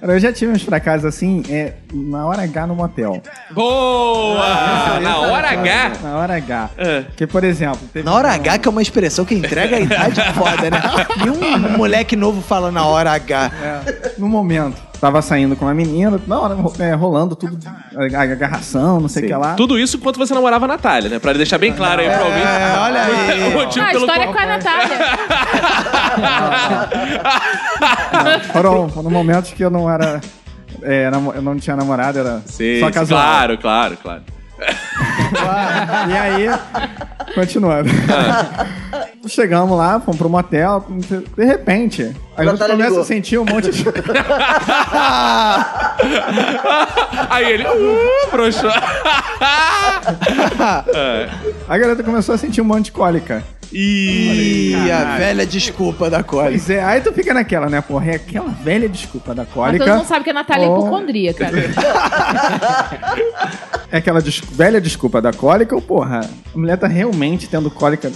[0.00, 3.22] Cara, Eu já tive uns fracassos assim, é, na hora H no motel.
[3.50, 5.00] Boa!
[5.00, 5.92] Na hora H.
[6.02, 6.70] Na hora H.
[6.78, 7.04] É.
[7.16, 7.78] Que, por exemplo...
[8.02, 10.82] Na hora H, que é uma expressão que entrega a idade foda, né?
[11.24, 13.50] E um moleque novo fala na hora H.
[13.62, 14.82] É, no momento.
[15.00, 17.58] Tava saindo com uma menina, na hora é, rolando tudo,
[17.94, 19.52] a- agarração, não sei o que lá.
[19.54, 21.18] Tudo isso enquanto você namorava a Natália, né?
[21.18, 22.40] Pra deixar bem claro aí pra ouvir.
[22.40, 23.44] É, olha aí.
[23.54, 24.98] O motivo Ah, a pelo história é qual- com a Natália.
[28.52, 30.20] Foram, foram momentos que eu não era.
[30.82, 33.20] é, eu não tinha namorado, era Sim, só sim, casual.
[33.58, 33.96] claro, claro,
[35.30, 36.10] claro.
[36.10, 36.46] E aí,
[37.34, 37.90] continuando.
[39.26, 40.84] Chegamos lá, fomos pro motel,
[41.36, 43.02] de repente, a gente Natália começa ligou.
[43.02, 43.84] a sentir um monte de.
[47.30, 48.70] Aí ele, uh, broxou.
[51.68, 53.42] A garota começou a sentir um monte de cólica.
[53.76, 56.50] E a velha desculpa da Cole.
[56.50, 58.12] Pois é, aí tu fica naquela, né, porra?
[58.12, 59.84] É aquela velha desculpa da Mas cólica.
[59.84, 60.78] todo mundo sabe que a Natália é Oh.
[60.78, 61.50] hipocondríaca.
[63.92, 68.10] É aquela des- velha desculpa da cólica, ou porra, a mulher tá realmente tendo cólica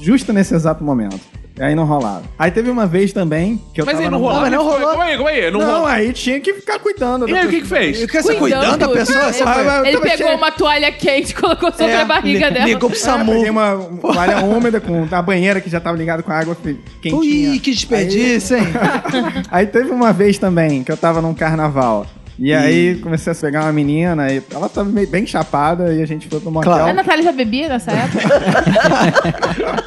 [0.00, 1.20] justo nesse exato momento.
[1.62, 2.22] Aí não rolava.
[2.38, 4.40] Aí teve uma vez também que eu Mas tava aí não num- rolava.
[4.42, 4.90] mas não rolou.
[4.90, 5.50] Como aí, como aí?
[5.50, 5.86] Não, Não, rolou.
[5.86, 7.28] aí tinha que ficar cuidando.
[7.28, 8.00] E aí, o que que fez?
[8.00, 9.32] Fica você cuidando da pessoa?
[9.32, 12.50] Você Ah, Ele tava pegou cheio- uma toalha quente e colocou sobre É, a barriga
[12.50, 12.66] dela.
[12.66, 13.32] Ligou pro Ah, SAMU.
[13.32, 16.56] peguei uma toalha úmida com a banheira que já tava ligada com a água
[17.00, 17.50] quentinha.
[17.52, 18.64] Ui, que desperdício, hein?
[19.50, 22.06] Aí teve uma vez também que eu tava num carnaval.
[22.38, 26.06] E aí comecei a pegar uma menina e ela tava meio- bem chapada e a
[26.06, 26.72] gente foi pro motel.
[26.72, 26.90] Claro.
[26.90, 28.22] A Natália já bebia nessa época?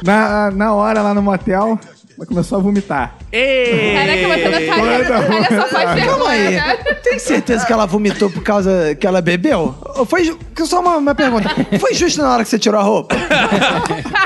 [0.02, 1.78] Na, na hora lá no motel,
[2.16, 3.14] ela começou a vomitar.
[3.32, 3.94] Ei!
[3.94, 6.56] Caraca, mas a Natália, Toda a Natália só faz Calma vergonha, aí.
[6.56, 6.94] cara.
[7.02, 9.74] Tem certeza que ela vomitou por causa que ela bebeu?
[9.96, 10.24] Ou foi.
[10.24, 11.50] ju- Só uma, uma pergunta.
[11.78, 13.14] Foi justo na hora que você tirou a roupa?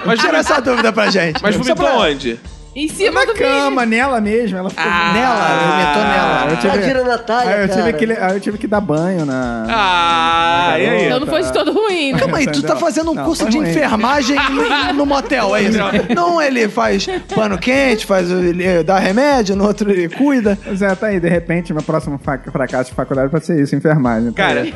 [0.07, 1.43] Mas, Tira essa dúvida pra gente.
[1.43, 2.39] mas Só vomitou pra- onde?
[2.75, 5.13] Em cima Na do cama, nela mesmo, ela ficou Ah.
[5.13, 6.47] Nela, vomitou nela.
[6.51, 9.67] Eu tive, da Natália, aí eu tive que, aí eu tive que dar banho na.
[9.69, 11.07] Ah, e aí?
[11.07, 12.19] Então não foi de todo ruim, né?
[12.21, 13.69] Calma aí, tu tá fazendo um Não, curso de ruim.
[13.71, 15.79] enfermagem no, no motel, é isso?
[16.15, 20.57] Não, ele faz pano quente, faz, ele dá remédio, no outro ele cuida.
[20.65, 22.21] Pois é, tá aí, de repente, meu próximo
[22.53, 24.31] fracasso de faculdade pode ser isso, enfermagem.
[24.31, 24.61] Tá Cara.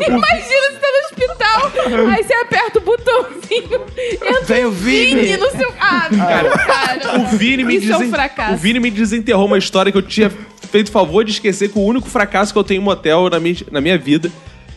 [0.00, 1.72] Imagina você tá no hospital,
[2.10, 5.36] aí você aperta o botãozinho, entra Vem o Vini Vini.
[5.36, 5.72] no seu...
[5.80, 7.18] Ah, cara.
[7.20, 8.52] o Vini me Isso é um desen- fracasso.
[8.54, 10.30] O Vini me desenterrou uma história que eu tinha
[10.70, 13.56] feito favor de esquecer com o único fracasso que eu tenho em motel na minha,
[13.70, 14.30] na minha vida.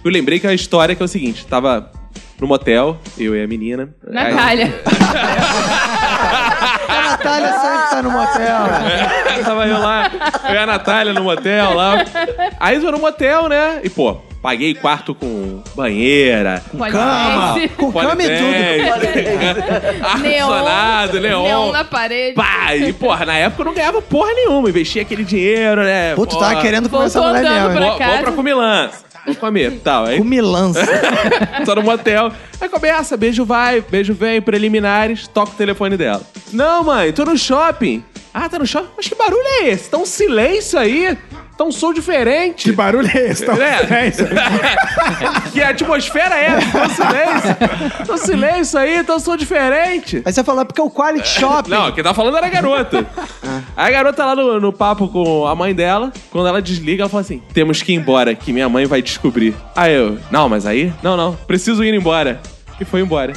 [0.04, 1.92] Eu lembrei que a história que é o seguinte: tava
[2.40, 3.90] no motel, eu e a menina.
[4.08, 4.74] Natália.
[6.88, 8.64] A Natália sempre tá no motel.
[8.68, 9.24] né?
[9.30, 10.12] Aí, tava eu lá,
[10.50, 12.06] eu e a Natália no motel lá.
[12.60, 13.82] Aí eu no motel, né?
[13.84, 14.18] E pô,
[14.48, 20.06] paguei quarto com banheira, com Cama, com cama e tudo.
[20.08, 21.44] ar-condicionado, neon.
[21.44, 22.34] Neon na parede.
[22.34, 26.16] Pá, e porra, na época eu não ganhava porra nenhuma, investia aquele dinheiro, né?
[26.16, 26.48] Pô, tu porra.
[26.52, 27.76] tava querendo comer essa Voltou mulher andando mesmo.
[27.76, 27.90] pra hein?
[27.90, 28.14] Vou, casa.
[28.14, 29.06] vou pra comilança.
[29.26, 30.06] Vou comer, tal.
[30.06, 30.88] Aí Com milança.
[31.66, 32.32] tô no motel.
[32.62, 36.22] Aí começa, beijo vai, beijo vem, preliminares, toca o telefone dela.
[36.54, 38.02] Não, mãe, tô no shopping.
[38.34, 38.88] Ah, tá no chão?
[38.96, 39.90] Mas que barulho é esse?
[39.90, 41.18] Tá um silêncio aí.
[41.58, 42.66] Tá um som diferente.
[42.66, 43.44] Que barulho é esse?
[43.46, 43.80] Tá É.
[43.88, 44.28] silêncio.
[45.52, 46.72] que atmosfera é essa?
[46.72, 47.56] Tá um silêncio.
[48.06, 50.22] Tá um silêncio aí, tá um som diferente.
[50.24, 51.72] Aí você fala, porque é o Quality Shopping.
[51.72, 53.06] Não, quem tá falando era a garota.
[53.76, 57.10] Aí a garota lá no, no papo com a mãe dela, quando ela desliga, ela
[57.10, 59.56] fala assim: temos que ir embora, que minha mãe vai descobrir.
[59.76, 60.94] Aí eu, não, mas aí?
[61.02, 62.40] Não, não, preciso ir embora.
[62.80, 63.34] E foi embora.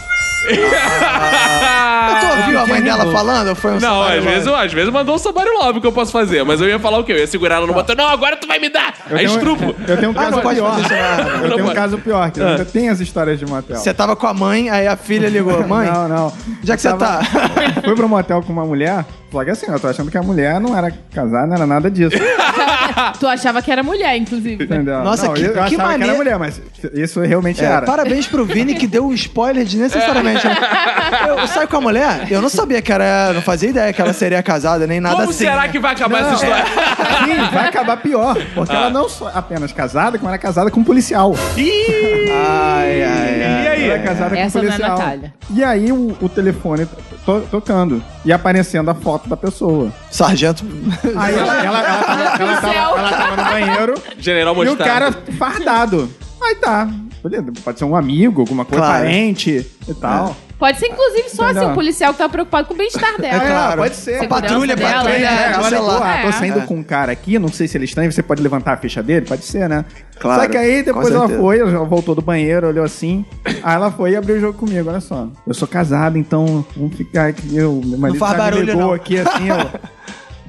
[2.40, 3.54] Ouviu a mãe dela falando?
[3.54, 6.44] Foi um Não, às vezes, às vezes mandou um somebody love que eu posso fazer,
[6.44, 7.12] mas eu ia falar o quê?
[7.12, 7.94] Eu ia segurar ela no botão.
[7.96, 8.94] Não, agora tu vai me dar!
[9.08, 9.74] Eu Aí tenho- estrupo.
[9.86, 10.70] Eu tenho um Ah, caso não pode pior.
[10.72, 11.28] fazer isso, não.
[11.28, 11.74] Eu Não tenho um pode.
[11.74, 13.76] caso pior, que eu tenho as histórias de motel.
[13.76, 15.60] Você tava com a mãe, aí a filha ligou.
[15.66, 16.32] Mãe, Não, não.
[16.60, 17.20] onde é que você tá?
[17.84, 20.60] Fui pro motel com uma mulher, só que assim, eu tô achando que a mulher
[20.60, 22.16] não era casada, não era nada disso.
[23.20, 24.56] tu achava que era mulher, inclusive.
[24.66, 24.76] né?
[24.76, 25.02] Entendeu?
[25.04, 26.04] Nossa, não, que- eu que achava que maneiro.
[26.04, 26.60] era mulher, mas
[26.94, 27.82] isso realmente É, era.
[27.86, 30.46] parabéns pro Vini que deu um spoiler desnecessariamente.
[31.26, 33.32] Eu, eu saio com a mulher, eu não sabia que era.
[33.32, 35.38] Não fazia ideia que ela seria casada, nem nada Como assim.
[35.44, 36.64] será que vai acabar essa história?
[36.64, 38.36] Sim, vai acabar pior.
[38.54, 41.34] Porque ela não só apenas casada, como era casada com um policial.
[41.56, 42.30] Ih!
[42.32, 43.64] Ai, ai, ai.
[43.64, 43.84] E aí?
[43.86, 44.98] Ela é casada Essa com não é policial.
[44.98, 45.34] Natália.
[45.52, 46.86] E aí o, o telefone
[47.24, 49.92] to- tocando e aparecendo a foto da pessoa.
[50.10, 50.64] Sargento.
[51.16, 54.84] Aí ela, ela, ela, tava, ela, tava, ela tava no banheiro General e o Mostarda.
[54.84, 56.10] cara fardado.
[56.42, 56.88] Aí tá.
[57.22, 59.04] Beleza, Pode ser um amigo, alguma coisa, Claro.
[59.04, 60.34] parente e tal.
[60.60, 63.40] Pode ser, inclusive, só assim, um policial que tá preocupado com o bem-estar É dela.
[63.40, 63.80] claro.
[63.82, 64.20] pode ser.
[64.20, 65.18] Segurança Patrulha, dela, patrulha.
[65.18, 65.42] né?
[65.44, 66.18] É, ligou, celular.
[66.18, 66.32] ah, tô É.
[66.32, 66.66] saindo É.
[66.66, 69.02] com um cara aqui, não sei se ele é estranho, você pode levantar a ficha
[69.02, 69.24] dele?
[69.26, 69.84] Pode ser, né?
[70.20, 73.24] Claro, Só que aí depois ela foi, ela voltou do banheiro, olhou assim.
[73.62, 75.28] aí ela foi e abriu o jogo comigo, olha só.
[75.46, 77.56] Eu sou casado, então vamos ficar aqui.
[77.56, 78.92] Eu, meu marido faz já me barulho, não.
[78.92, 79.66] aqui assim, ó.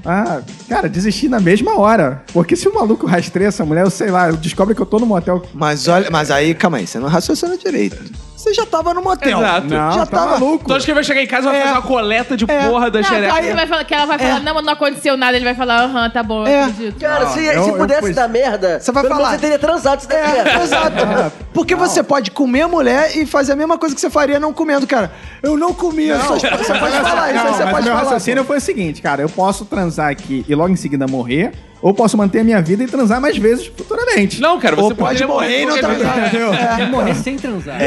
[0.04, 2.24] Ah, cara, desisti na mesma hora.
[2.34, 4.98] Porque se o maluco rastreia essa mulher, eu sei lá, eu descobre que eu tô
[4.98, 5.44] no motel.
[5.54, 8.12] Mas olha, mas aí, calma aí, você não raciocina direito.
[8.52, 9.40] Você já tava no motel.
[9.40, 9.68] Exato.
[9.68, 10.66] Não, já tá tava maluco.
[10.66, 11.64] Tu acha que ele vai chegar em casa e vai É.
[11.64, 12.68] fazer uma coleta de É.
[12.68, 13.34] porra da Não, xereca?
[13.34, 15.36] aí vai falar, que ela vai falar, não, mas não aconteceu nada.
[15.38, 16.64] Ele vai falar, aham, tá bom, eu É.
[16.64, 17.00] acredito.
[17.00, 19.32] Cara, se, eu- se eu pudesse pus- dar merda, Você vai falar.
[19.32, 20.52] Você teria transado É, merda.
[20.64, 21.34] exato.
[21.54, 24.52] Porque você pode comer a mulher e fazer a mesma coisa que você faria não
[24.54, 25.12] comendo, cara.
[25.42, 27.94] Eu não comi, eu só- você pode falar isso, aí Não, você mas pode meu
[27.96, 28.04] falar.
[28.04, 31.52] raciocínio foi o seguinte, cara, eu posso transar aqui e logo em seguida morrer,
[31.82, 34.40] ou posso manter a minha vida e transar mais vezes futuramente.
[34.40, 36.28] Não, cara, você Ou pode morrer e não transar.
[36.28, 36.52] Entendeu?
[36.92, 37.78] Morrer sem transar.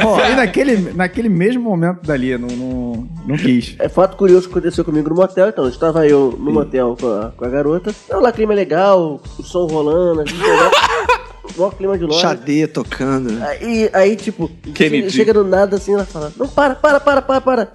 [0.00, 3.74] Não, aí naquele, naquele mesmo momento dali, não, não, não quis.
[3.78, 5.68] É fato curioso que aconteceu comigo no motel, então.
[5.68, 7.94] Estava eu no motel com a, com a garota.
[8.04, 10.70] Então lá, clima legal, o som rolando, a gente legal.
[11.56, 12.20] Mó clima de loja.
[12.20, 13.42] Xadê tocando.
[13.42, 15.10] Aí, aí, tipo, Kennedy.
[15.10, 17.72] chega, chega do nada assim, ela fala, não, para, para, para, para, para.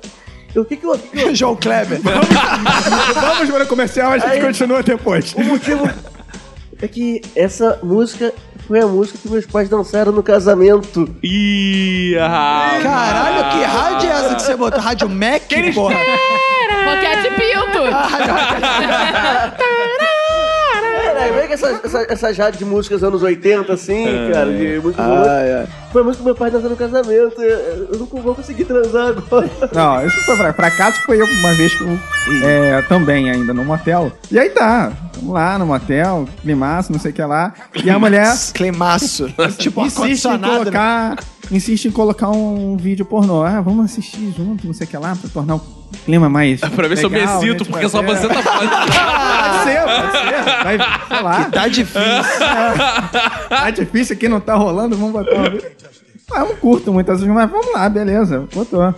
[0.61, 0.91] O que que eu...
[0.91, 1.99] o que que eu- João Kleber.
[2.01, 5.33] Vamos para o comercial, a gente Aí- continua depois.
[5.33, 5.89] O motivo
[6.81, 8.33] é que essa música
[8.67, 11.07] foi a música que meus pais dançaram no casamento.
[11.23, 14.79] Ih, ah, Caralho, que rádio é essa que você botou?
[14.81, 15.41] Rádio Mac,
[15.73, 15.95] porra?
[15.95, 17.79] Boquete Pinto.
[17.91, 19.53] Caralho,
[21.35, 25.53] é que essas, essas, essas rádios de músicas anos 80, assim, cara, de música Ai,
[25.53, 25.67] ai.
[25.91, 27.41] Foi a música que meu pai dançou no casamento.
[27.41, 29.49] Eu, eu não vou conseguir transar agora.
[29.73, 31.99] Não, isso foi pra, pra casa, foi eu uma vez que eu,
[32.43, 34.11] é, também ainda no motel.
[34.29, 37.53] E aí tá, vamos lá no motel, climaço, não sei o que lá.
[37.83, 39.33] E a mulher Climaço.
[39.57, 40.47] tipo, insiste em né?
[40.47, 41.17] colocar,
[41.51, 43.43] insiste em colocar um vídeo pornô.
[43.43, 46.59] Ah, vamos assistir junto, não sei o que lá, pra tornar o clima mais.
[46.59, 48.69] pra ver se eu me legal, excito, gente, porque só você tá falando.
[48.69, 50.63] Pode ser, pode ser.
[50.63, 50.77] Vai,
[51.07, 51.43] sei lá.
[51.45, 52.01] Tá difícil.
[53.49, 55.71] Tá difícil aqui, não tá rolando, vamos botar um vídeo.
[56.31, 58.83] Ah, eu não curto muito essas mas vamos lá, beleza, botou.
[58.83, 58.93] É.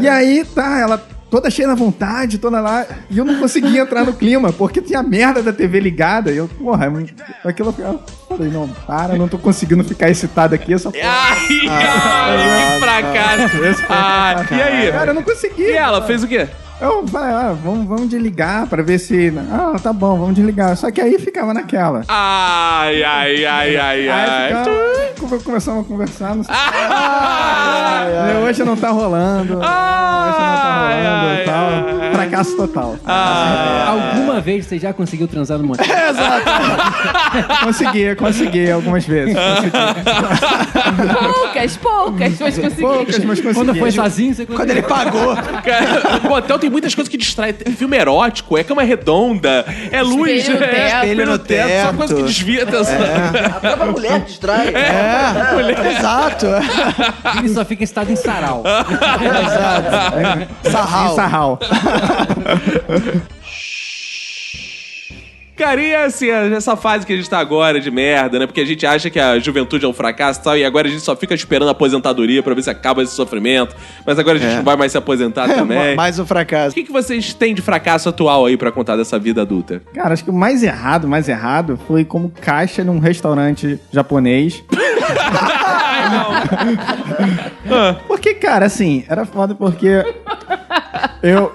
[0.00, 0.98] E aí, tá, ela
[1.32, 4.98] toda cheia da vontade, toda lá, e eu não conseguia entrar no clima, porque tinha
[4.98, 9.26] a merda da TV ligada, e eu, porra, é aquilo eu falei, não, para, não
[9.26, 11.02] tô conseguindo ficar excitado aqui, essa porra.
[11.02, 11.38] Ai,
[11.70, 13.82] ai, que fracasso.
[13.88, 14.92] Ah, e aí?
[14.92, 15.62] Cara, eu não consegui.
[15.62, 16.46] E ela fez o quê?
[16.82, 19.32] Eu falei, ah, vamos, vamos desligar pra ver se.
[19.50, 20.76] Ah, tá bom, vamos desligar.
[20.76, 22.02] Só que aí ficava naquela.
[22.08, 24.48] Ai, ai, ai, ai, Aí ai.
[24.48, 24.70] ficava,
[25.20, 26.54] come- começamos a conversar, não sei.
[26.54, 29.54] Ai, Hoje não tá rolando.
[29.54, 31.66] hoje não tá Ai, rolando ai, e tal.
[31.66, 32.12] ai.
[32.12, 32.96] Fracasso total.
[33.06, 35.86] Alguma vez você já conseguiu transar no motel?
[37.64, 39.34] Consegui, consegui algumas vezes.
[39.34, 39.70] Consegui.
[41.22, 42.82] Poucas, poucas, mas consegui.
[42.82, 43.54] Poucas, mas consegui.
[43.54, 44.56] Quando foi sozinho, você conseguiu.
[44.56, 45.34] Quando ele pagou.
[45.36, 47.52] Cara, o motel tem muitas coisas que distraem.
[47.52, 50.96] Tem filme erótico, é cama redonda, é luz, Espelho no é teto.
[50.96, 51.96] espelho no teto, só teto.
[51.96, 52.96] coisa que desvia a atenção.
[53.46, 54.68] A própria mulher distrai.
[54.74, 56.46] É, exato.
[57.38, 58.62] Ele só fica excitado em sarau.
[58.66, 60.48] Exato.
[60.70, 61.14] Sarral.
[61.14, 61.58] Sarral.
[65.56, 68.46] Cara, e assim, essa fase que a gente tá agora de merda, né?
[68.46, 70.90] Porque a gente acha que a juventude é um fracasso e tal, e agora a
[70.90, 73.76] gente só fica esperando a aposentadoria pra ver se acaba esse sofrimento.
[74.06, 74.56] Mas agora a gente É.
[74.56, 75.94] não vai mais se aposentar também.
[75.94, 76.74] Mais um O fracasso.
[76.74, 79.82] que, que vocês têm de fracasso atual aí pra contar dessa vida adulta?
[79.94, 84.64] Cara, acho que o mais errado, mais errado foi como caixa num restaurante japonês.
[88.08, 90.04] Porque, cara, assim, era foda porque
[91.22, 91.52] eu.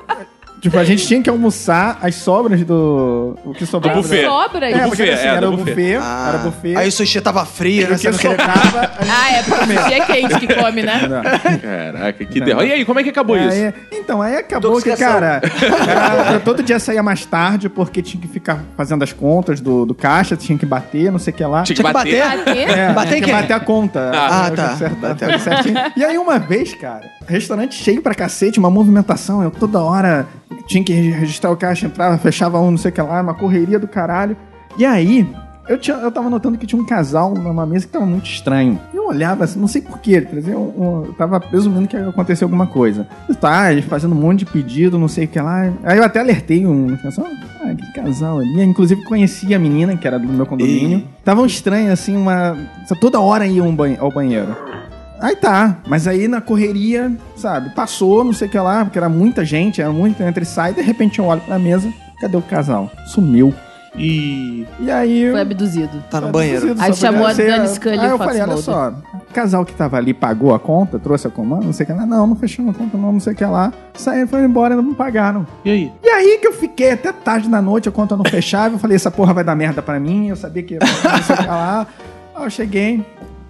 [0.59, 3.37] Tipo, a gente tinha que almoçar as sobras do.
[3.45, 4.01] O que sobrava.
[4.01, 4.25] buffet.
[4.25, 4.87] Sobra É, isso.
[4.89, 5.71] porque buffet, assim, é, era do o buffet.
[5.75, 6.75] buffet, Ah, era buffet.
[6.75, 7.93] Aí o sushi tava frio, né?
[7.93, 8.37] o Você que não queria...
[8.53, 8.91] sobrava.
[9.09, 10.99] Ah, é porque é quente que come, né?
[11.61, 12.65] Caraca, que derrota.
[12.65, 13.49] E aí, como é que acabou isso?
[13.49, 15.41] Aí, então, aí acabou que, cara,
[15.87, 19.93] era- todo dia saía mais tarde porque tinha que ficar fazendo as contas do, do
[19.95, 21.63] caixa, tinha que bater, não sei o que lá.
[21.63, 22.23] Tinha que bater.
[22.23, 22.69] bater.
[22.69, 24.11] É, Bater tinha que bater a conta.
[24.13, 25.39] Ah, Eu tá.
[25.39, 25.75] certinho.
[25.95, 30.27] E aí, uma vez, cara, restaurante cheio pra cacete, uma movimentação, eu toda hora
[30.67, 33.79] tinha que registrar o caixa, entrava, fechava um, não sei o que lá, uma correria
[33.79, 34.35] do caralho.
[34.77, 35.27] E aí,
[35.67, 38.79] eu, tinha, eu tava notando que tinha um casal numa mesa que tava muito estranho.
[38.93, 42.07] Eu olhava assim, não sei porquê, quer dizer, eu, eu, eu tava presumindo que ia
[42.07, 43.07] acontecer alguma coisa.
[43.41, 45.71] Tá, eles fazendo um monte de pedido, não sei o que lá.
[45.83, 47.27] Aí eu até alertei um, pessoal,
[47.61, 48.61] ah, que casal ali.
[48.63, 51.03] Inclusive conheci a menina, que era do meu condomínio.
[51.23, 52.57] Tava um estranho, assim, uma.
[53.01, 54.55] Toda hora ia um banhe- ao banheiro.
[55.19, 59.09] Aí tá, mas aí na correria, sabe, passou, não sei o que lá, porque era
[59.09, 61.91] muita gente, era muito entra e sai, de repente eu olho pra mesa,
[62.21, 62.91] cadê o casal?
[63.07, 63.53] Sumiu.
[63.97, 64.67] E.
[64.79, 65.31] E aí.
[65.31, 66.03] Foi abduzido.
[66.09, 66.75] Tá no banheiro.
[66.77, 69.97] Aí chamou a Dani Scully Aí eu e falei, olha só, o casal que tava
[69.97, 72.05] ali pagou a conta, trouxe a comanda, não sei o que lá.
[72.05, 73.73] Não, não fechou a conta, não, não sei o que lá.
[73.95, 75.47] Saíram, foram embora, não pagaram.
[75.65, 75.91] E aí?
[76.03, 78.95] E aí que eu fiquei até tarde da noite, a conta não fechava, eu falei,
[78.95, 81.45] essa porra vai dar merda pra mim, eu sabia que ia não sei o que
[81.47, 81.87] lá.
[82.37, 83.03] Aí eu cheguei,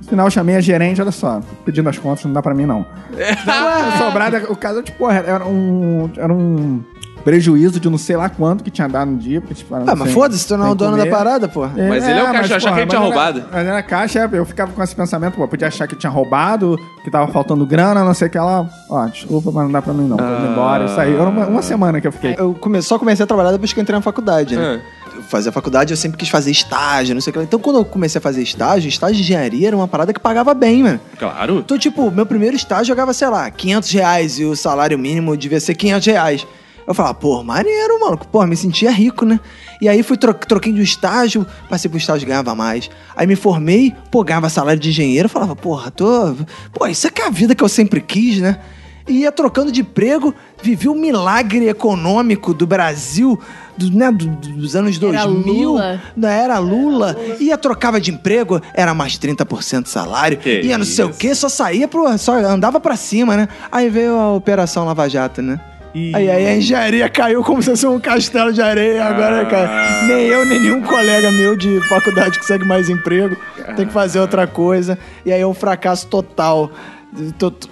[0.08, 2.86] final eu chamei a gerente, olha só, pedindo as contas, não dá pra mim não.
[3.46, 6.82] Não, sobrada, o caso, tipo, porra, era um, era um
[7.24, 9.42] prejuízo de não sei lá quanto que tinha dado no dia.
[9.42, 11.72] Porque, tipo, Ah, mas foda-se, tu não é o dono da parada, porra.
[11.76, 13.44] Mas ele é o caixa, eu achava que ele tinha mas era- roubado.
[13.52, 16.78] Mas era caixa, é, eu ficava com esse pensamento, pô, podia achar que tinha roubado,
[17.04, 18.66] que tava faltando grana, não sei o que lá.
[18.90, 20.16] Ó, desculpa, mas não dá pra mim não.
[20.18, 21.14] Tô indo embora, eu saí.
[21.14, 22.36] Era uma, uma semana que eu fiquei.
[22.38, 24.80] Eu come- só comecei a trabalhar depois que eu entrei na faculdade, né?
[24.82, 24.97] Ah.
[25.28, 27.40] Eu fazia faculdade, eu sempre quis fazer estágio, não sei o que.
[27.42, 30.54] Então, quando eu comecei a fazer estágio, estágio de engenharia era uma parada que pagava
[30.54, 31.02] bem, mano.
[31.20, 31.60] Claro.
[31.60, 35.36] Então, tipo, meu primeiro estágio eu jogava, sei lá, 500 reais e o salário mínimo
[35.36, 36.48] devia ser 500 reais.
[36.88, 38.18] Eu falava, pô, maneiro, mano.
[38.18, 39.38] Pô, me sentia rico, né?
[39.82, 42.90] E aí fui tro troquei de um estágio, passei pro estágio ganhava mais.
[43.14, 45.26] Aí me formei, pô, ganhava salário de engenheiro.
[45.26, 46.34] Eu falava, porra, tô.
[46.72, 48.62] Pô, isso é que é a vida que eu sempre quis, né?
[49.06, 53.40] E ia trocando de emprego, vivi o milagre econômico do Brasil,
[53.78, 56.02] do, né, do- dos anos Era 2000 Lula.
[56.16, 60.86] da era Lula, ia trocava de emprego, era mais 30% de salário, Que ia não
[60.86, 61.20] sei o isso.
[61.20, 62.18] quê, só saía pro.
[62.18, 63.48] só andava pra cima, né?
[63.72, 65.60] Aí veio a Operação Lava Jato, né?
[65.96, 69.04] Aí, aí a engenharia caiu como se fosse um castelo de areia.
[69.06, 73.36] Agora, cara, nem eu, nem nenhum colega meu de faculdade consegue mais emprego.
[73.76, 74.96] Tem que fazer outra coisa.
[75.26, 76.70] E aí é um fracasso total.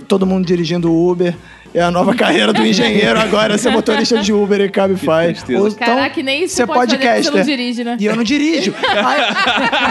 [0.07, 1.35] Todo mundo dirigindo Uber.
[1.75, 5.35] É a nova carreira do engenheiro agora, ser motorista de Uber e Cabify.
[5.59, 7.57] Ou então, Caraca, nem isso ser pode fazer porque você não podcaster.
[7.57, 7.97] dirige, né?
[7.99, 8.73] E eu não dirijo.
[8.95, 9.21] Aí,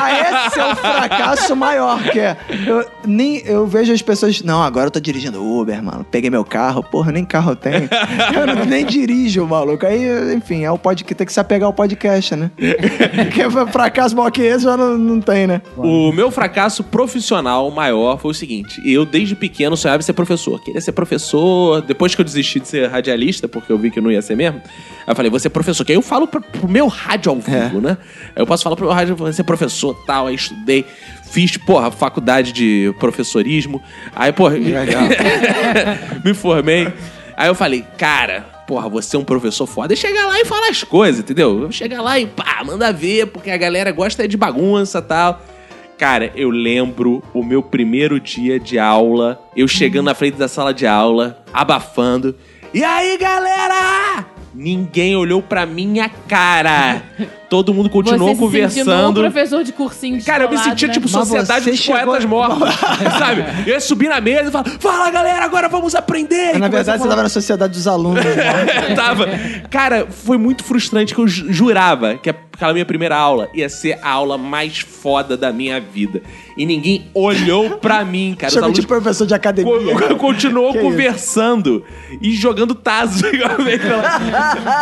[0.00, 2.36] aí esse é o fracasso maior, que é.
[2.66, 4.42] Eu, nem, eu vejo as pessoas.
[4.42, 6.06] Não, agora eu tô dirigindo Uber, mano.
[6.10, 7.88] Peguei meu carro, porra, nem carro eu tenho.
[8.34, 9.84] Eu não- nem dirijo, maluco.
[9.84, 12.50] Aí, enfim, é o podcast, tem que se apegar ao podcast, né?
[12.56, 15.60] Porque fracasso maior que esse já não, não tem, né?
[15.76, 20.62] O meu fracasso profissional maior foi o seguinte: eu, desde pequeno, sonhava em ser professor.
[20.62, 21.73] Queria ser professor.
[21.80, 24.60] Depois que eu desisti de ser radialista, porque eu vi que não ia ser mesmo,
[25.06, 25.84] eu falei, vou ser professor.
[25.84, 27.96] Que aí eu falo pro, pro meu rádio ao vivo, né?
[28.34, 30.26] Aí eu posso falar pro meu rádio, vou ser professor tal.
[30.26, 30.84] Aí estudei,
[31.30, 33.82] fiz, porra, faculdade de professorismo.
[34.14, 34.56] Aí, porra,
[36.24, 36.92] me formei.
[37.36, 39.94] Aí eu falei, cara, porra, você é um professor foda.
[39.94, 41.70] E chegar lá e falar as coisas, entendeu?
[41.70, 45.42] Chegar lá e pá, manda ver, porque a galera gosta de bagunça e tal.
[46.04, 50.74] Cara, eu lembro o meu primeiro dia de aula, eu chegando na frente da sala
[50.74, 52.36] de aula, abafando.
[52.74, 54.26] E aí, galera?
[54.52, 57.02] Ninguém olhou pra minha cara.
[57.54, 59.20] Todo mundo continuou você um conversando.
[59.20, 60.94] professor de cursinho Cara, eu me sentia né?
[60.94, 62.68] tipo Mas sociedade você dos chegou- poetas mortos,
[63.18, 63.44] sabe?
[63.64, 66.50] Eu ia subir na mesa e falar, fala galera, agora vamos aprender.
[66.52, 68.24] Mas, na verdade, você tava na sociedade dos alunos.
[68.24, 68.94] né?
[68.96, 69.26] tava.
[69.70, 73.98] Cara, foi muito frustrante que eu ju- jurava que aquela minha primeira aula ia ser
[74.02, 76.22] a aula mais foda da minha vida.
[76.56, 78.52] E ninguém olhou pra mim, cara.
[78.58, 79.72] Alunos de professor de academia.
[79.96, 80.86] co- continuou Que isso?
[80.88, 81.84] conversando
[82.22, 83.22] e jogando tazos.
[83.24, 84.02] Era o bacon!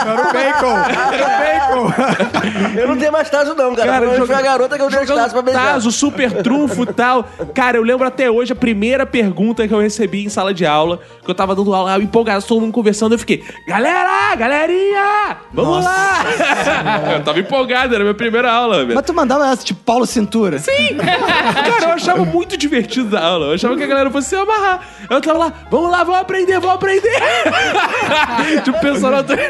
[0.06, 2.61] Era o bacon!
[2.76, 3.90] Eu não tenho mais taso, não, cara.
[3.92, 5.72] Cara, Cara, joga- a garota que eu dei os tazos pra beijar.
[5.74, 7.24] Tazo, super trunfo e tal.
[7.54, 11.00] Cara, eu lembro até hoje a primeira pergunta que eu recebi em sala de aula,
[11.24, 16.24] que eu tava dando aula empolgado, todo mundo conversando, eu fiquei, galera, galerinha, vamos lá!
[17.16, 18.94] eu tava empolgado, era a minha primeira aula, velho.
[18.94, 20.58] Mas tu mandava essa, tipo, Paulo Cintura?
[20.58, 20.96] Sim!
[20.96, 23.46] Cara, eu achava muito divertido a aula.
[23.46, 24.80] Eu achava que a galera fosse se amarrar.
[25.08, 27.12] Eu tava lá, vamos lá, vamos aprender, vamos aprender!
[28.64, 28.78] tipo,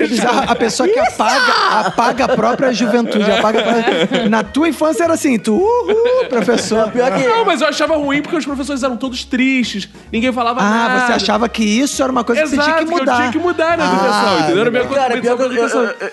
[0.08, 3.01] bizarro, a pessoa que apaga, apaga a própria juventude.
[3.38, 6.90] Apaga a própria- Na tua infância era assim, tu, uhul, professor.
[6.90, 7.26] Pior que...
[7.26, 10.94] Não, mas eu achava ruim porque os professores eram todos tristes, ninguém falava nada.
[11.04, 13.12] Ah, você achava que isso era uma coisa que você tinha Exato, que mudar.
[13.12, 14.60] eu tinha que mudar na Ah, educação, entendeu?
[14.60, 15.82] Era a minha Cara, pior que eu, eu- educação.
[15.82, 16.10] eu-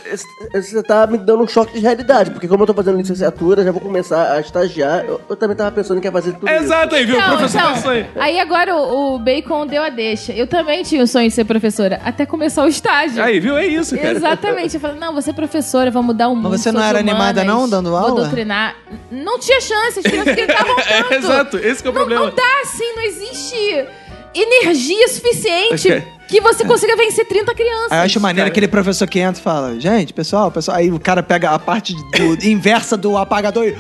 [0.54, 3.64] eu- você tá me dando um choque de realidade, porque como eu tô fazendo licenciatura,
[3.64, 6.64] já vou começar a estagiar, eu, eu também tava pensando que ia fazer tudo isso.
[6.64, 7.18] Exato, aí, viu?
[7.18, 8.06] Então, professor então, aí.
[8.20, 10.32] aí agora o, o Bacon deu a deixa.
[10.34, 13.22] Eu também tinha o sonho de ser professora, até começar o estágio.
[13.24, 13.58] Aí, viu?
[13.58, 14.12] É isso, cara.
[14.12, 14.76] Exatamente.
[14.76, 16.50] Eu falei, não, vou ser professora, vou mudar o mundo.
[16.50, 18.22] você não sou de era animada, humanas, não, dando Vou aula?
[18.22, 18.76] doutrinar.
[19.12, 21.14] Não tinha chance, as crianças gritavam tanto.
[21.14, 22.26] É, exato, esse que é o não, problema.
[22.26, 23.88] Não dá assim, não existe
[24.34, 26.04] energia suficiente Ok.
[26.28, 27.92] que você consiga vencer 30 crianças.
[27.92, 30.78] Aí eu acho maneiro aquele professor que entra e fala, gente, pessoal, pessoal.
[30.78, 33.76] Aí o cara pega a parte do, inversa do apagador e.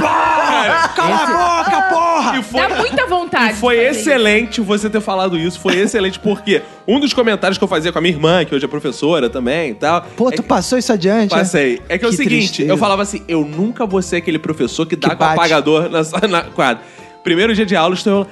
[0.00, 0.88] Pá!
[0.94, 2.38] Cala a boca, porra!
[2.38, 3.52] E foi, Dá muita vontade.
[3.54, 5.58] e foi excelente você ter falado isso.
[5.60, 8.64] Foi excelente porque um dos comentários que eu fazia com a minha irmã, que hoje
[8.64, 10.02] é professora também e tal.
[10.16, 11.34] Pô, é tu que- passou isso adiante?
[11.34, 11.38] é?
[11.38, 11.80] Passei.
[11.88, 12.68] É que é o Que seguinte, tristeza.
[12.70, 15.38] eu falava assim, eu nunca vou ser aquele professor que dá Que com o bate.
[15.40, 16.82] apagador na, na quadra.
[17.22, 18.26] Primeiro dia de aula, estou eu,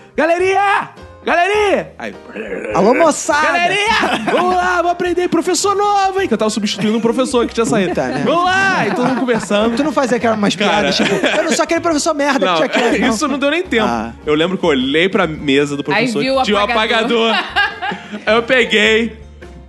[1.24, 1.90] galerinha!
[1.98, 2.14] Aí,
[2.74, 3.46] Alô, moçada!
[3.46, 4.24] Galerinha!
[4.32, 5.28] Vamos lá, vamos aprender.
[5.28, 6.28] Professor novo, hein?
[6.28, 7.90] Que eu tava substituindo um professor que tinha saído.
[7.90, 8.24] Puta merda.
[8.24, 8.86] Vamos lá!
[8.86, 9.76] E todo mundo conversando.
[9.76, 10.70] Tu não fazia aquelas umas Cara.
[10.70, 13.04] piadas, tipo, eu não sou aquele professor merda Não, que tinha aqui.
[13.06, 13.86] isso não deu nem tempo.
[13.86, 14.12] Ah.
[14.26, 17.32] Eu lembro que eu olhei pra mesa do professor, Aí viu o tinha um apagador.
[17.34, 18.22] apagador.
[18.26, 19.16] Aí eu peguei,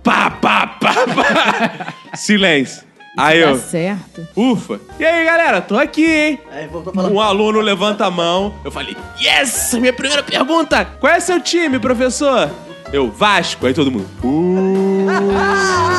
[0.02, 1.94] pá, pá, pá, pá.
[2.14, 2.82] Silêncio.
[3.16, 4.26] Aí Tá eu, certo.
[4.34, 4.80] ufa.
[4.98, 6.40] E aí, galera, tô aqui, hein?
[6.50, 7.08] Aí voltou a falar.
[7.10, 8.54] Um aluno levanta a mão.
[8.64, 9.72] Eu falei, yes!
[9.74, 10.84] Minha primeira pergunta.
[10.84, 12.50] Qual é seu time, professor?
[12.92, 13.66] Eu, Vasco.
[13.66, 15.93] Aí todo mundo, uh.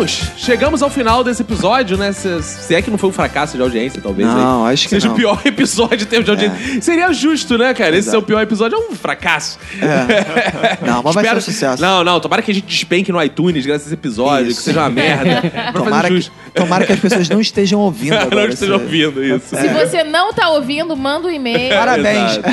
[0.00, 0.32] Vencemos!
[0.36, 2.12] Chegamos ao final desse episódio, né?
[2.12, 4.26] Se, se é que não foi um fracasso de audiência, talvez.
[4.28, 4.74] Não, aí.
[4.74, 5.14] acho que Seja não.
[5.14, 6.82] o pior episódio em termos de audiência.
[6.82, 7.96] Seria justo, né, cara?
[7.96, 9.58] Esse seu pior episódio é um fracasso.
[9.80, 10.78] É.
[10.86, 11.82] Não, mas vai ser um sucesso.
[11.82, 14.58] Não, não, tomara que a gente despenque no iTunes graças a esse episódio, Isso.
[14.58, 15.42] que seja uma merda.
[15.72, 18.34] Tomara que, tomara que as pessoas não estejam ouvindo agora.
[18.46, 19.56] não esteja esse- ouvindo isso.
[19.56, 21.74] Se você não tá ouvindo, manda um e-mail.
[21.74, 22.32] Parabéns.
[22.32, 22.48] Exato.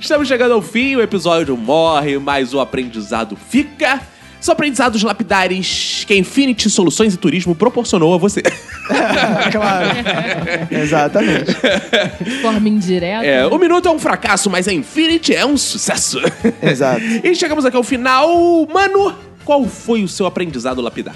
[0.00, 4.00] Estamos chegando ao fim, o episódio morre, mas o aprendizado fica.
[4.42, 8.42] São aprendizados lapidares que a Infinity Soluções e Turismo proporcionou a você.
[9.52, 9.88] claro.
[10.68, 11.56] Exatamente.
[12.20, 13.24] De forma indireta.
[13.24, 16.18] É, o minuto é um fracasso, mas a Infinity é um sucesso.
[16.60, 17.00] Exato.
[17.22, 18.66] E chegamos aqui ao final.
[18.66, 19.14] Mano,
[19.44, 21.14] qual foi o seu aprendizado lapidar?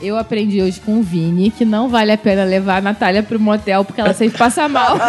[0.00, 3.38] Eu aprendi hoje com o Vini que não vale a pena levar a Natália pro
[3.38, 4.96] motel porque ela sempre passa mal.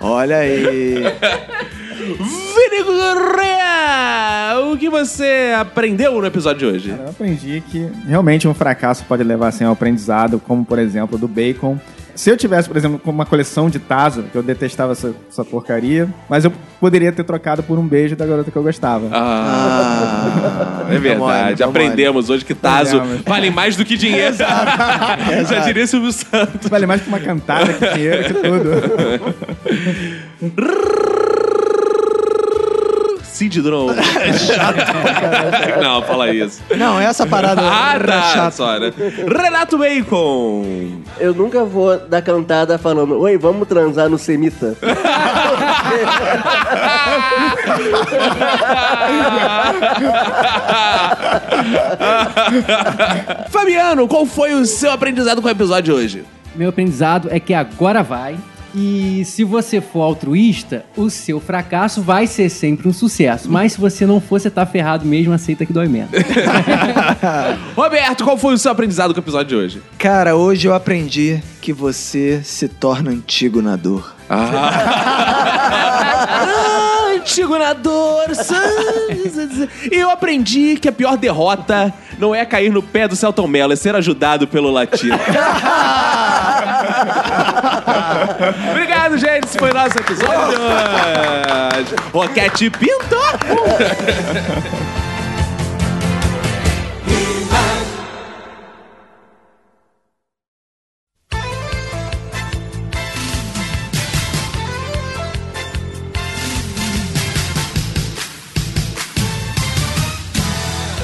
[0.00, 1.04] Olha aí.
[2.12, 4.60] Vini Correa!
[4.72, 6.90] O que você aprendeu no episódio de hoje?
[6.98, 11.26] Eu aprendi que realmente um fracasso pode levar assim, ao aprendizado, como por exemplo do
[11.28, 11.78] bacon.
[12.14, 15.44] Se eu tivesse, por exemplo, com uma coleção de Tazo, que eu detestava essa, essa
[15.44, 19.08] porcaria, mas eu poderia ter trocado por um beijo da garota que eu gostava.
[19.10, 21.18] Ah, é Tá verdade.
[21.18, 24.32] mole, tá Aprendemos hoje que Tazo vale mais do que dinheiro.
[24.38, 25.66] Já Exato.
[25.66, 26.68] diria Silvio Santos.
[26.70, 28.70] Vale mais que uma cantada, que dinheiro, que tudo.
[33.34, 33.88] Cid Dron.
[35.82, 36.62] Não, fala isso.
[36.76, 38.22] Não, essa parada Ah, era tá.
[38.22, 38.50] chata.
[38.52, 38.92] Só, né?
[39.26, 41.00] Renato Bacon.
[41.18, 44.76] Eu nunca vou dar cantada falando, oi, vamos transar no semita.
[53.50, 56.24] Fabiano, qual foi o seu aprendizado com o episódio de hoje?
[56.54, 58.36] Meu aprendizado é que agora vai.
[58.74, 63.48] E se você for altruísta, o seu fracasso vai ser sempre um sucesso.
[63.50, 66.10] Mas se você não for, você tá ferrado mesmo, aceita que dói menos.
[67.76, 69.80] Roberto, qual foi o seu aprendizado com o episódio de hoje?
[69.96, 74.12] Cara, hoje eu aprendi que você se torna antigo na dor.
[74.28, 74.74] Ah,
[77.14, 78.24] antigo na dor.
[79.90, 83.72] E eu aprendi que a pior derrota não é cair no pé do Celton Mello,
[83.72, 85.16] é ser ajudado pelo latino.
[88.70, 89.46] Obrigado, gente.
[89.46, 90.58] Esse foi nosso episódio.
[92.12, 93.16] Roquete Pinto.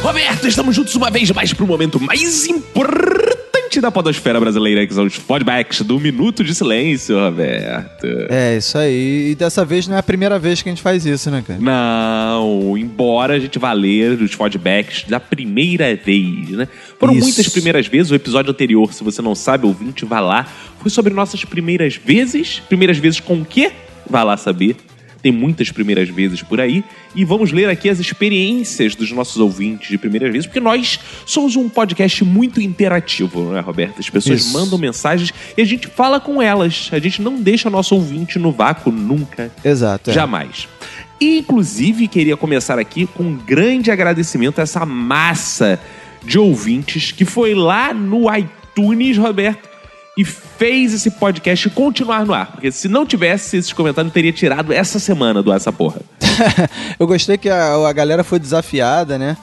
[0.03, 4.95] Roberto, estamos juntos uma vez mais para o momento mais importante da podosfera brasileira, que
[4.95, 8.07] são os podbacks do Minuto de Silêncio, Roberto.
[8.31, 9.33] É, isso aí.
[9.33, 11.61] E dessa vez não é a primeira vez que a gente faz isso, né, cara?
[11.61, 16.67] Não, embora a gente vá ler os feedbacks da primeira vez, né?
[16.99, 17.23] Foram Isso.
[17.25, 18.11] muitas primeiras vezes.
[18.11, 20.47] O episódio anterior, se você não sabe, ouvinte, vá lá.
[20.81, 22.61] Foi sobre nossas primeiras vezes.
[22.61, 23.73] Primeiras vezes com o quê?
[24.09, 24.77] Vá lá saber.
[25.23, 26.85] Tem muitas primeiras vezes por aí.
[27.15, 31.57] E vamos ler aqui as experiências dos nossos ouvintes de primeiras vezes, porque nós somos
[31.57, 33.99] um podcast muito interativo, não é, Roberto?
[33.99, 34.53] As pessoas Isso.
[34.53, 36.89] mandam mensagens e a gente fala com elas.
[36.93, 39.51] A gente não deixa nosso ouvinte no vácuo nunca.
[39.65, 40.11] Exato.
[40.11, 40.13] é.
[40.13, 40.69] Jamais.
[41.21, 45.79] E, inclusive, queria começar aqui com um grande agradecimento a essa massa
[46.25, 49.70] de ouvintes que foi lá no iTunes, Roberto,
[50.21, 52.53] e fez esse podcast continuar no ar.
[52.53, 56.03] Porque se não tivesse esses comentários, teria tirado essa semana do Essa Porra.
[57.01, 59.35] Eu gostei que a, a galera foi desafiada, né?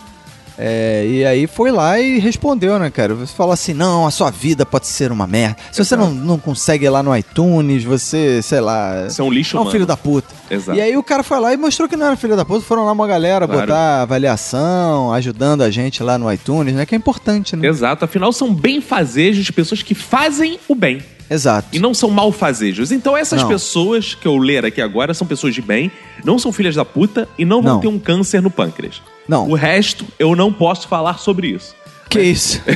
[0.60, 3.14] É, e aí foi lá e respondeu, né, cara?
[3.14, 5.58] Você fala assim, não, a sua vida pode ser uma merda.
[5.72, 9.04] Se você não, não consegue ir lá no iTunes, você, sei lá...
[9.08, 9.72] Você é um lixo É um humano.
[9.72, 10.34] filho da puta.
[10.50, 10.78] Exato.
[10.78, 12.66] E aí o cara foi lá e mostrou que não era filho da puta.
[12.66, 13.62] Foram lá uma galera Claro.
[13.68, 16.86] botar avaliação, ajudando a gente lá no iTunes, né?
[16.86, 17.68] Que é importante, né?
[17.68, 18.06] Exato.
[18.06, 21.02] Afinal, são bem-fazejos, pessoas que fazem o bem.
[21.30, 21.68] Exato.
[21.74, 22.92] E não são malfazejos.
[22.92, 23.50] Então, essas Não.
[23.50, 25.92] pessoas que eu ler aqui agora são pessoas de bem,
[26.24, 27.80] não são filhas da puta e não vão Não.
[27.82, 29.02] ter um câncer no pâncreas.
[29.28, 29.50] Não.
[29.50, 31.76] O resto, eu não posso falar sobre isso.
[32.10, 32.62] Que isso?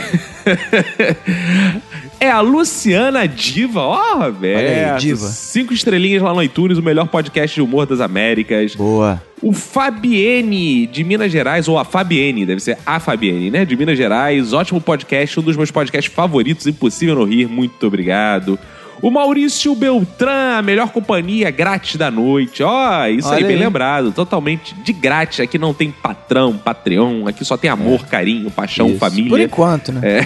[2.22, 4.28] É a Luciana Diva, ó.
[4.28, 5.26] Olha aí, Diva.
[5.26, 8.76] Cinco estrelinhas lá no iTunes, o melhor podcast de humor das Américas.
[8.76, 9.20] Boa.
[9.42, 13.66] O Fabienne, de Minas Gerais, ou a Fabienne, deve ser a Fabienne, né?
[13.66, 14.54] De Minas Gerais.
[14.54, 17.48] Ótimo podcast, um dos meus podcasts favoritos, Impossível Não Rir.
[17.48, 18.60] Muito obrigado.
[19.02, 22.62] O Maurício Beltrán, a melhor companhia grátis da noite.
[22.62, 23.60] Ó, isso aí, bem aí.
[23.64, 24.12] lembrado.
[24.12, 25.40] Totalmente de grátis.
[25.40, 27.28] Aqui não tem patrão, Patreon.
[27.28, 29.00] Aqui só tem amor, carinho, paixão, Isso.
[29.00, 29.30] família.
[29.30, 30.02] Por enquanto, né?
[30.04, 30.26] É.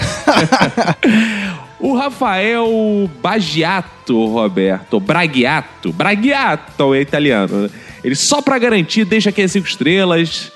[1.79, 4.99] o Rafael Bagiato, Roberto.
[4.99, 5.93] Bragiato.
[5.93, 7.63] Bragiato é italiano.
[7.63, 7.69] né?
[8.03, 10.51] Ele só pra garantir deixa aqui as 5 estrelas.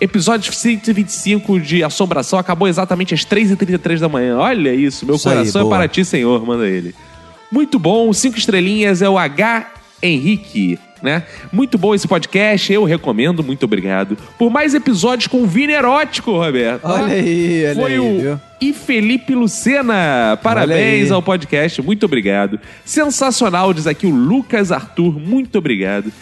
[0.00, 4.36] Episódio 125 de Assombração acabou exatamente às 3h33 da manhã.
[4.38, 5.76] Olha isso, meu Isso aí, coração é boa.
[5.76, 6.94] para ti, Senhor, manda ele.
[7.50, 9.72] Muito bom, cinco estrelinhas é o H.
[10.02, 11.22] Henrique, né?
[11.50, 14.18] Muito bom esse podcast, eu recomendo, muito obrigado.
[14.38, 16.84] Por mais episódios com Vini Erótico, Roberto.
[16.84, 18.40] Olha aí, olha Foi aí, o viu?
[18.60, 20.38] E Felipe Lucena.
[20.42, 22.60] Parabéns ao podcast, muito obrigado.
[22.84, 26.12] Sensacional, diz aqui o Lucas Arthur, muito obrigado.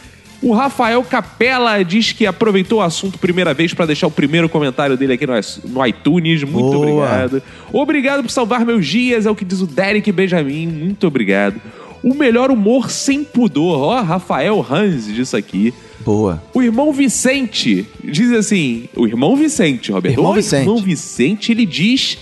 [0.42, 4.96] O Rafael Capella diz que aproveitou o assunto primeira vez para deixar o primeiro comentário
[4.96, 6.42] dele aqui no, iTunes.
[6.42, 7.04] Muito Boa.
[7.06, 7.42] obrigado.
[7.72, 10.66] Obrigado por salvar meus dias, é o que diz o Derek Benjamin.
[10.66, 11.60] Muito obrigado.
[12.02, 13.78] O melhor humor sem pudor.
[13.78, 15.72] Ó, Rafael Hans disso aqui.
[16.00, 16.42] Boa.
[16.52, 20.18] O irmão Vicente diz assim: o irmão Vicente, Roberto.
[20.18, 20.62] Irmão o Vicente.
[20.62, 22.18] irmão Vicente, ele diz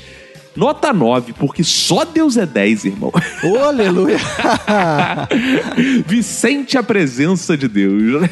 [0.57, 3.13] nota 9, porque só Deus é 10, irmão.
[3.45, 4.19] Ô, aleluia.
[6.07, 8.23] Vicente, a presença de Deus.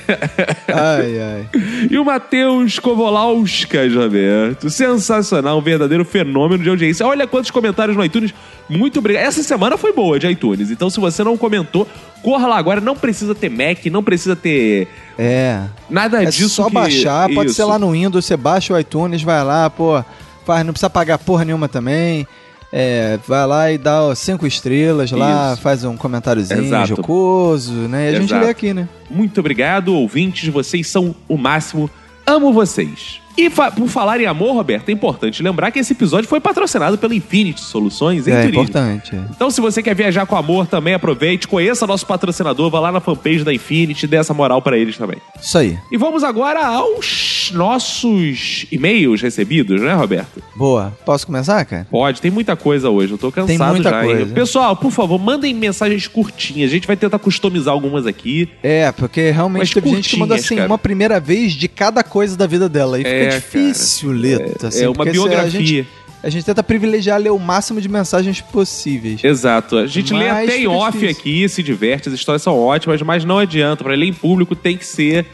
[0.68, 1.48] ai, ai.
[1.90, 4.68] E o Matheus Kovolauskas, Roberto.
[4.70, 7.06] Sensacional, um verdadeiro fenômeno de audiência.
[7.06, 8.32] Olha quantos comentários no iTunes.
[8.68, 9.22] Muito obrigado.
[9.24, 10.70] Essa semana foi boa de iTunes.
[10.70, 11.86] Então, se você não comentou,
[12.22, 12.80] corra lá agora.
[12.80, 14.88] Não precisa ter Mac, não precisa ter
[15.18, 15.60] É.
[15.88, 16.48] nada É disso.
[16.50, 17.56] só que- baixar, pode Isso.
[17.56, 20.02] ser lá no Windows, você baixa o iTunes, vai lá, pô,
[20.48, 22.26] faz, não precisa pagar porra nenhuma também.
[22.72, 25.62] É, vai lá e dá ó, cinco estrelas lá, Isso.
[25.62, 26.88] faz um comentáriozinho Exato.
[26.88, 28.12] jocoso, né?
[28.12, 28.88] E a gente lê aqui, né?
[29.10, 30.48] Muito obrigado, ouvintes.
[30.48, 31.90] Vocês são o máximo.
[32.26, 33.20] Amo vocês.
[33.38, 36.98] E fa- por falar em amor, Roberto, é importante lembrar que esse episódio foi patrocinado
[36.98, 38.62] pela Infinity Soluções em É Turismo.
[38.62, 39.14] importante.
[39.14, 39.20] é.
[39.30, 43.00] Então, se você quer viajar com amor, também aproveite, conheça nosso patrocinador, vá lá na
[43.00, 45.18] fanpage da Infinity, dê essa moral pra eles também.
[45.40, 45.78] Isso aí.
[45.92, 50.42] E vamos agora aos nossos e-mails recebidos, né, Roberto?
[50.56, 50.92] Boa.
[51.06, 51.86] Posso começar, cara?
[51.90, 54.04] Pode, tem muita coisa hoje, eu tô cansado Tem muita já.
[54.04, 54.16] hein?
[54.16, 54.34] coisa.
[54.34, 56.70] Pessoal, por favor, mandem mensagens curtinhas.
[56.70, 58.48] A gente vai tentar customizar algumas aqui.
[58.62, 60.66] É, porque realmente Mas teve gente que mandou assim, cara.
[60.66, 62.98] uma primeira vez de cada coisa da vida dela.
[62.98, 64.56] E É, fica difícil ler.
[64.62, 65.86] assim, é uma se biografia.
[66.20, 69.22] A gente, tenta privilegiar ler o máximo de mensagens possíveis.
[69.22, 69.76] Exato.
[69.76, 71.16] A gente lê Mas até em off difícil.
[71.20, 73.84] aqui, se diverte, as histórias são ótimas, mas não adianta.
[73.84, 75.26] Pra ler em público tem que ser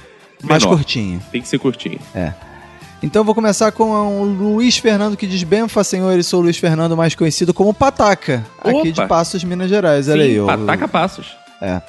[0.43, 0.77] Mais menor.
[0.77, 1.23] curtinho.
[1.33, 1.99] Tem que ser curtinho.
[3.03, 3.91] Então eu vou começar com
[4.21, 8.45] o Luiz Fernando, que diz Benfa, senhores, sou o Luiz Fernando, mais conhecido como Pataca,
[8.63, 8.91] aqui Opa.
[8.93, 10.09] de Passos, Minas Gerais.
[10.09, 10.47] Olha Sim, aí, ó.
[10.47, 11.37] Pataca Passos.
[11.61, 11.81] É.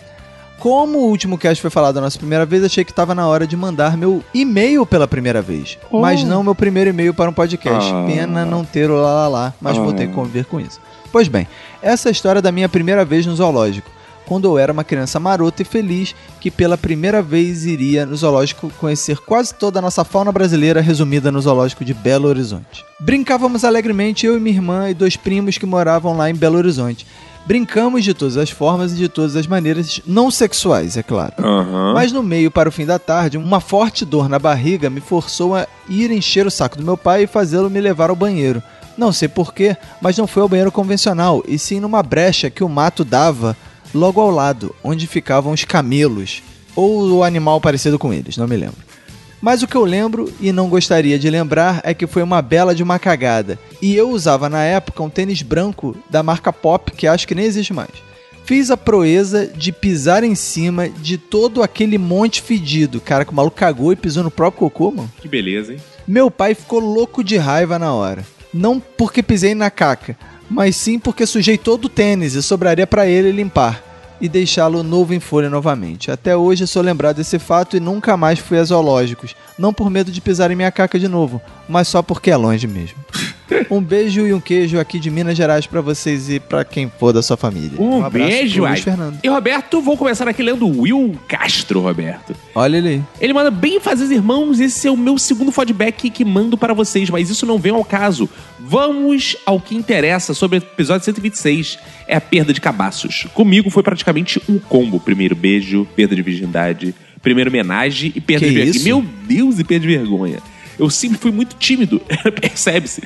[0.66, 3.46] Como o último cast foi falado a nossa primeira vez, achei que estava na hora
[3.46, 5.78] de mandar meu e-mail pela primeira vez.
[5.92, 7.94] Mas não meu primeiro e-mail para um podcast.
[7.94, 7.98] Oh.
[7.98, 8.06] Ah.
[8.08, 9.94] Pena não ter o lá lá lá, mas vou Ah.
[9.94, 10.82] ter que conviver com isso.
[11.12, 11.48] Pois bem,
[11.84, 13.92] essa é a história da minha primeira vez no zoológico.
[14.28, 18.72] quando eu era uma criança marota e feliz que pela primeira vez iria no zoológico
[18.80, 22.84] conhecer quase toda a nossa fauna brasileira resumida no zoológico de Belo Horizonte.
[23.00, 27.06] Brincávamos alegremente eu e minha irmã e dois primos que moravam lá em Belo Horizonte.
[27.45, 31.34] Brincamos de todas as formas e de todas as maneiras, não sexuais, é claro.
[31.93, 35.55] Mas no meio para o fim da tarde, uma forte dor na barriga me forçou
[35.55, 38.63] a ir encher o saco do meu pai e fazê-lo me levar ao banheiro.
[38.97, 42.69] Não sei porquê, mas não foi ao banheiro convencional, e sim numa brecha que o
[42.69, 43.55] mato dava
[43.93, 46.41] logo ao lado, onde ficavam os camelos,
[46.76, 48.77] ou o animal parecido com eles, não me lembro.
[49.45, 52.73] Mas o que eu lembro e não gostaria de lembrar é que foi uma bela
[52.73, 53.59] de uma cagada.
[53.80, 57.45] E eu usava na época um tênis branco da marca Pop, que acho que nem
[57.45, 57.91] existe mais.
[58.43, 62.99] Fiz a proeza de pisar em cima de todo aquele monte fedido.
[62.99, 65.11] Cara, que o maluco cagou e pisou no próprio cocô, mano.
[65.22, 65.80] Que beleza, hein?
[66.07, 68.26] Meu pai ficou louco de raiva na hora.
[68.51, 70.17] Não porque pisei na caca,
[70.49, 75.14] mas sim porque sujei todo o tênis e sobraria pra ele limpar e deixá-lo novo
[75.14, 76.12] em folha novamente.
[76.12, 79.36] Até hoje sou lembrado desse fato e nunca mais fui a zoológicos.
[79.58, 82.68] Não por medo de pisar em minha caca de novo, mas só porque é longe
[82.68, 82.98] mesmo.
[83.70, 87.14] Um beijo e um queijo aqui de Minas Gerais pra vocês e pra quem for
[87.14, 87.80] da sua família.
[87.80, 88.80] Um, abraço beijo, Luiz.
[88.80, 89.20] Fernando.
[89.24, 92.36] E Roberto, vou começar aqui lendo Will Castro, Roberto.
[92.56, 93.04] Olha ele aí.
[93.22, 97.10] Ele manda bem fazer irmãos, esse é o meu segundo feedback que mando para vocês,
[97.10, 98.30] mas isso não vem ao caso.
[98.68, 101.78] Vamos ao que interessa sobre o episódio 126,
[102.08, 103.28] é a perda de cabaços.
[103.32, 105.00] Comigo foi praticamente um combo.
[105.00, 108.84] Primeiro beijo, perda de virgindade, primeiro homenagem e perda Que de vergonha.
[108.84, 110.40] Meu Deus, e perda de vergonha.
[110.80, 112.02] Eu sempre fui muito tímido,
[112.42, 113.04] percebe-se.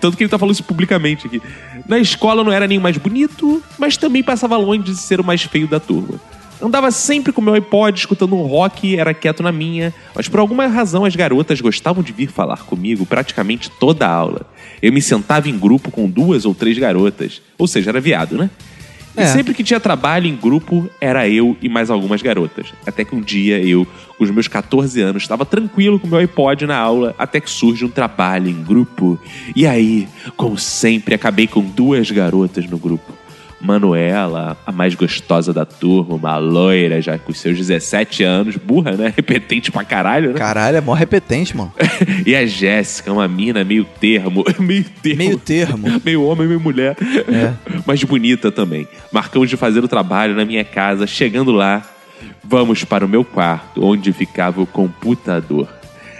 [0.00, 1.42] Tanto que ele tá falando isso publicamente aqui.
[1.88, 5.18] Na escola eu não era nem o mais bonito, mas também passava longe de ser
[5.18, 6.20] o mais feio da turma.
[6.62, 10.66] Andava sempre com meu iPod escutando um rock, era quieto na minha, mas por alguma
[10.66, 14.46] razão as garotas gostavam de vir falar comigo praticamente toda a aula.
[14.82, 18.50] Eu me sentava em grupo com duas ou três garotas, ou seja, era viado, né?
[19.16, 19.26] E É.
[19.26, 22.66] sempre que tinha trabalho em grupo, era eu e mais algumas garotas.
[22.86, 23.86] Até que um dia eu,
[24.18, 27.82] com os meus 14 anos, estava tranquilo com meu iPod na aula, até que surge
[27.82, 29.18] um trabalho em grupo.
[29.54, 33.10] E aí, como sempre, acabei com duas garotas no grupo.
[33.66, 39.12] Manuela, a mais gostosa da turma, uma loira já com seus 17 anos, burra, né?
[39.16, 40.38] Repetente pra caralho, né?
[40.38, 41.72] Caralho, é mó repetente, mano.
[42.24, 44.44] E a Jéssica, uma mina meio termo.
[44.58, 45.18] Meio termo.
[45.18, 46.00] Meio termo.
[46.04, 46.96] meio homem, meio mulher.
[47.84, 48.86] Mas bonita também.
[49.12, 51.06] Marcamos de fazer o trabalho na minha casa.
[51.06, 51.82] Chegando lá,
[52.42, 55.68] vamos para o meu quarto, onde ficava o computador.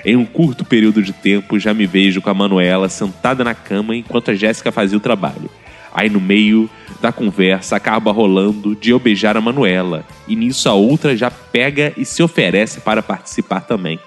[0.05, 3.97] Em um curto período de tempo, já me vejo com a Manuela sentada na cama
[3.97, 5.51] enquanto a Jéssica fazia o trabalho.
[5.97, 6.68] Aí no meio
[7.01, 10.05] da conversa acaba rolando de eu beijar a Manuela.
[10.28, 13.98] E nisso a outra já pega e se oferece para participar também.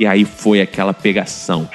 [0.00, 1.68] E aí foi aquela pegação.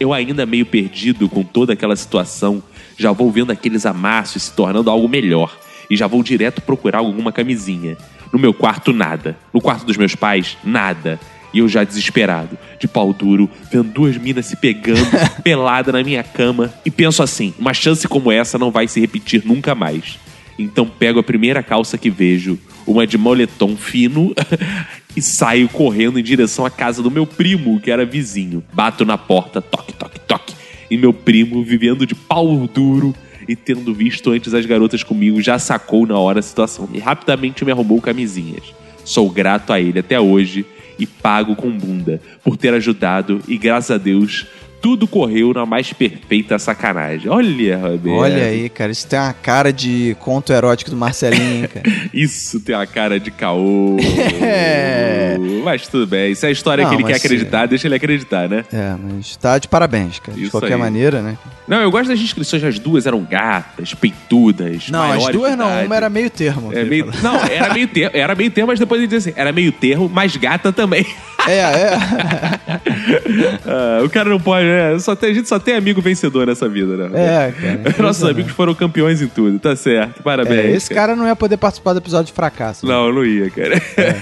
[0.00, 2.62] Eu ainda meio perdido com toda aquela situação,
[2.96, 5.54] já vou vendo aqueles amassos se tornando algo melhor.
[5.90, 7.98] E já vou direto procurar alguma camisinha.
[8.32, 9.36] No meu quarto, nada.
[9.52, 11.20] No quarto dos meus pais, nada.
[11.56, 15.08] E eu já desesperado, de pau duro, vendo duas minas se pegando,
[15.42, 16.70] pelada na minha cama.
[16.84, 20.18] E penso assim: uma chance como essa não vai se repetir nunca mais.
[20.58, 24.34] Então pego a primeira calça que vejo, uma de moletom fino,
[25.16, 28.62] e saio correndo em direção à casa do meu primo, que era vizinho.
[28.70, 30.54] Bato na porta, toque, toque, toque.
[30.90, 33.14] E meu primo, vivendo de pau duro
[33.48, 37.64] e tendo visto antes as garotas comigo, já sacou na hora a situação e rapidamente
[37.64, 38.74] me arrumou camisinhas.
[39.06, 40.66] Sou grato a ele até hoje
[40.98, 44.46] e pago com bunda por ter ajudado e graças a Deus
[44.80, 47.30] tudo correu na mais perfeita sacanagem.
[47.30, 48.10] Olha, Roberto.
[48.10, 51.86] Olha aí, cara, isso tem uma cara de conto erótico do Marcelinho, hein, cara.
[52.12, 53.96] Isso tem uma cara de caô.
[54.40, 55.36] É.
[55.64, 56.32] Mas tudo bem.
[56.32, 58.64] Isso é a história Não, que ele quer acreditar, deixa ele acreditar, né?
[58.72, 60.36] É, mas tá de parabéns, cara.
[60.36, 60.78] De Isso qualquer aí.
[60.78, 61.36] maneira, né?
[61.66, 62.62] Não, eu gosto das descrições.
[62.62, 66.72] As duas eram gatas, peitudas, Não, as duas de não, uma era meio termo.
[66.72, 69.52] É meio, não, era meio termo, era meio termo, mas depois ele dizia assim, era
[69.52, 71.06] meio termo, mas gata também.
[71.46, 71.98] É, é.
[73.66, 74.98] Ah, o cara não pode, né?
[74.98, 77.10] Só tem, a gente só tem amigo vencedor nessa vida, né?
[77.14, 77.94] É, cara.
[78.02, 80.22] Nossos amigos foram campeões em tudo, tá certo.
[80.22, 80.64] Parabéns.
[80.66, 82.86] É, esse cara não ia poder participar do episódio de fracasso.
[82.86, 82.92] né?
[82.92, 83.80] Não, não ia, cara.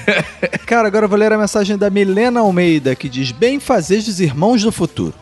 [0.67, 4.63] Cara, agora eu vou ler a mensagem da Milena Almeida, que diz: Bem fazeres irmãos
[4.63, 5.15] do futuro.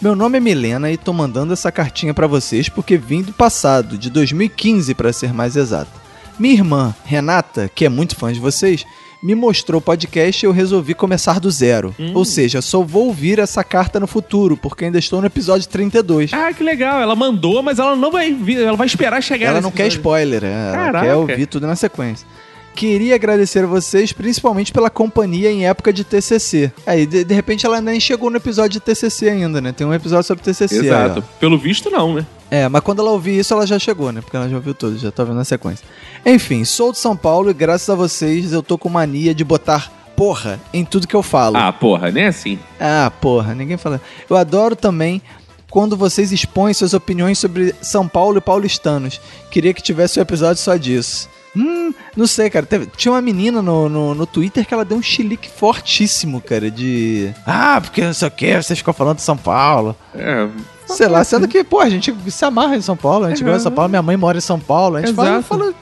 [0.00, 3.98] Meu nome é Milena e tô mandando essa cartinha pra vocês porque vim do passado,
[3.98, 5.90] de 2015 pra ser mais exato.
[6.38, 8.84] Minha irmã, Renata, que é muito fã de vocês,
[9.22, 11.94] me mostrou o podcast e eu resolvi começar do zero.
[12.14, 16.32] Ou seja, só vou ouvir essa carta no futuro, porque ainda estou no episódio 32.
[16.32, 17.00] Ah, que legal.
[17.00, 20.44] Ela mandou, mas ela não vai vir, ela vai esperar chegar Ela não quer spoiler,
[20.44, 21.06] é, ela Caraca.
[21.06, 22.26] quer ouvir tudo na sequência.
[22.74, 26.70] Queria agradecer a vocês, principalmente pela companhia em época de TCC.
[26.86, 29.72] Aí, de, de repente, ela nem chegou no episódio de TCC ainda, né?
[29.72, 30.78] Tem um episódio sobre TCC.
[30.78, 30.86] aí.
[30.86, 31.24] Exato.
[31.40, 32.24] Pelo visto, não, né?
[32.50, 34.20] É, mas quando ela ouvir isso, ela já chegou, né?
[34.20, 35.86] Porque ela já ouviu tudo, já tá vendo na sequência.
[36.24, 39.92] Enfim, sou de São Paulo e graças a vocês eu tô com mania de botar
[40.16, 41.56] porra em tudo que eu falo.
[41.56, 42.58] Ah, porra, nem assim.
[42.80, 44.00] Ah, porra, ninguém fala.
[44.28, 45.22] Eu adoro também
[45.70, 49.20] quando vocês expõem suas opiniões sobre São Paulo e paulistanos.
[49.50, 51.28] Queria que tivesse um episódio só disso.
[51.58, 52.64] Hum, não sei, cara.
[52.64, 56.70] Teve- tinha uma menina no, no, no Twitter que ela deu um chilique fortíssimo, cara,
[56.70, 57.30] de.
[57.46, 59.96] Ah, porque não sei o que, vocês ficam falando de São Paulo.
[60.14, 60.46] É,
[60.86, 63.58] Sei lá, sendo que, pô, a gente se amarra em São Paulo, a gente gosta
[63.58, 65.74] de São Paulo, minha mãe mora em São Paulo, a gente fala, fala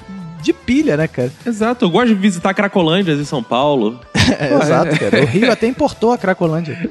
[0.42, 1.32] de pilha, né, cara?
[1.46, 1.84] exato.
[1.84, 4.00] Eu gosto de visitar Cracolândias em São Paulo.
[4.40, 5.22] É, exato, cara.
[5.22, 6.90] O Rio até importou a Cracolândia.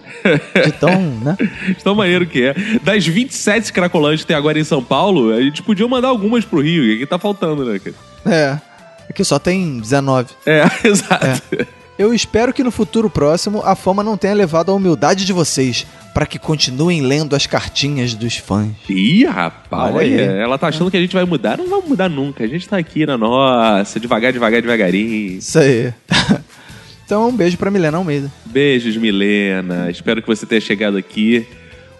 [0.64, 1.36] De tão, né?
[1.84, 2.56] Tão maneiro que é.
[2.82, 6.62] Das 27 Cracolândias que tem agora em São Paulo, a gente podia mandar algumas pro
[6.62, 7.95] Rio, que aqui tá faltando, né, cara?
[8.26, 8.57] É.
[9.10, 10.30] Aqui só tem 19.
[10.45, 11.41] É, exato.
[11.98, 15.88] Eu espero que no futuro próximo a fama não tenha levado a humildade de vocês
[16.14, 18.72] para que continuem lendo as cartinhas dos fãs.
[18.90, 21.57] Ih, rapaz, Olha ela tá achando que a gente vai mudar.
[21.57, 22.44] Não vamos mudar nunca.
[22.44, 25.38] A gente tá aqui na nossa, devagar, devagar, devagarinho.
[25.38, 25.94] Isso aí.
[27.06, 28.30] então, um beijo pra Milena Almeida.
[28.45, 29.90] Beijos, Milena.
[29.90, 31.48] Espero que você tenha chegado aqui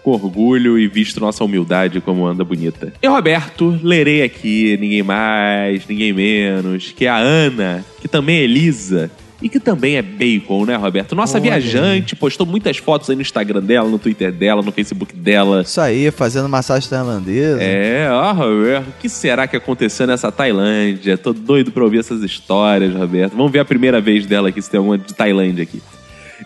[0.06, 2.92] com orgulho e visto nossa humildade como anda bonita.
[3.02, 8.42] E Roberto, lerei aqui ninguém mais, ninguém menos, que é a Ana, que também é
[8.44, 9.10] Elisa.
[9.42, 11.16] E que também é bacon, né, Roberto?
[11.16, 15.14] Nossa Olha viajante, postou muitas fotos aí no Instagram dela, no Twitter dela, no Facebook
[15.14, 15.62] dela.
[15.62, 17.60] Isso aí, fazendo massagem tailandesa.
[17.60, 21.18] É, ó, Roberto, o que será que aconteceu nessa Tailândia?
[21.18, 23.36] Tô doido pra ouvir essas histórias, Roberto.
[23.36, 25.82] Vamos ver a primeira vez dela aqui, se tem alguma de Tailândia aqui.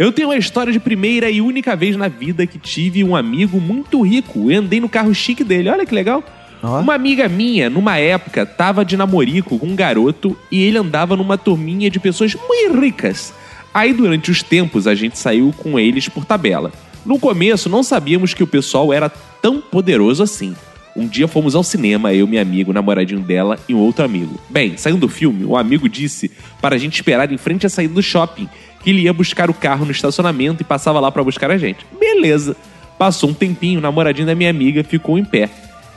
[0.01, 3.61] Eu tenho uma história de primeira e única vez na vida que tive um amigo
[3.61, 5.69] muito rico e andei no carro chique dele.
[5.69, 6.25] Olha que legal.
[6.63, 6.81] Ó.
[6.81, 11.37] Uma amiga minha, numa época, tava de namorico com um garoto e ele andava numa
[11.37, 13.35] turminha de pessoas muito ricas.
[13.75, 16.73] Aí, durante os tempos, a gente saiu com eles por tabela.
[17.05, 20.57] No começo, não sabíamos que o pessoal era tão poderoso assim.
[20.97, 24.41] Um dia fomos ao cinema, eu, meu amigo, namoradinho dela e um outro amigo.
[24.49, 26.31] Bem, saindo do filme, o amigo disse
[26.61, 28.49] para a gente esperar em frente à saída do shopping,
[28.83, 31.87] que ele ia buscar o carro no estacionamento e passava lá para buscar a gente.
[31.99, 32.57] Beleza.
[32.99, 35.49] Passou um tempinho, o namoradinho da minha amiga ficou em pé.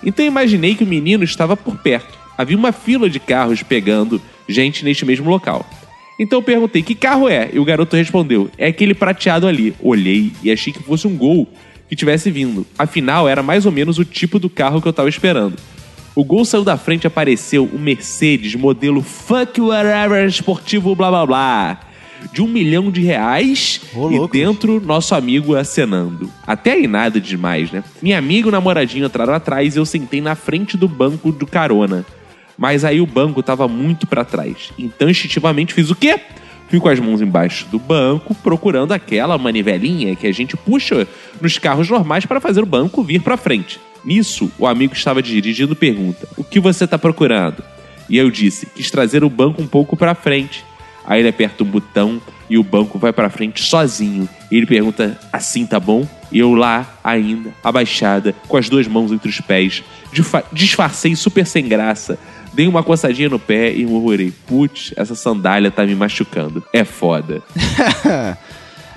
[0.03, 2.17] Então imaginei que o menino estava por perto.
[2.37, 5.65] Havia uma fila de carros pegando gente neste mesmo local.
[6.19, 7.49] Então eu perguntei, que carro é?
[7.51, 9.73] E o garoto respondeu, é aquele prateado ali.
[9.81, 11.47] Olhei e achei que fosse um gol
[11.89, 12.65] que tivesse vindo.
[12.77, 15.55] Afinal, era mais ou menos o tipo do carro que eu tava esperando.
[16.15, 21.25] O gol saiu da frente e apareceu um Mercedes modelo Fuck Whatever Esportivo blá blá
[21.25, 21.79] blá.
[22.31, 24.31] De um milhão de reais e louco.
[24.31, 26.31] dentro nosso amigo acenando.
[26.47, 27.83] Até aí nada demais, né?
[28.01, 31.45] Minha amiga e o namoradinho entraram atrás e eu sentei na frente do banco do
[31.45, 32.05] carona.
[32.57, 34.71] Mas aí o banco tava muito pra trás.
[34.77, 36.19] Então, instintivamente, fiz o quê?
[36.69, 41.07] Fui com as mãos embaixo do banco, procurando aquela manivelinha que a gente puxa
[41.39, 43.79] nos carros normais para fazer o banco vir pra frente.
[44.03, 47.63] Nisso, o amigo que estava dirigindo pergunta: O que você tá procurando?
[48.09, 50.63] E eu disse: Quis trazer o banco um pouco pra frente.
[51.05, 54.27] Aí ele aperta um botão e o banco vai pra frente sozinho.
[54.51, 56.07] E ele pergunta: Assim tá bom?
[56.31, 61.45] E eu lá, ainda, abaixada, com as duas mãos entre os pés, disfa- disfarcei super
[61.45, 62.17] sem graça.
[62.53, 66.63] Dei uma coçadinha no pé e murmurei: Putz, essa sandália tá me machucando.
[66.71, 67.41] É foda.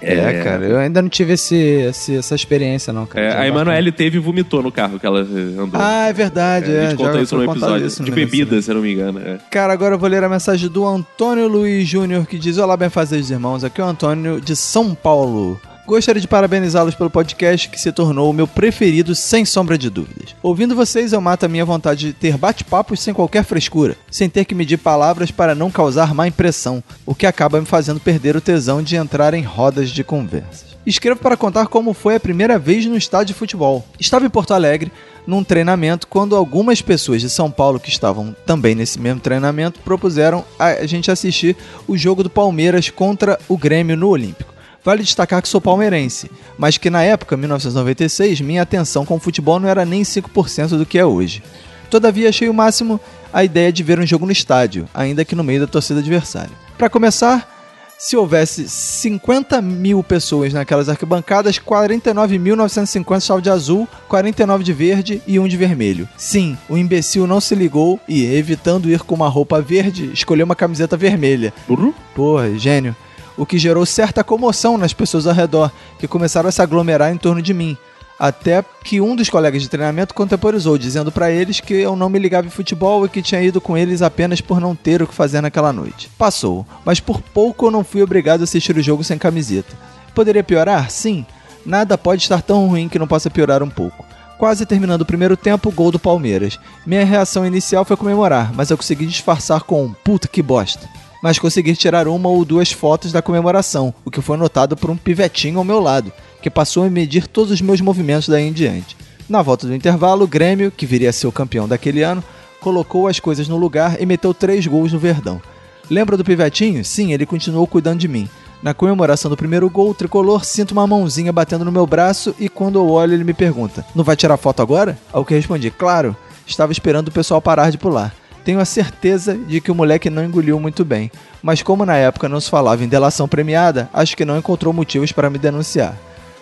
[0.02, 3.26] É, cara, eu ainda não tive esse, esse- essa experiência, não, cara.
[3.26, 5.80] É, a Emanuele teve e vomitou no carro que ela eh, andou.
[5.80, 6.78] Ah, é verdade, É, é.
[6.86, 8.62] a gente contou já isso no episódio isso de negócio, bebida, né?
[8.62, 9.18] se eu não me engano.
[9.20, 9.38] é.
[9.50, 13.30] Cara, agora eu vou ler a mensagem do Antônio Luiz Júnior, que diz: Olá, bem-fazeres
[13.30, 13.64] irmãos.
[13.64, 15.58] Aqui é o Antônio de São Paulo.
[15.86, 20.34] Gostaria de parabenizá-los pelo podcast que se tornou o meu preferido, sem sombra de dúvidas.
[20.42, 24.44] Ouvindo vocês, eu mato a minha vontade de ter bate-papos sem qualquer frescura, sem ter
[24.44, 28.40] que medir palavras para não causar má impressão, o que acaba me fazendo perder o
[28.40, 30.76] tesão de entrar em rodas de conversas.
[30.84, 33.86] Escrevo para contar como foi a primeira vez no estádio de futebol.
[33.98, 34.90] Estava em Porto Alegre,
[35.24, 40.44] num treinamento, quando algumas pessoas de São Paulo que estavam também nesse mesmo treinamento propuseram
[40.58, 41.56] a gente assistir
[41.86, 44.55] o jogo do Palmeiras contra o Grêmio no Olímpico.
[44.86, 49.58] Vale destacar que sou palmeirense, mas que na época, 1996, minha atenção com o futebol
[49.58, 51.42] não era nem 5% do que é hoje.
[51.90, 53.00] Todavia, achei o máximo
[53.32, 56.52] a ideia de ver um jogo no estádio, ainda que no meio da torcida adversária.
[56.78, 57.52] Para começar,
[57.98, 65.40] se houvesse 50 mil pessoas naquelas arquibancadas, 49.950 estavam de azul, 49 de verde e
[65.40, 66.08] um de vermelho.
[66.16, 70.54] Sim, o imbecil não se ligou e, evitando ir com uma roupa verde, escolheu uma
[70.54, 71.52] camiseta vermelha.
[71.66, 71.92] Burro?
[72.14, 72.94] Porra, gênio.
[73.36, 77.18] O que gerou certa comoção nas pessoas ao redor, que começaram a se aglomerar em
[77.18, 77.76] torno de mim.
[78.18, 82.18] Até que um dos colegas de treinamento contemporizou, dizendo pra eles que eu não me
[82.18, 85.14] ligava em futebol e que tinha ido com eles apenas por não ter o que
[85.14, 86.10] fazer naquela noite.
[86.16, 89.76] Passou, mas por pouco eu não fui obrigado a assistir o jogo sem camiseta.
[90.14, 90.90] Poderia piorar?
[90.90, 91.26] Sim.
[91.64, 94.06] Nada pode estar tão ruim que não possa piorar um pouco.
[94.38, 96.58] Quase terminando o primeiro tempo, gol do Palmeiras.
[96.86, 100.88] Minha reação inicial foi comemorar, mas eu consegui disfarçar com um puta que bosta.
[101.26, 104.96] Mas consegui tirar uma ou duas fotos da comemoração, o que foi notado por um
[104.96, 108.96] pivetinho ao meu lado, que passou a medir todos os meus movimentos daí em diante.
[109.28, 112.22] Na volta do intervalo, o Grêmio, que viria a ser o campeão daquele ano,
[112.60, 115.42] colocou as coisas no lugar e meteu três gols no Verdão.
[115.90, 116.84] Lembra do pivetinho?
[116.84, 118.30] Sim, ele continuou cuidando de mim.
[118.62, 122.48] Na comemoração do primeiro gol, o tricolor sinto uma mãozinha batendo no meu braço e
[122.48, 124.96] quando eu olho ele me pergunta: Não vai tirar foto agora?
[125.12, 126.16] Ao que respondi: Claro,
[126.46, 128.14] estava esperando o pessoal parar de pular.
[128.46, 131.10] Tenho a certeza de que o moleque não engoliu muito bem,
[131.42, 135.10] mas como na época não se falava em delação premiada, acho que não encontrou motivos
[135.10, 135.98] para me denunciar.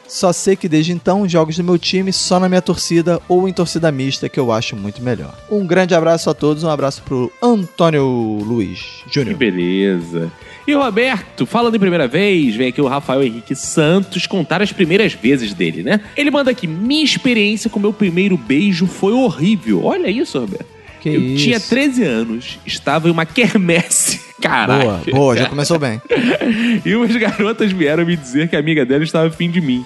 [0.06, 3.54] Só sei que desde então jogos do meu time só na minha torcida ou em
[3.54, 5.34] torcida mista, que eu acho muito melhor.
[5.50, 8.04] Um grande abraço a todos, um abraço pro Antônio
[8.44, 9.38] Luiz Que Júnior.
[9.38, 10.30] beleza.
[10.66, 14.70] E o Roberto, falando em primeira vez, vem aqui o Rafael Henrique Santos contar as
[14.70, 16.02] primeiras vezes dele, né?
[16.14, 19.86] Ele manda aqui: Minha experiência com meu primeiro beijo foi horrível.
[19.86, 20.73] Olha isso, Roberto.
[21.04, 21.44] Que Eu isso.
[21.44, 24.20] tinha 13 anos, estava em uma quermesse.
[24.40, 24.82] Caraca.
[24.82, 26.00] Boa, boa, já começou bem.
[26.82, 29.84] E umas garotas vieram me dizer que a amiga dela estava afim de mim.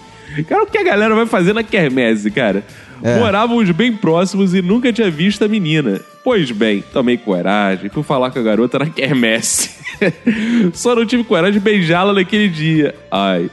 [0.48, 2.64] Cara, o que a galera vai fazer na quermesse, cara?
[3.02, 3.18] É.
[3.18, 6.00] Morávamos bem próximos e nunca tinha visto a menina.
[6.22, 9.70] Pois bem, tomei coragem, fui falar com a garota na quermesse.
[10.72, 12.94] Só não tive coragem de beijá-la naquele dia.
[13.10, 13.50] Ai.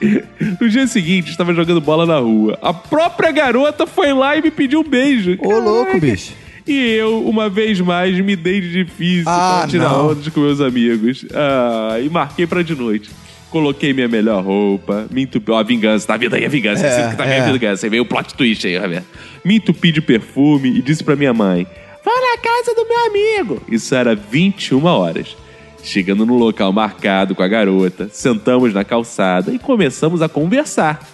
[0.62, 2.60] No dia seguinte, estava jogando bola na rua.
[2.62, 5.36] A própria garota foi lá e me pediu um beijo.
[5.40, 6.45] Ô, louco, bicho.
[6.68, 10.10] E eu, uma vez mais, me dei de difícil Ah, pra tirar não.
[10.12, 11.26] ondas com meus amigos.
[11.34, 13.10] Ah, e marquei pra de noite.
[13.52, 15.52] Coloquei minha melhor roupa, me entupi.
[15.52, 16.86] Ó, a vingança, tá vindo aí a vingança.
[16.86, 17.40] É, que tá é.
[17.40, 17.86] vindo a vingança.
[17.86, 19.06] Aí veio o plot twist aí, Roberto.
[19.46, 21.66] Me entupi de perfume e disse pra minha mãe:
[22.04, 23.62] Vá na casa do meu amigo.
[23.70, 25.38] Isso era 21 horas.
[25.84, 31.08] Chegando no local marcado com a garota, sentamos na calçada e começamos a conversar.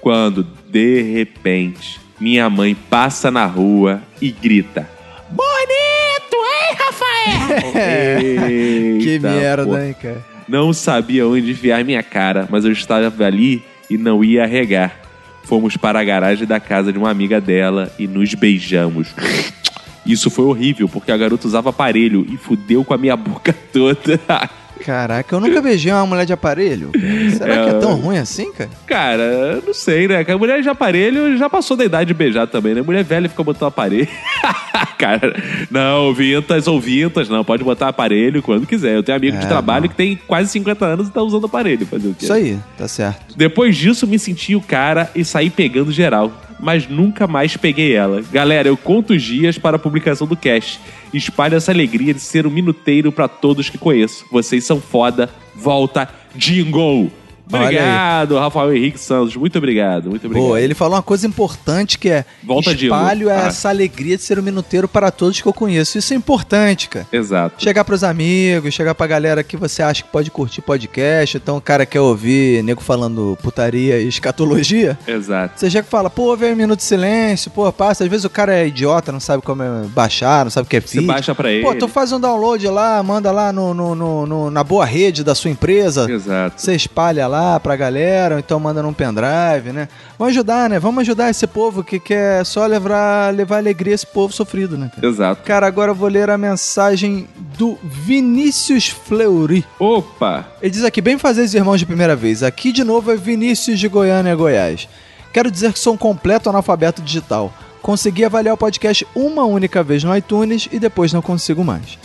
[0.00, 4.88] Quando, de repente, minha mãe passa na rua e grita:
[5.30, 7.72] Bonito, hein, Rafael?
[9.00, 9.78] Que merda, pô.
[9.78, 10.24] hein, cara.
[10.48, 14.96] Não sabia onde enfiar minha cara, mas eu estava ali e não ia arregar.
[15.44, 19.08] Fomos para a garagem da casa de uma amiga dela e nos beijamos.
[20.04, 24.18] Isso foi horrível, porque a garota usava aparelho e fudeu com a minha boca toda.
[24.84, 26.90] Caraca, eu nunca beijei uma mulher de aparelho.
[27.38, 28.70] Será que é tão ruim assim, cara?
[28.86, 30.24] Cara, não sei, né?
[30.28, 32.82] A mulher de aparelho já passou da idade de beijar também, né?
[32.82, 34.08] Mulher velha fica botando aparelho.
[34.98, 35.32] Cara,
[35.70, 37.44] não, vintas ou vintas, não.
[37.44, 38.96] Pode botar aparelho quando quiser.
[38.96, 39.88] Eu tenho amigo de É, trabalho não.
[39.88, 41.86] que tem quase 50 anos e tá usando aparelho.
[41.86, 42.24] Fazer o quê?
[42.24, 43.36] Isso aí, tá certo.
[43.36, 46.32] Depois disso, me senti o cara e saí pegando geral.
[46.60, 48.20] Mas nunca mais peguei ela.
[48.32, 50.80] Galera, eu conto os dias para a publicação do cast.
[51.14, 54.24] Espalho essa alegria de ser um minuteiro para todos que conheço.
[54.32, 55.30] Vocês são foda.
[55.54, 57.10] Volta, jingle!
[57.52, 59.36] Obrigado, Rafael Henrique Santos.
[59.36, 60.46] Muito obrigado, muito obrigado.
[60.46, 63.46] Boa, ele falou uma coisa importante que é Volta, espalho Ah.
[63.46, 65.98] essa alegria de ser um minuteiro para todos que eu conheço.
[65.98, 67.06] Isso é importante, cara.
[67.12, 67.62] Exato.
[67.62, 71.60] Chegar pros amigos, chegar pra galera que você acha que pode curtir podcast, então o
[71.60, 74.98] cara quer ouvir nego falando putaria e escatologia.
[75.06, 75.58] Exato.
[75.60, 78.04] Você chega e fala, pô, vem um minuto de silêncio, pô, passa.
[78.04, 80.76] Às vezes o cara é idiota, não sabe como é baixar, não sabe o que
[80.76, 81.06] é Você feed.
[81.06, 81.62] baixa pra ele.
[81.62, 85.22] Pô, tu faz um download lá, manda lá no, no- no- no- na boa rede
[85.24, 86.10] da sua empresa.
[86.10, 86.60] Exato.
[86.60, 89.88] Você espalha lá pra galera, ou então manda num pendrive, né?
[90.18, 90.78] Vamos ajudar, né?
[90.78, 94.90] Vamos ajudar esse povo que quer só levar, levar alegria a esse povo sofrido, né?
[94.94, 95.06] Cara?
[95.06, 95.42] Exato.
[95.44, 99.64] Cara, agora eu vou ler a mensagem do Vinícius Fleury.
[99.78, 100.46] Opa!
[100.60, 102.42] Ele diz aqui, bem fazer os irmãos de primeira vez.
[102.42, 104.88] Aqui de novo é Vinícius de Goiânia, Goiás.
[105.32, 107.52] Quero dizer que sou um completo analfabeto digital.
[107.82, 111.98] Consegui avaliar o podcast uma única vez no iTunes e depois não consigo mais.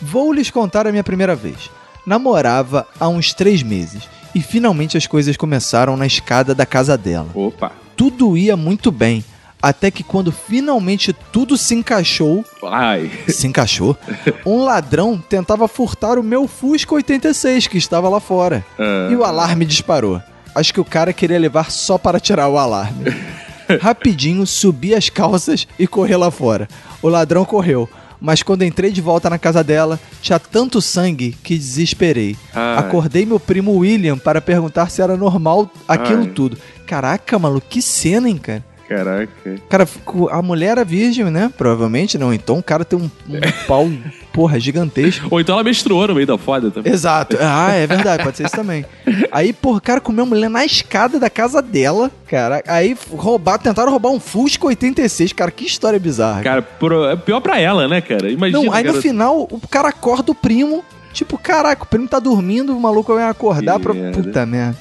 [0.00, 1.70] Vou lhes contar a minha primeira vez.
[2.06, 4.08] Namorava há uns três meses
[4.38, 7.28] e finalmente as coisas começaram na escada da casa dela.
[7.34, 7.72] Opa!
[7.96, 9.24] Tudo ia muito bem,
[9.60, 13.10] até que quando finalmente tudo se encaixou, Ai!
[13.26, 13.96] se encaixou,
[14.46, 18.64] um ladrão tentava furtar o meu Fusca 86 que estava lá fora.
[18.78, 19.08] Ah.
[19.10, 20.22] E o alarme disparou.
[20.54, 23.06] Acho que o cara queria levar só para tirar o alarme.
[23.82, 26.68] Rapidinho subi as calças e corri lá fora.
[27.02, 27.88] O ladrão correu,
[28.20, 32.36] mas quando entrei de volta na casa dela, tinha tanto sangue que desesperei.
[32.54, 32.78] Ai.
[32.78, 36.28] Acordei meu primo William para perguntar se era normal aquilo Ai.
[36.28, 36.58] tudo.
[36.86, 38.64] Caraca, maluco, que cena, hein, cara?
[38.88, 39.28] Caraca.
[39.68, 39.86] Cara,
[40.30, 41.52] a mulher era virgem, né?
[41.58, 42.32] Provavelmente não.
[42.32, 43.88] Então o cara tem um, um pau,
[44.32, 45.28] porra, gigantesco.
[45.30, 46.92] Ou então ela menstruou no meio da foda também.
[46.92, 47.36] Exato.
[47.60, 48.84] Ah, é verdade, pode ser isso também.
[49.32, 52.62] Aí, porra, o cara comeu a mulher na escada da casa dela, cara.
[52.66, 55.50] Aí roubar, tentaram roubar um Fusca 86, cara.
[55.50, 56.42] Que história bizarra.
[56.42, 56.66] Cara,
[57.12, 58.30] é pior pra ela, né, cara?
[58.30, 58.62] Imagina.
[58.62, 60.84] não, aí no final o cara acorda o primo.
[61.12, 63.94] Tipo, caraca, o primo tá dormindo, o maluco vai acordar Que pra.
[63.94, 64.22] merda.
[64.22, 64.78] Puta merda.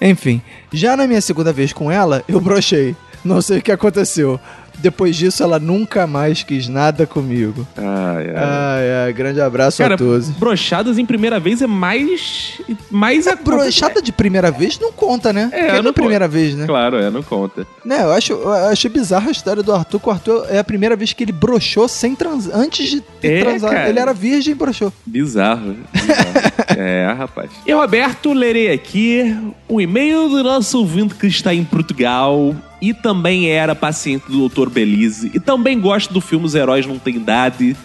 [0.00, 0.42] Enfim,
[0.72, 2.94] já na minha segunda vez com ela, eu brochei.
[3.26, 4.40] Não sei o que aconteceu.
[4.78, 7.66] Depois disso, ela nunca mais quis nada comigo.
[7.78, 8.34] Ai, ai.
[8.36, 10.28] Ai, ai, grande abraço Cara, a todos.
[10.28, 12.60] brochadas em primeira vez é mais.
[12.90, 15.48] mais É, brochada de primeira vez não conta, né?
[15.50, 16.66] É, Porque é não a primeira vez, né?
[16.66, 17.66] Claro, é, não conta.
[17.86, 20.64] Né, eu acho, eu acho bizarra a história do Arthur, que o Arthur é a
[20.64, 22.54] primeira vez que ele broxou sem transar.
[22.58, 23.70] Antes de É, transar.
[23.70, 23.88] cara.
[23.88, 24.92] Ele era virgem e broxou.
[25.06, 25.74] Bizarro.
[25.90, 26.52] bizarro.
[26.76, 27.50] é, rapaz.
[27.66, 29.34] E Roberto, lerei aqui
[29.66, 34.68] o e-mail do nosso ouvinte que está em Portugal e também era paciente do Dr.
[34.68, 37.76] Belize e também gosta do filme Os Heróis Não Têm Idade,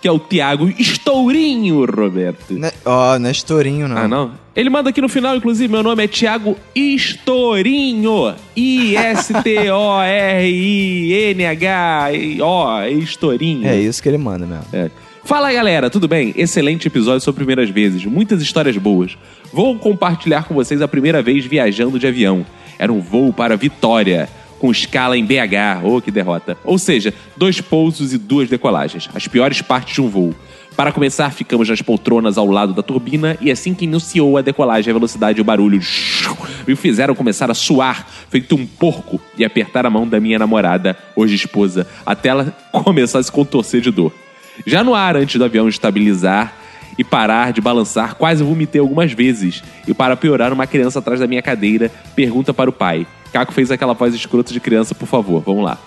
[0.00, 2.54] que é o Tiago Estourinho, Roberto.
[2.54, 3.96] Né- Ó, não é estourinho, não.
[3.96, 4.32] Ah, não?
[4.54, 8.34] Ele manda aqui no final, inclusive, meu nome é Tiago Estourinho.
[11.44, 13.66] I-S-T-O-R-I-N-H-O, Estourinho.
[13.66, 14.64] É isso que ele manda mesmo.
[14.72, 14.90] É.
[15.24, 16.34] Fala galera, tudo bem?
[16.36, 19.16] Excelente episódio sobre primeiras vezes, muitas histórias boas.
[19.52, 22.44] Vou compartilhar com vocês a primeira vez viajando de avião.
[22.78, 24.28] Era um voo para Vitória,
[24.58, 25.84] com escala em BH.
[25.84, 26.56] Oh, que derrota.
[26.64, 29.08] Ou seja, dois pousos e duas decolagens.
[29.14, 30.34] As piores partes de um voo.
[30.76, 34.90] Para começar, ficamos nas poltronas ao lado da turbina e assim que iniciou a decolagem,
[34.90, 35.80] a velocidade e o barulho
[36.66, 40.96] me fizeram começar a suar, feito um porco, e apertar a mão da minha namorada,
[41.14, 44.12] hoje esposa, até ela começar a se contorcer de dor.
[44.66, 46.63] Já no ar, antes do avião estabilizar
[46.98, 49.62] e parar de balançar, quase vomitei algumas vezes.
[49.86, 53.06] E para piorar, uma criança atrás da minha cadeira pergunta para o pai.
[53.32, 55.78] Caco fez aquela voz escrota de criança, por favor, vamos lá.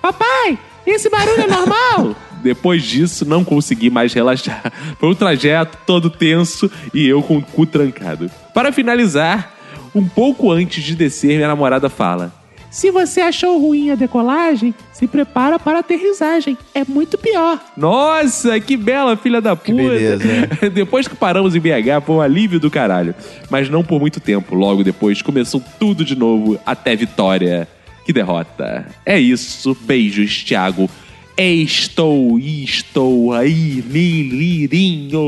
[0.00, 2.16] Papai, esse barulho é normal?
[2.42, 4.72] Depois disso, não consegui mais relaxar.
[4.98, 8.30] Foi um trajeto todo tenso e eu com o cu trancado.
[8.54, 9.52] Para finalizar,
[9.94, 12.32] um pouco antes de descer, minha namorada fala:
[12.76, 16.58] Se você achou ruim a decolagem, se prepara para a aterrissagem.
[16.74, 17.58] É muito pior.
[17.74, 19.72] Nossa, que bela filha da puta.
[19.72, 20.28] beleza,
[20.74, 23.14] depois que paramos em BH, foi um alívio do caralho.
[23.48, 24.54] Mas não por muito tempo.
[24.54, 27.66] Logo depois começou tudo de novo até Vitória.
[28.04, 28.86] Que derrota.
[29.06, 29.74] É isso.
[29.80, 30.90] Beijos, Thiago.
[31.34, 35.22] Estou, estou aí, Milirinho.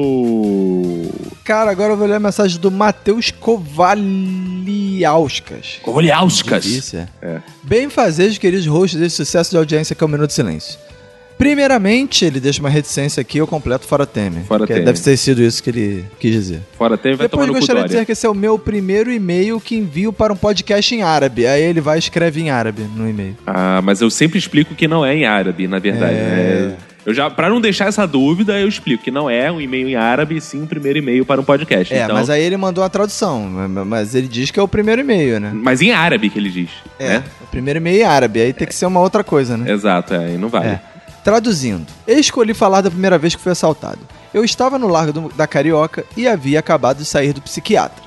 [1.49, 5.79] Cara, agora eu vou ler a mensagem do Matheus Kovaliauskas.
[5.83, 6.93] Kovaliauskas.
[6.93, 7.09] É.
[7.23, 7.41] É.
[7.63, 10.79] Bem fazer, queridos hosts desse sucesso de audiência que é o Minuto de Silêncio.
[11.39, 14.45] Primeiramente, ele deixa uma reticência aqui, eu completo fora Temer.
[14.45, 14.85] Fora que Temer.
[14.85, 16.61] Deve ter sido isso que ele quis dizer.
[16.77, 18.59] Fora tem, vai tomar Depois no cu gostaria de dizer que esse é o meu
[18.59, 21.47] primeiro e-mail que envio para um podcast em árabe.
[21.47, 23.35] Aí ele vai e escreve em árabe no e-mail.
[23.47, 26.15] Ah, mas eu sempre explico que não é em árabe, na verdade.
[26.15, 26.19] É.
[26.19, 26.77] né?
[27.09, 29.97] Eu já, pra não deixar essa dúvida, eu explico que não é um e-mail em
[29.97, 31.95] árabe, e sim um primeiro e-mail para um podcast.
[31.95, 33.49] É, então, mas aí ele mandou a tradução.
[33.87, 35.51] Mas ele diz que é o primeiro e-mail, né?
[35.55, 36.69] mas em árabe que ele diz.
[36.99, 37.25] É, né?
[37.41, 38.43] o primeiro e-mail em árabe.
[38.43, 39.73] Aí tem que ser uma outra coisa, né?
[39.73, 40.67] Exato, é, e não vale.
[40.69, 40.81] É.
[41.25, 44.01] Traduzindo, escolhi falar da primeira vez que fui assaltado.
[44.35, 48.05] Eu estava no Largo do- da Carioca e havia acabado de sair do psiquiatra.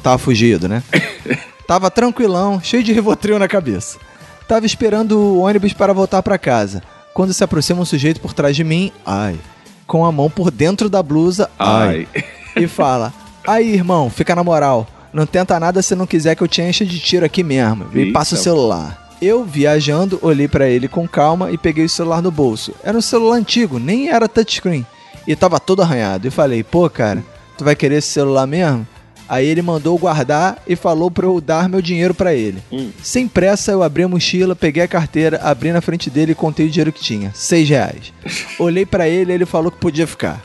[0.00, 0.80] Tava fugido, né?
[1.66, 3.98] Tava tranquilão, cheio de rivotril na cabeça.
[4.46, 6.82] Tava esperando o ônibus para voltar para casa.
[7.14, 9.38] Quando se aproxima um sujeito por trás de mim, ai,
[9.86, 12.24] com a mão por dentro da blusa, ai, Ai.
[12.64, 13.14] e fala:
[13.46, 14.86] Aí, irmão, fica na moral.
[15.12, 17.86] Não tenta nada se não quiser que eu te encha de tiro aqui mesmo.
[17.92, 18.12] Me Eita.
[18.12, 19.12] passa o celular.
[19.22, 22.74] Eu, viajando, olhei pra ele com calma e peguei o celular no bolso.
[22.82, 24.84] Era um celular antigo, nem era touchscreen.
[25.24, 26.26] E tava todo arranhado.
[26.26, 27.24] E falei, pô, cara,
[27.56, 28.84] tu vai querer esse celular mesmo?
[29.28, 32.62] Aí ele mandou guardar e falou pra eu dar meu dinheiro pra ele.
[32.70, 32.90] Hum.
[33.02, 36.66] Sem pressa, eu abri a mochila, peguei a carteira, abri na frente dele e contei
[36.66, 37.32] o dinheiro que tinha.
[37.34, 38.12] Seis reais.
[38.58, 40.42] Olhei pra ele e ele falou que podia ficar.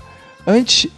[0.47, 0.89] Antes,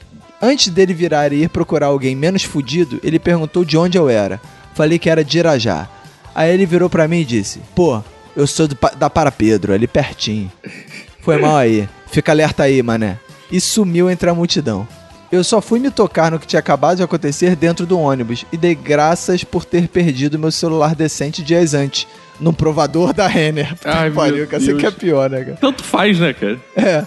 [0.41, 4.40] antes dele virar e ir procurar alguém menos fudido, ele perguntou de onde eu era.
[4.76, 5.90] Falei que era de Irajá.
[6.34, 8.02] Aí ele virou pra mim e disse: Pô,
[8.36, 10.52] eu sou do da Para Pedro, ali pertinho.
[11.22, 11.88] Foi mal aí.
[12.12, 13.20] Fica alerta aí, mané.
[13.52, 14.88] E sumiu entre a multidão.
[15.32, 18.58] Eu só fui me tocar no que tinha acabado de acontecer dentro do ônibus e
[18.58, 22.06] dei graças por ter perdido meu celular decente dias antes,
[22.40, 23.74] num provador da Renner.
[23.86, 24.78] Ai, Pariu, que essa Deus.
[24.78, 25.58] aqui é pior, né, cara?
[25.62, 26.60] Tanto faz, né, cara?
[26.76, 27.06] É.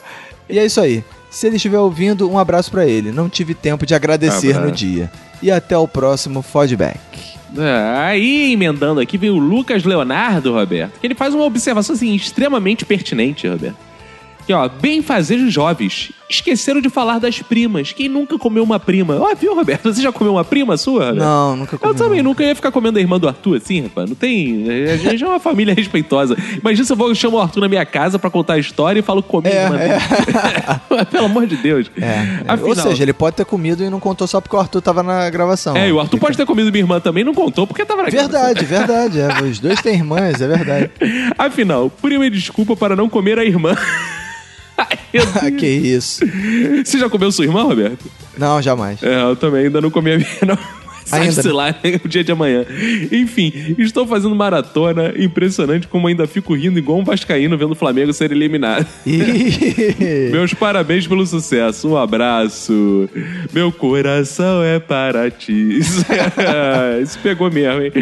[0.49, 1.05] E é isso aí.
[1.31, 3.11] Se ele estiver ouvindo, um abraço pra ele.
[3.13, 4.67] Não tive tempo de agradecer Abraço.
[4.69, 5.11] no dia.
[5.43, 6.99] E até o próximo Fodback.
[7.59, 12.15] É, Aí, emendando aqui, vem o Lucas Leonardo, Roberto, que ele faz uma observação assim,
[12.15, 13.77] extremamente pertinente, Roberto.
[14.47, 16.13] Que, ó, bem fazer os jovens.
[16.29, 17.93] Esqueceram de falar das primas.
[17.93, 19.17] Quem nunca comeu uma prima?
[19.21, 19.93] Ó, viu, Roberto?
[19.93, 21.19] Você já comeu uma prima sua, Roberto?
[21.19, 21.93] Não, nunca comi.
[21.93, 24.09] Eu também nunca ia ficar comendo a irmã do Arthur assim, rapaz.
[24.09, 24.65] Não tem.
[24.91, 26.35] A gente é uma família respeitosa.
[26.59, 29.03] Imagina se eu vou chamo o Arthur na minha casa pra contar a história e
[29.03, 31.05] falo comi É, irmã dele.
[31.11, 31.91] Pelo amor de Deus.
[32.01, 32.39] É, é.
[32.49, 35.03] Afinal- Ou seja, ele pode ter comido e não contou só porque o Arthur tava
[35.03, 35.77] na gravação.
[35.77, 38.09] É, e o Arthur pode ter comido minha irmã também, não contou porque tava na
[38.11, 39.21] Verdade, verdade.
[39.21, 39.43] É.
[39.43, 40.91] Os dois têm irmãs, é verdade.
[41.37, 43.77] Afinal, prima desculpa para não comer a irmã.
[45.41, 46.25] Ah, que isso.
[46.85, 48.05] Você já comeu sua irmã, Roberto?
[48.37, 49.01] Não, jamais.
[49.01, 50.59] É, eu também ainda não comi a minha, não.
[51.13, 52.65] Ainda, Sabe-se lá o dia de amanhã.
[53.13, 55.13] Enfim, estou fazendo maratona.
[55.17, 58.87] Impressionante como ainda fico rindo igual um vascaíno vendo o Flamengo ser eliminado.
[60.33, 61.89] Meus parabéns pelo sucesso.
[61.89, 63.09] Um abraço.
[63.53, 65.79] Meu coração é para ti.
[65.79, 67.93] Isso pegou mesmo, hein?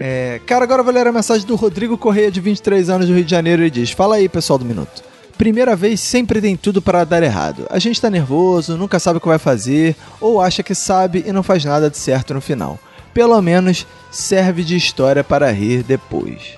[0.00, 3.24] É, cara, agora vai ler a mensagem do Rodrigo Correia, de 23 anos, do Rio
[3.24, 3.62] de Janeiro.
[3.62, 5.11] Ele diz: Fala aí, pessoal do Minuto.
[5.42, 7.66] Primeira vez sempre tem tudo para dar errado.
[7.68, 11.32] A gente tá nervoso, nunca sabe o que vai fazer, ou acha que sabe e
[11.32, 12.78] não faz nada de certo no final.
[13.12, 16.56] Pelo menos serve de história para rir depois.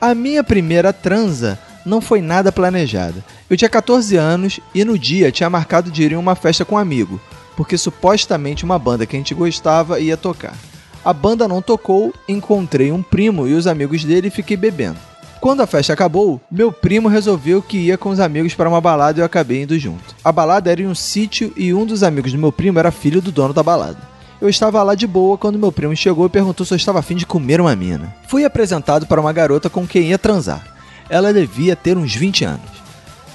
[0.00, 3.22] A minha primeira transa não foi nada planejada.
[3.50, 6.76] Eu tinha 14 anos e no dia tinha marcado de ir em uma festa com
[6.76, 7.20] um amigo,
[7.58, 10.56] porque supostamente uma banda que a gente gostava ia tocar.
[11.04, 14.96] A banda não tocou, encontrei um primo e os amigos dele e fiquei bebendo.
[15.40, 19.18] Quando a festa acabou, meu primo resolveu que ia com os amigos para uma balada
[19.18, 20.16] e eu acabei indo junto.
[20.24, 23.22] A balada era em um sítio e um dos amigos do meu primo era filho
[23.22, 23.98] do dono da balada.
[24.40, 27.14] Eu estava lá de boa quando meu primo chegou e perguntou se eu estava afim
[27.14, 28.14] de comer uma mina.
[28.26, 30.76] Fui apresentado para uma garota com quem ia transar.
[31.08, 32.70] Ela devia ter uns 20 anos.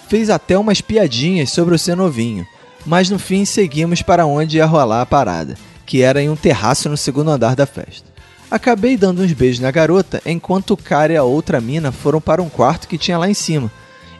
[0.09, 2.45] Fez até umas piadinhas sobre eu ser novinho,
[2.85, 5.55] mas no fim seguimos para onde ia rolar a parada,
[5.85, 8.12] que era em um terraço no segundo andar da festa.
[8.53, 12.39] Acabei dando uns beijos na garota, enquanto o cara e a outra mina foram para
[12.39, 13.71] um quarto que tinha lá em cima.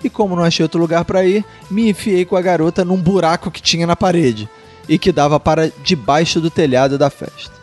[0.03, 3.51] E como não achei outro lugar para ir, me enfiei com a garota num buraco
[3.51, 4.49] que tinha na parede
[4.89, 7.53] e que dava para debaixo do telhado da festa.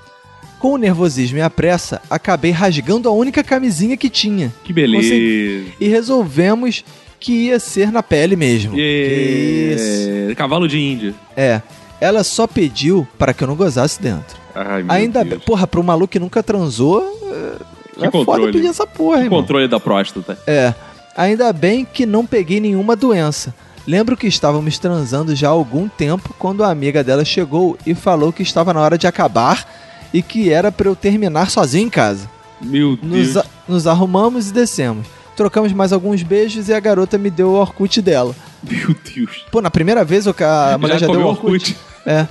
[0.60, 4.54] Com o nervosismo e a pressa, acabei rasgando a única camisinha que tinha.
[4.62, 5.12] Que beleza.
[5.12, 6.84] E resolvemos
[7.18, 8.76] que ia ser na pele mesmo.
[8.76, 10.36] Que isso.
[10.36, 11.14] Cavalo de Índia.
[11.36, 11.60] É,
[12.00, 14.38] ela só pediu para que eu não gozasse dentro.
[14.54, 17.00] Ai, Ainda bem, porra, pro maluco que nunca transou,
[17.32, 18.52] é, Que é foda controle.
[18.52, 19.40] pedir essa porra, Que irmão.
[19.40, 20.38] controle da próstata.
[20.46, 20.74] É,
[21.16, 23.54] ainda bem que não peguei nenhuma doença.
[23.86, 28.32] Lembro que estávamos transando já há algum tempo quando a amiga dela chegou e falou
[28.32, 29.66] que estava na hora de acabar
[30.12, 32.28] e que era para eu terminar sozinho em casa.
[32.60, 33.34] Meu Deus.
[33.34, 35.06] Nos, nos arrumamos e descemos.
[35.34, 38.34] Trocamos mais alguns beijos e a garota me deu o Orkut dela.
[38.62, 39.44] Meu Deus.
[39.50, 41.76] Pô, na primeira vez a mulher já, deu comeu o Orkut.
[42.06, 42.26] É.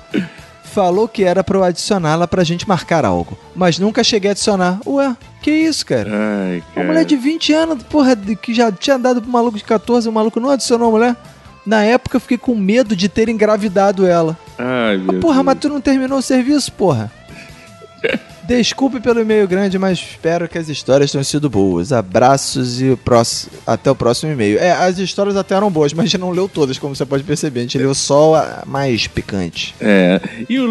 [0.63, 3.37] Falou que era pra eu adicioná-la pra gente marcar algo.
[3.55, 4.79] Mas nunca cheguei a adicionar.
[4.85, 6.09] Ué, que isso, cara?
[6.11, 6.87] Ai, Uma cara.
[6.87, 10.39] mulher de 20 anos, porra, que já tinha dado pro maluco de 14, o maluco
[10.39, 11.15] não adicionou a mulher.
[11.65, 14.37] Na época eu fiquei com medo de ter engravidado ela.
[14.57, 15.45] Ai, meu Porra, Deus.
[15.45, 17.11] mas tu não terminou o serviço, porra?
[18.49, 21.93] Desculpe pelo e-mail grande, mas espero que as histórias tenham sido boas.
[21.93, 23.51] Abraços e o próximo...
[23.65, 24.57] até o próximo e-mail.
[24.57, 27.23] É, as histórias até eram boas, mas a gente não leu todas, como você pode
[27.23, 27.59] perceber.
[27.59, 29.75] A gente leu só a mais picante.
[29.79, 30.19] É.
[30.49, 30.65] E o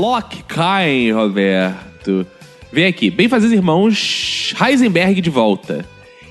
[0.00, 2.26] Locke Kain, Roberto.
[2.72, 3.10] Vem aqui.
[3.10, 5.84] Bem fazer irmãos Heisenberg de volta.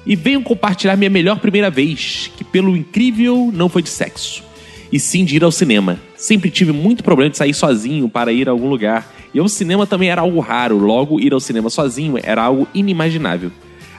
[0.03, 4.43] E venho compartilhar minha melhor primeira vez, que pelo incrível não foi de sexo,
[4.91, 5.99] e sim de ir ao cinema.
[6.15, 9.09] Sempre tive muito problema de sair sozinho para ir a algum lugar.
[9.33, 13.51] E o cinema também era algo raro, logo ir ao cinema sozinho era algo inimaginável.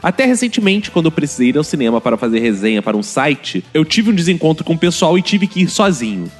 [0.03, 3.85] Até recentemente, quando eu precisei ir ao cinema para fazer resenha para um site, eu
[3.85, 6.31] tive um desencontro com o pessoal e tive que ir sozinho.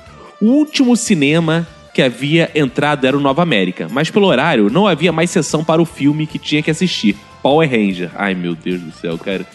[0.41, 5.13] O último cinema que havia entrado era o Nova América, mas pelo horário não havia
[5.13, 8.11] mais sessão para o filme que tinha que assistir, Power Ranger.
[8.17, 9.47] Ai meu Deus do céu, cara.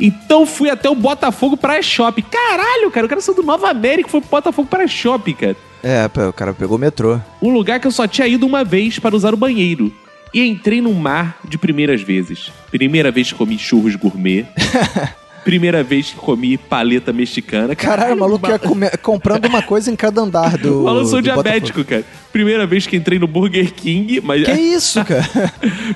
[0.00, 2.22] Então fui até o Botafogo Praia Shopping.
[2.22, 5.56] Caralho, cara, o cara saiu do Nova América e foi pro Botafogo Praia Shopping, cara.
[5.82, 7.20] É, o cara pegou o metrô.
[7.40, 9.92] Um lugar que eu só tinha ido uma vez para usar o banheiro.
[10.32, 12.52] E entrei num mar de primeiras vezes.
[12.70, 14.46] Primeira vez que comi churros gourmet.
[15.44, 17.74] Primeira vez que comi paleta mexicana.
[17.74, 20.84] Caralho, o maluco ia comer- comprando uma coisa em cada andar do.
[20.84, 22.04] Falando, sou diabético, cara.
[22.32, 24.44] Primeira vez que entrei no Burger King, mas.
[24.44, 25.24] Que isso, cara?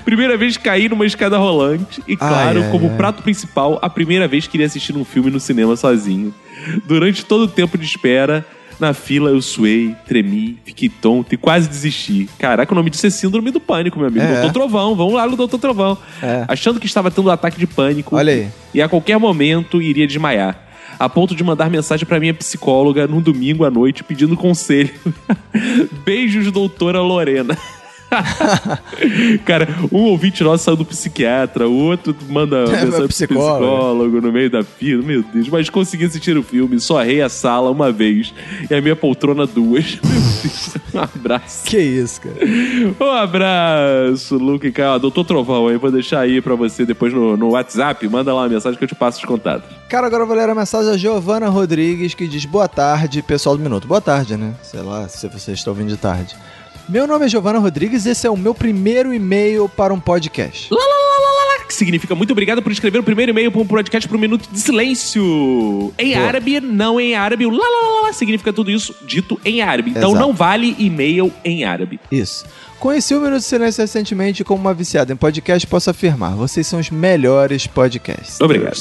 [0.05, 2.03] primeira vez que caí numa escada rolante.
[2.09, 2.97] E, claro, ai, como ai.
[2.97, 6.35] prato principal, a primeira vez que iria assistir um filme no cinema sozinho.
[6.87, 8.45] Durante todo o tempo de espera,
[8.79, 12.29] na fila eu suei, tremi, fiquei tonto e quase desisti.
[12.39, 14.25] Caraca, o nome disso é Síndrome do Pânico, meu amigo.
[14.25, 14.43] É.
[14.43, 15.99] Doutor Trovão, vamos lá no Doutor Trovão.
[16.23, 16.45] É.
[16.49, 18.17] Achando que estava tendo um ataque de pânico.
[18.17, 18.49] Olha aí.
[18.73, 20.61] E a qualquer momento iria desmaiar.
[20.99, 24.91] A ponto de mandar mensagem pra minha psicóloga num domingo à noite pedindo conselho.
[26.05, 27.57] Beijos, doutora Lorena.
[29.45, 33.65] Cara, um ouvinte nosso saiu do psiquiatra, o outro manda mensagem pro psicólogo.
[33.65, 35.03] psicólogo no meio da fila.
[35.03, 38.33] Meu Deus, mas consegui assistir o filme, só errei a sala uma vez
[38.71, 39.99] e a minha poltrona duas.
[40.05, 41.65] Meu Deus, um abraço.
[41.65, 42.37] Que isso, cara.
[43.01, 44.99] Um abraço, Luke e Caio.
[44.99, 48.07] Doutor Trovão aí, vou deixar aí pra você depois no, no WhatsApp.
[48.09, 49.69] Manda lá uma mensagem que eu te passo os contatos.
[49.89, 53.57] Cara, agora eu vou ler a mensagem da Giovana Rodrigues que diz: Boa tarde, pessoal
[53.57, 53.87] do Minuto.
[53.87, 54.55] Boa tarde, né?
[54.63, 56.37] Sei lá se você está ouvindo de tarde.
[56.89, 60.69] Meu nome é Giovana Rodrigues e esse é o meu primeiro e-mail para um podcast.
[61.67, 64.61] que significa muito obrigado por escrever o primeiro e-mail para um podcast pro Minuto de
[64.61, 65.95] Silêncio.
[65.99, 67.47] Em árabe, não em árabe.
[67.47, 69.91] O lá, lá, lá, lá significa tudo isso dito em árabe.
[69.91, 70.27] Então Exato.
[70.27, 71.99] não vale e-mail em árabe.
[72.13, 72.45] Isso.
[72.79, 76.67] Conheci o Minuto de Silêncio recentemente e como uma viciada em podcast, posso afirmar, vocês
[76.67, 78.39] são os melhores podcasts.
[78.43, 78.79] Obrigado.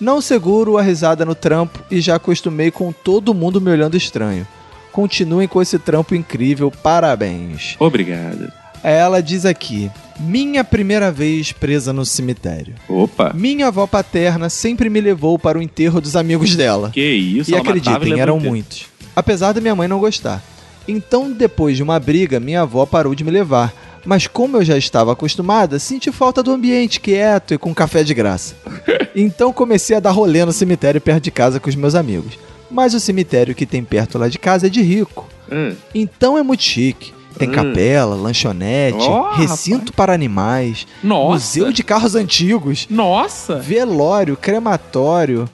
[0.00, 4.46] Não seguro a risada no trampo e já acostumei com todo mundo me olhando estranho.
[4.94, 7.74] Continuem com esse trampo incrível, parabéns.
[7.80, 8.52] Obrigado.
[8.80, 9.90] Ela diz aqui:
[10.20, 12.76] Minha primeira vez presa no cemitério.
[12.88, 13.32] Opa.
[13.34, 16.90] Minha avó paterna sempre me levou para o enterro dos amigos dela.
[16.94, 18.86] Que isso, E acreditem, eram muitos.
[19.16, 20.40] Apesar da minha mãe não gostar.
[20.86, 23.74] Então, depois de uma briga, minha avó parou de me levar.
[24.04, 28.14] Mas como eu já estava acostumada, senti falta do ambiente quieto e com café de
[28.14, 28.54] graça.
[29.16, 32.36] Então comecei a dar rolê no cemitério perto de casa com os meus amigos.
[32.74, 35.28] Mas o cemitério que tem perto lá de casa é de rico.
[35.50, 35.76] Hum.
[35.94, 37.12] Então é muito chique.
[37.38, 41.32] Tem capela, lanchonete, Ó, recinto para animais, Nossa.
[41.32, 43.56] museu de carros antigos, Nossa.
[43.56, 45.48] velório, crematório,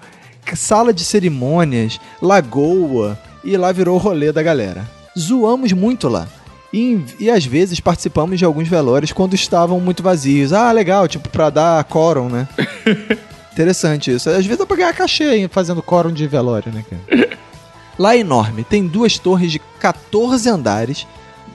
[0.54, 3.18] sala de cerimônias, lagoa.
[3.42, 4.86] E lá virou o rolê da galera.
[5.18, 6.26] Zoamos muito lá.
[6.72, 10.52] E, e às vezes participamos de alguns velórios quando estavam muito vazios.
[10.52, 12.48] Ah, legal, tipo pra dar quórum, né?
[13.52, 14.28] Interessante isso.
[14.30, 17.30] Às vezes dá pra ganhar cachê fazendo quórum de velório, né, cara?
[17.98, 21.06] Lá é enorme, tem duas torres de 14 andares.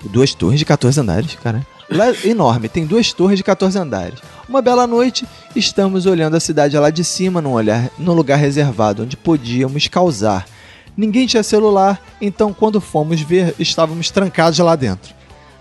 [0.03, 1.65] Duas torres de 14 andares, cara.
[1.89, 4.19] Lá é enorme, tem duas torres de 14 andares.
[4.47, 9.03] Uma bela noite, estamos olhando a cidade lá de cima num, olhar, num lugar reservado
[9.03, 10.45] onde podíamos causar.
[10.95, 15.13] Ninguém tinha celular, então quando fomos ver, estávamos trancados lá dentro.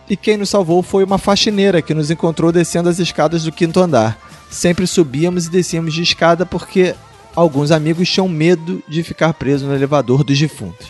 [0.09, 3.81] E quem nos salvou foi uma faxineira que nos encontrou descendo as escadas do quinto
[3.81, 4.19] andar.
[4.55, 6.95] Sempre subíamos e descíamos de escada porque
[7.35, 10.87] alguns amigos tinham medo de ficar preso no elevador dos defuntos.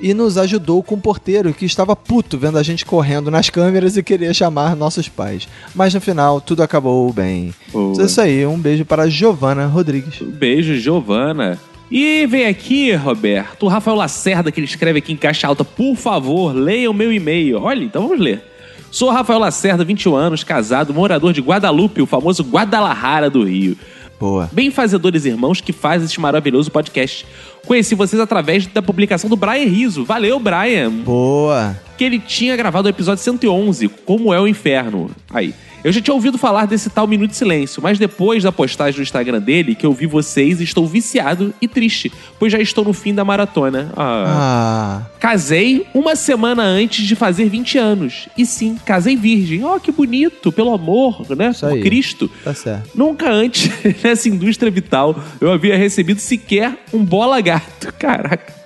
[0.00, 3.96] E nos ajudou com o porteiro que estava puto vendo a gente correndo nas câmeras
[3.96, 5.48] e queria chamar nossos pais.
[5.74, 7.52] Mas no final tudo acabou bem.
[7.72, 8.00] Boa.
[8.00, 10.22] É isso aí, um beijo para Giovana Rodrigues.
[10.22, 11.58] Beijo, Giovana.
[11.90, 15.64] E vem aqui, Roberto, o Rafael Lacerda, que ele escreve aqui em caixa alta.
[15.64, 17.60] Por favor, leia o meu e-mail.
[17.60, 18.51] Olha, então vamos ler.
[18.92, 23.74] Sou Rafael Lacerda, 21 anos, casado, morador de Guadalupe, o famoso Guadalajara do Rio.
[24.20, 24.50] Boa.
[24.52, 27.26] Benfazedores irmãos que faz este maravilhoso podcast.
[27.66, 30.04] Conheci vocês através da publicação do Brian Riso.
[30.04, 30.90] Valeu, Brian.
[30.90, 31.74] Boa.
[31.96, 35.10] Que ele tinha gravado o episódio 111, Como é o Inferno.
[35.32, 35.54] Aí.
[35.84, 39.02] Eu já tinha ouvido falar desse tal Minuto de Silêncio, mas depois da postagem do
[39.02, 43.12] Instagram dele, que eu vi vocês, estou viciado e triste, pois já estou no fim
[43.14, 43.92] da maratona.
[43.96, 44.22] Ah.
[44.26, 48.28] Ah, Casei uma semana antes de fazer 20 anos.
[48.36, 49.64] E sim, casei virgem.
[49.64, 51.50] Oh, que bonito, pelo amor, né?
[51.50, 51.82] Isso Por aí.
[51.82, 52.30] Cristo.
[52.44, 52.90] tá certo.
[52.94, 53.70] Nunca antes,
[54.02, 57.92] nessa indústria vital, eu havia recebido sequer um bola gato.
[57.98, 58.61] Caraca.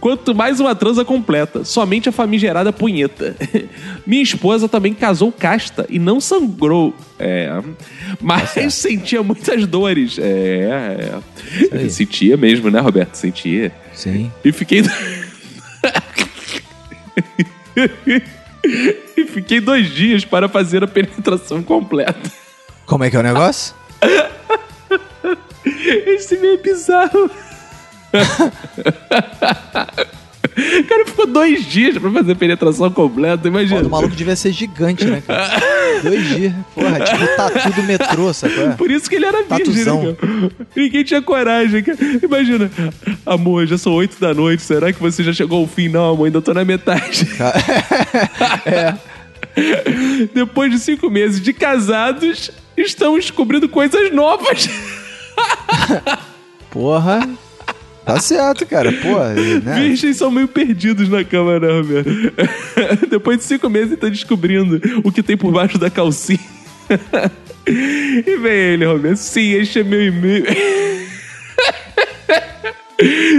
[0.00, 1.64] Quanto mais uma transa completa.
[1.64, 3.36] Somente a famigerada punheta.
[4.06, 6.94] Minha esposa também casou casta e não sangrou.
[7.18, 7.60] É.
[8.20, 10.18] Mas sentia muitas dores.
[10.18, 11.20] É.
[11.72, 11.88] é.
[11.88, 13.14] Sentia mesmo, né, Roberto?
[13.14, 13.72] Sentia.
[13.92, 14.30] Sim.
[14.44, 14.82] E fiquei.
[19.16, 22.30] e fiquei dois dias para fazer a penetração completa.
[22.86, 23.74] Como é que é o negócio?
[26.06, 27.30] Esse meio é bizarro.
[30.56, 33.82] O cara ficou dois dias pra fazer penetração completa, imagina.
[33.82, 35.60] Pô, o maluco devia ser gigante, né, cara?
[36.02, 36.52] Dois dias.
[36.74, 38.70] Porra, tipo tatu do metrô, sacou?
[38.72, 40.02] Por isso que ele era virgem, Tatuzão.
[40.02, 40.50] né, cara?
[40.74, 41.98] Ninguém tinha coragem, cara.
[42.22, 42.70] Imagina,
[43.24, 45.88] amor, já são oito da noite, será que você já chegou ao fim?
[45.88, 47.28] Não, amor, ainda tô na metade.
[50.34, 54.68] Depois de cinco meses de casados, estamos descobrindo coisas novas.
[56.70, 57.28] Porra.
[58.08, 58.90] Tá certo, cara.
[58.90, 59.18] Pô,
[59.62, 59.80] né?
[59.80, 62.10] Virgens são meio perdidos na cama, né, Roberto?
[63.10, 66.40] Depois de cinco meses, ele tá descobrindo o que tem por baixo da calcinha.
[67.70, 69.18] E vem ele, Roberto.
[69.18, 70.42] Sim, este é meu e-mail.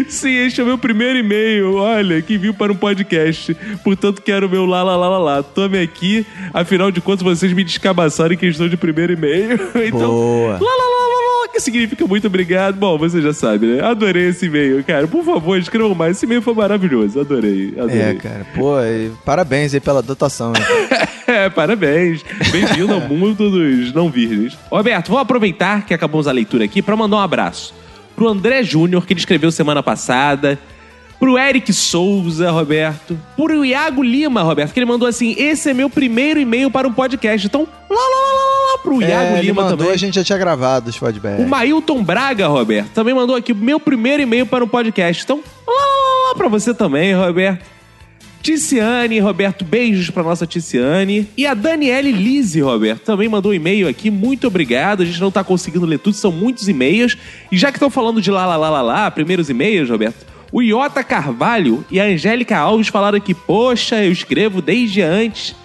[0.08, 1.76] Sim, este é meu primeiro e-mail.
[1.76, 3.56] Olha, que envio para um podcast.
[3.84, 5.44] Portanto, quero o meu lá, lá, lá, lá, lá.
[5.44, 6.26] Tome aqui.
[6.54, 9.60] Afinal de contas, vocês me descabaçaram em questão de primeiro e-mail.
[9.90, 10.54] Então, Boa.
[10.54, 12.76] lá, lá, lá, lá, lá, que significa muito obrigado.
[12.76, 13.84] Bom, você já sabe, né?
[13.84, 15.08] Adorei esse e-mail, cara.
[15.08, 16.18] Por favor, escrevam mais.
[16.18, 17.20] Esse e-mail foi maravilhoso.
[17.20, 18.02] Adorei, adorei.
[18.02, 18.46] É, cara.
[18.54, 20.54] Pô, e parabéns aí pela dotação.
[20.54, 20.60] Né?
[21.30, 22.26] É, parabéns.
[22.52, 24.58] Bem-vindo ao mundo dos não virgens.
[24.72, 27.72] Roberto, vamos aproveitar que acabamos a leitura aqui para mandar um abraço
[28.20, 30.60] pro André Júnior, que ele escreveu semana passada.
[31.18, 33.18] Pro Eric Souza, Roberto.
[33.36, 36.92] Pro Iago Lima, Roberto, que ele mandou assim: esse é meu primeiro e-mail para um
[36.94, 37.48] podcast.
[37.48, 39.94] Então, lá, lá, lá, lá, pro Iago É, ele Lima mandou, também.
[39.94, 41.46] a gente já tinha gravado os feedbacks.
[41.46, 45.24] O Mailton Braga, Roberto, também mandou aqui meu primeiro e-mail para um podcast.
[45.24, 45.38] Então,
[45.68, 47.66] lá, lá, lá, lá pra você também, Roberto.
[48.42, 51.28] Ticiane, Roberto, beijos pra nossa Ticiane.
[51.36, 54.10] E a Daniele Lise, Roberto, também mandou um e-mail aqui.
[54.10, 55.04] Muito obrigado.
[55.04, 57.18] A gente não tá conseguindo ler tudo, são muitos e-mails.
[57.52, 60.62] E já que estão falando de lá, lá, lá, lá, lá, primeiros e-mails, Roberto, o
[60.62, 65.56] Iota Carvalho e a Angélica Alves falaram aqui: Poxa, eu escrevo desde antes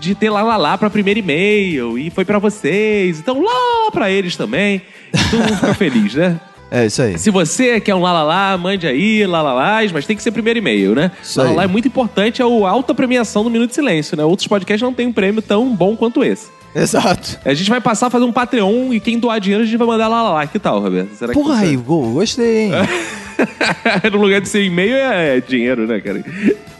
[0.00, 1.98] de ter lá, lá, lá pra primeiro e-mail.
[1.98, 3.18] E foi pra vocês.
[3.18, 4.82] Então, lá pra eles também.
[5.30, 6.40] Todo mundo fica feliz, né?
[6.70, 7.18] É isso aí.
[7.18, 11.10] Se você quer um lalalá, mande aí, lalalás, mas tem que ser primeiro e-mail, né?
[11.22, 11.64] Isso lalalá aí.
[11.64, 14.24] é muito importante, é o alta premiação do Minuto de Silêncio, né?
[14.24, 16.48] Outros podcasts não têm um prêmio tão bom quanto esse.
[16.74, 17.38] Exato.
[17.44, 19.86] A gente vai passar a fazer um Patreon e quem doar dinheiro a gente vai
[19.86, 20.46] mandar lalalá.
[20.46, 21.14] Que tal, Roberto?
[21.14, 22.72] Será que Porra go- gostei, hein?
[24.12, 26.22] no lugar de ser e-mail é dinheiro, né, cara?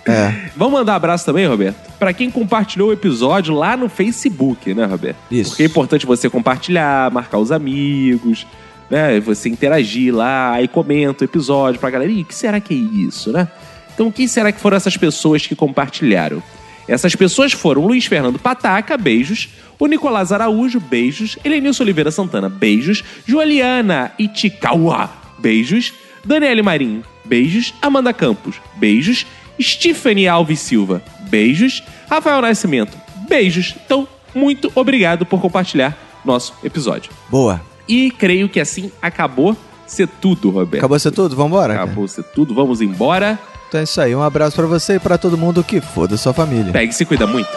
[0.06, 0.34] É.
[0.56, 1.76] Vamos mandar um abraço também, Roberto?
[1.98, 5.16] Pra quem compartilhou o episódio lá no Facebook, né, Roberto?
[5.30, 5.50] Isso.
[5.50, 8.46] Porque é importante você compartilhar, marcar os amigos,
[8.90, 9.20] né?
[9.20, 12.10] Você interagir lá, aí comenta o episódio pra galera.
[12.10, 13.48] O que será que é isso, né?
[13.94, 16.42] Então, quem será que foram essas pessoas que compartilharam?
[16.86, 19.48] Essas pessoas foram Luiz Fernando Pataca, beijos.
[19.78, 21.38] O Nicolás Araújo, beijos.
[21.44, 23.04] Elenilson Oliveira Santana, beijos.
[23.26, 25.92] Juliana Itikawa, beijos.
[26.24, 27.74] Daniele Marim, beijos.
[27.82, 29.26] Amanda Campos, beijos.
[29.60, 31.82] Stephanie Alves Silva, beijos.
[32.08, 32.96] Rafael Nascimento,
[33.28, 33.74] beijos.
[33.84, 37.10] Então, muito obrigado por compartilhar nosso episódio.
[37.28, 37.67] Boa.
[37.88, 39.56] E creio que assim acabou
[39.86, 40.82] ser tudo, Roberto.
[40.82, 41.34] Acabou ser tudo?
[41.34, 41.74] Vambora?
[41.74, 41.84] cara?
[41.84, 42.54] Acabou ser tudo.
[42.54, 43.38] Vamos embora.
[43.68, 44.14] Então é isso aí.
[44.14, 46.72] Um abraço pra você e pra todo mundo que foda sua família.
[46.72, 47.48] Pegue e se cuida muito.